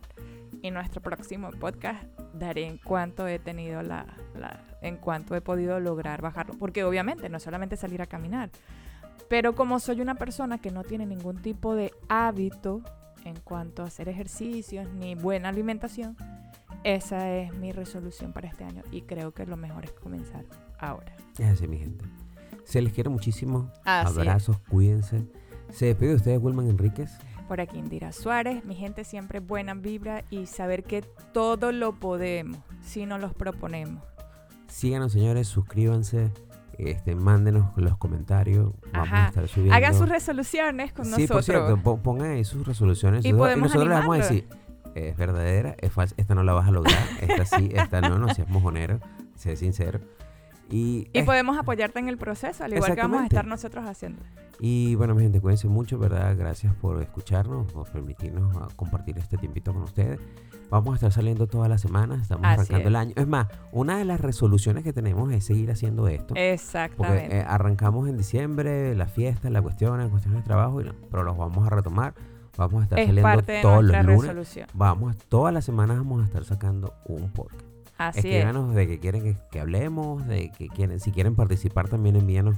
y 0.62 0.72
nuestro 0.72 1.02
próximo 1.02 1.50
podcast 1.52 2.04
daré 2.34 2.68
en 2.68 2.78
cuánto 2.78 3.28
he 3.28 3.40
tenido 3.40 3.82
la, 3.82 4.06
la- 4.36 4.64
en 4.82 4.98
cuánto 4.98 5.36
he 5.36 5.42
podido 5.42 5.80
lograr 5.80 6.22
bajarlo. 6.22 6.54
Porque 6.58 6.84
obviamente 6.84 7.30
no 7.30 7.38
es 7.38 7.44
solamente 7.44 7.78
salir 7.78 8.02
a 8.02 8.06
caminar. 8.08 8.50
Pero 9.30 9.56
como 9.56 9.80
soy 9.80 10.02
una 10.02 10.16
persona 10.16 10.58
que 10.60 10.72
no 10.72 10.84
tiene 10.84 11.06
ningún 11.06 11.42
tipo 11.42 11.76
de 11.76 11.92
hábito 12.10 12.82
en 13.24 13.36
cuanto 13.40 13.84
a 13.84 13.86
hacer 13.86 14.10
ejercicios 14.10 14.88
ni 14.94 15.16
buena 15.16 15.50
alimentación, 15.50 16.18
esa 16.84 17.30
es 17.32 17.54
mi 17.54 17.72
resolución 17.72 18.34
para 18.34 18.48
este 18.50 18.64
año. 18.64 18.82
Y 18.92 19.04
creo 19.04 19.32
que 19.34 19.46
lo 19.46 19.56
mejor 19.58 19.86
es 19.86 19.92
comenzar 19.92 20.44
ahora. 20.80 21.16
Es 21.38 21.46
así, 21.48 21.68
mi 21.68 21.78
gente. 21.78 22.04
Se 22.64 22.82
les 22.82 22.92
quiere 22.94 23.10
muchísimo. 23.10 23.72
Así 23.86 24.12
es. 24.14 24.18
Abrazos, 24.18 24.60
cuídense. 24.70 25.26
Se 25.70 25.86
despide 25.86 26.10
de 26.10 26.16
ustedes, 26.16 26.40
Wilman 26.42 26.68
Enríquez. 26.68 27.18
Por 27.52 27.60
aquí 27.60 27.80
Indira 27.80 28.14
Suárez, 28.14 28.64
mi 28.64 28.76
gente 28.76 29.04
siempre 29.04 29.42
buena 29.42 29.74
vibra 29.74 30.24
y 30.30 30.46
saber 30.46 30.86
que 30.86 31.02
todo 31.34 31.74
lo 31.74 32.00
podemos 32.00 32.60
si 32.82 33.06
nos 33.06 33.20
los 33.20 33.34
proponemos. 33.34 34.02
Síganos, 34.68 35.12
señores, 35.12 35.50
suscríbanse. 35.50 36.32
Este, 36.78 37.14
mándenos 37.14 37.74
los 37.76 37.98
comentarios. 37.98 38.72
Vamos 38.94 39.10
a 39.12 39.28
estar 39.28 39.48
subiendo. 39.50 39.76
Hagan 39.76 39.94
sus 39.96 40.08
resoluciones 40.08 40.94
con 40.94 41.04
Sí, 41.04 41.12
nosotros. 41.12 41.30
por 41.30 41.44
cierto, 41.44 41.78
po- 41.84 41.98
pongan 41.98 42.32
ahí 42.32 42.46
sus 42.46 42.66
resoluciones. 42.66 43.26
Y 43.26 43.34
nosotros- 43.34 43.50
podemos 43.50 43.64
nosotros 43.74 43.90
les 43.90 44.00
vamos 44.00 44.16
a 44.16 44.20
decir, 44.20 44.48
es 44.96 45.18
verdadera, 45.18 45.76
es 45.82 45.92
falsa, 45.92 46.16
esta 46.18 46.34
no 46.34 46.44
la 46.44 46.54
vas 46.54 46.70
a 46.70 46.72
lograr, 46.72 47.04
esta 47.20 47.44
sí, 47.44 47.70
esta 47.74 48.00
no, 48.00 48.18
no 48.18 48.34
seas 48.34 48.48
mojonero, 48.48 49.02
sé 49.36 49.58
sincero. 49.58 50.00
Y, 50.72 51.10
y 51.14 51.24
podemos 51.24 51.58
apoyarte 51.58 52.00
en 52.00 52.08
el 52.08 52.18
proceso, 52.18 52.64
al 52.64 52.74
igual 52.74 52.96
que 52.96 53.02
vamos 53.02 53.22
a 53.22 53.26
estar 53.26 53.46
nosotros 53.46 53.86
haciendo. 53.86 54.22
y 54.60 54.96
bueno, 54.96 55.14
mi 55.16 55.24
gente, 55.24 55.42
cuídense 55.42 55.68
mucho, 55.68 56.00
¿verdad? 56.00 56.36
Gracias 56.38 56.74
por 56.76 57.02
escucharnos, 57.02 57.72
por 57.74 57.90
permitirnos 57.92 58.56
ah, 58.58 58.68
compartir 58.76 59.18
este 59.18 59.38
tiempito 59.38 59.74
con 59.74 59.84
ustedes. 59.84 60.20
Vamos 60.70 60.94
a 60.94 60.96
estar 60.96 61.12
saliendo 61.12 61.48
todas 61.48 61.68
las 61.68 61.82
semanas, 61.82 62.22
estamos 62.22 62.46
Así 62.46 62.54
arrancando 62.54 62.80
es. 62.84 62.88
el 62.88 62.96
año. 62.96 63.14
Es 63.18 63.28
más, 63.28 63.48
una 63.74 63.98
de 63.98 64.06
las 64.06 64.22
resoluciones 64.22 64.86
que 64.86 64.94
tenemos 64.94 65.30
es 65.34 65.44
seguir 65.44 65.70
haciendo 65.72 66.08
esto. 66.08 66.28
Porque 66.28 66.54
Exactamente. 66.54 67.40
eh, 67.40 67.46
arrancamos 67.46 68.08
en 68.08 68.16
diciembre, 68.18 68.96
las 68.96 69.12
fiestas, 69.12 69.52
las 69.52 69.64
cuestiones, 69.64 70.10
cuestiones 70.10 70.40
de 70.42 70.46
trabajo, 70.46 70.80
y 70.80 70.86
no, 70.86 70.94
pero 71.10 71.24
los 71.24 71.38
vamos 71.38 71.68
a 71.68 71.70
retomar. 71.70 72.14
Vamos 72.58 72.82
a 72.82 72.84
estar 72.84 73.00
es 73.00 73.08
saliendo 73.08 73.44
todos 73.62 73.84
los 73.84 74.06
lunes. 74.06 74.22
resolución. 74.22 74.68
Vamos, 74.74 75.18
todas 75.28 75.54
las 75.54 75.66
semanas 75.66 75.98
vamos 75.98 76.22
a 76.22 76.26
estar 76.26 76.46
sacando 76.46 76.94
un 77.06 77.30
podcast. 77.32 77.66
Así 78.08 78.20
es. 78.20 78.26
Escríbanos 78.26 78.74
de 78.74 78.88
que 78.88 79.00
quieren 79.00 79.24
que, 79.24 79.38
que 79.52 79.60
hablemos, 79.60 80.26
de 80.28 80.52
que 80.52 80.68
quieren, 80.68 81.00
si 81.00 81.12
quieren 81.12 81.36
participar 81.36 81.88
también 81.88 82.16
envíanos. 82.16 82.58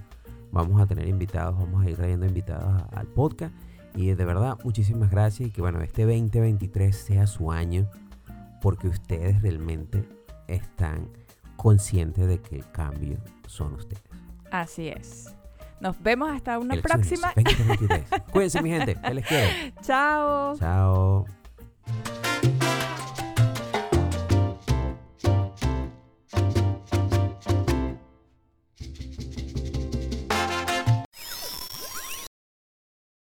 Vamos 0.51 0.79
a 0.79 0.85
tener 0.85 1.07
invitados, 1.07 1.57
vamos 1.57 1.83
a 1.83 1.89
ir 1.89 1.95
trayendo 1.95 2.25
invitados 2.25 2.83
al 2.91 3.07
podcast. 3.07 3.53
Y 3.95 4.11
de 4.11 4.25
verdad, 4.25 4.57
muchísimas 4.63 5.09
gracias 5.11 5.49
y 5.49 5.51
que 5.51 5.61
bueno, 5.61 5.81
este 5.81 6.03
2023 6.03 6.95
sea 6.95 7.27
su 7.27 7.51
año 7.51 7.89
porque 8.61 8.87
ustedes 8.87 9.41
realmente 9.41 10.07
están 10.47 11.09
conscientes 11.57 12.27
de 12.27 12.39
que 12.39 12.55
el 12.55 12.71
cambio 12.71 13.17
son 13.47 13.73
ustedes. 13.73 14.03
Así 14.51 14.87
es. 14.87 15.35
Nos 15.79 16.01
vemos 16.01 16.31
hasta 16.31 16.57
una 16.59 16.75
próxima. 16.81 17.33
2023. 17.35 18.05
Cuídense 18.31 18.61
mi 18.61 18.69
gente, 18.69 18.95
que 18.95 19.13
les 19.13 19.25
quiero. 19.25 19.49
Chao. 19.81 20.55
Chao. 20.57 21.25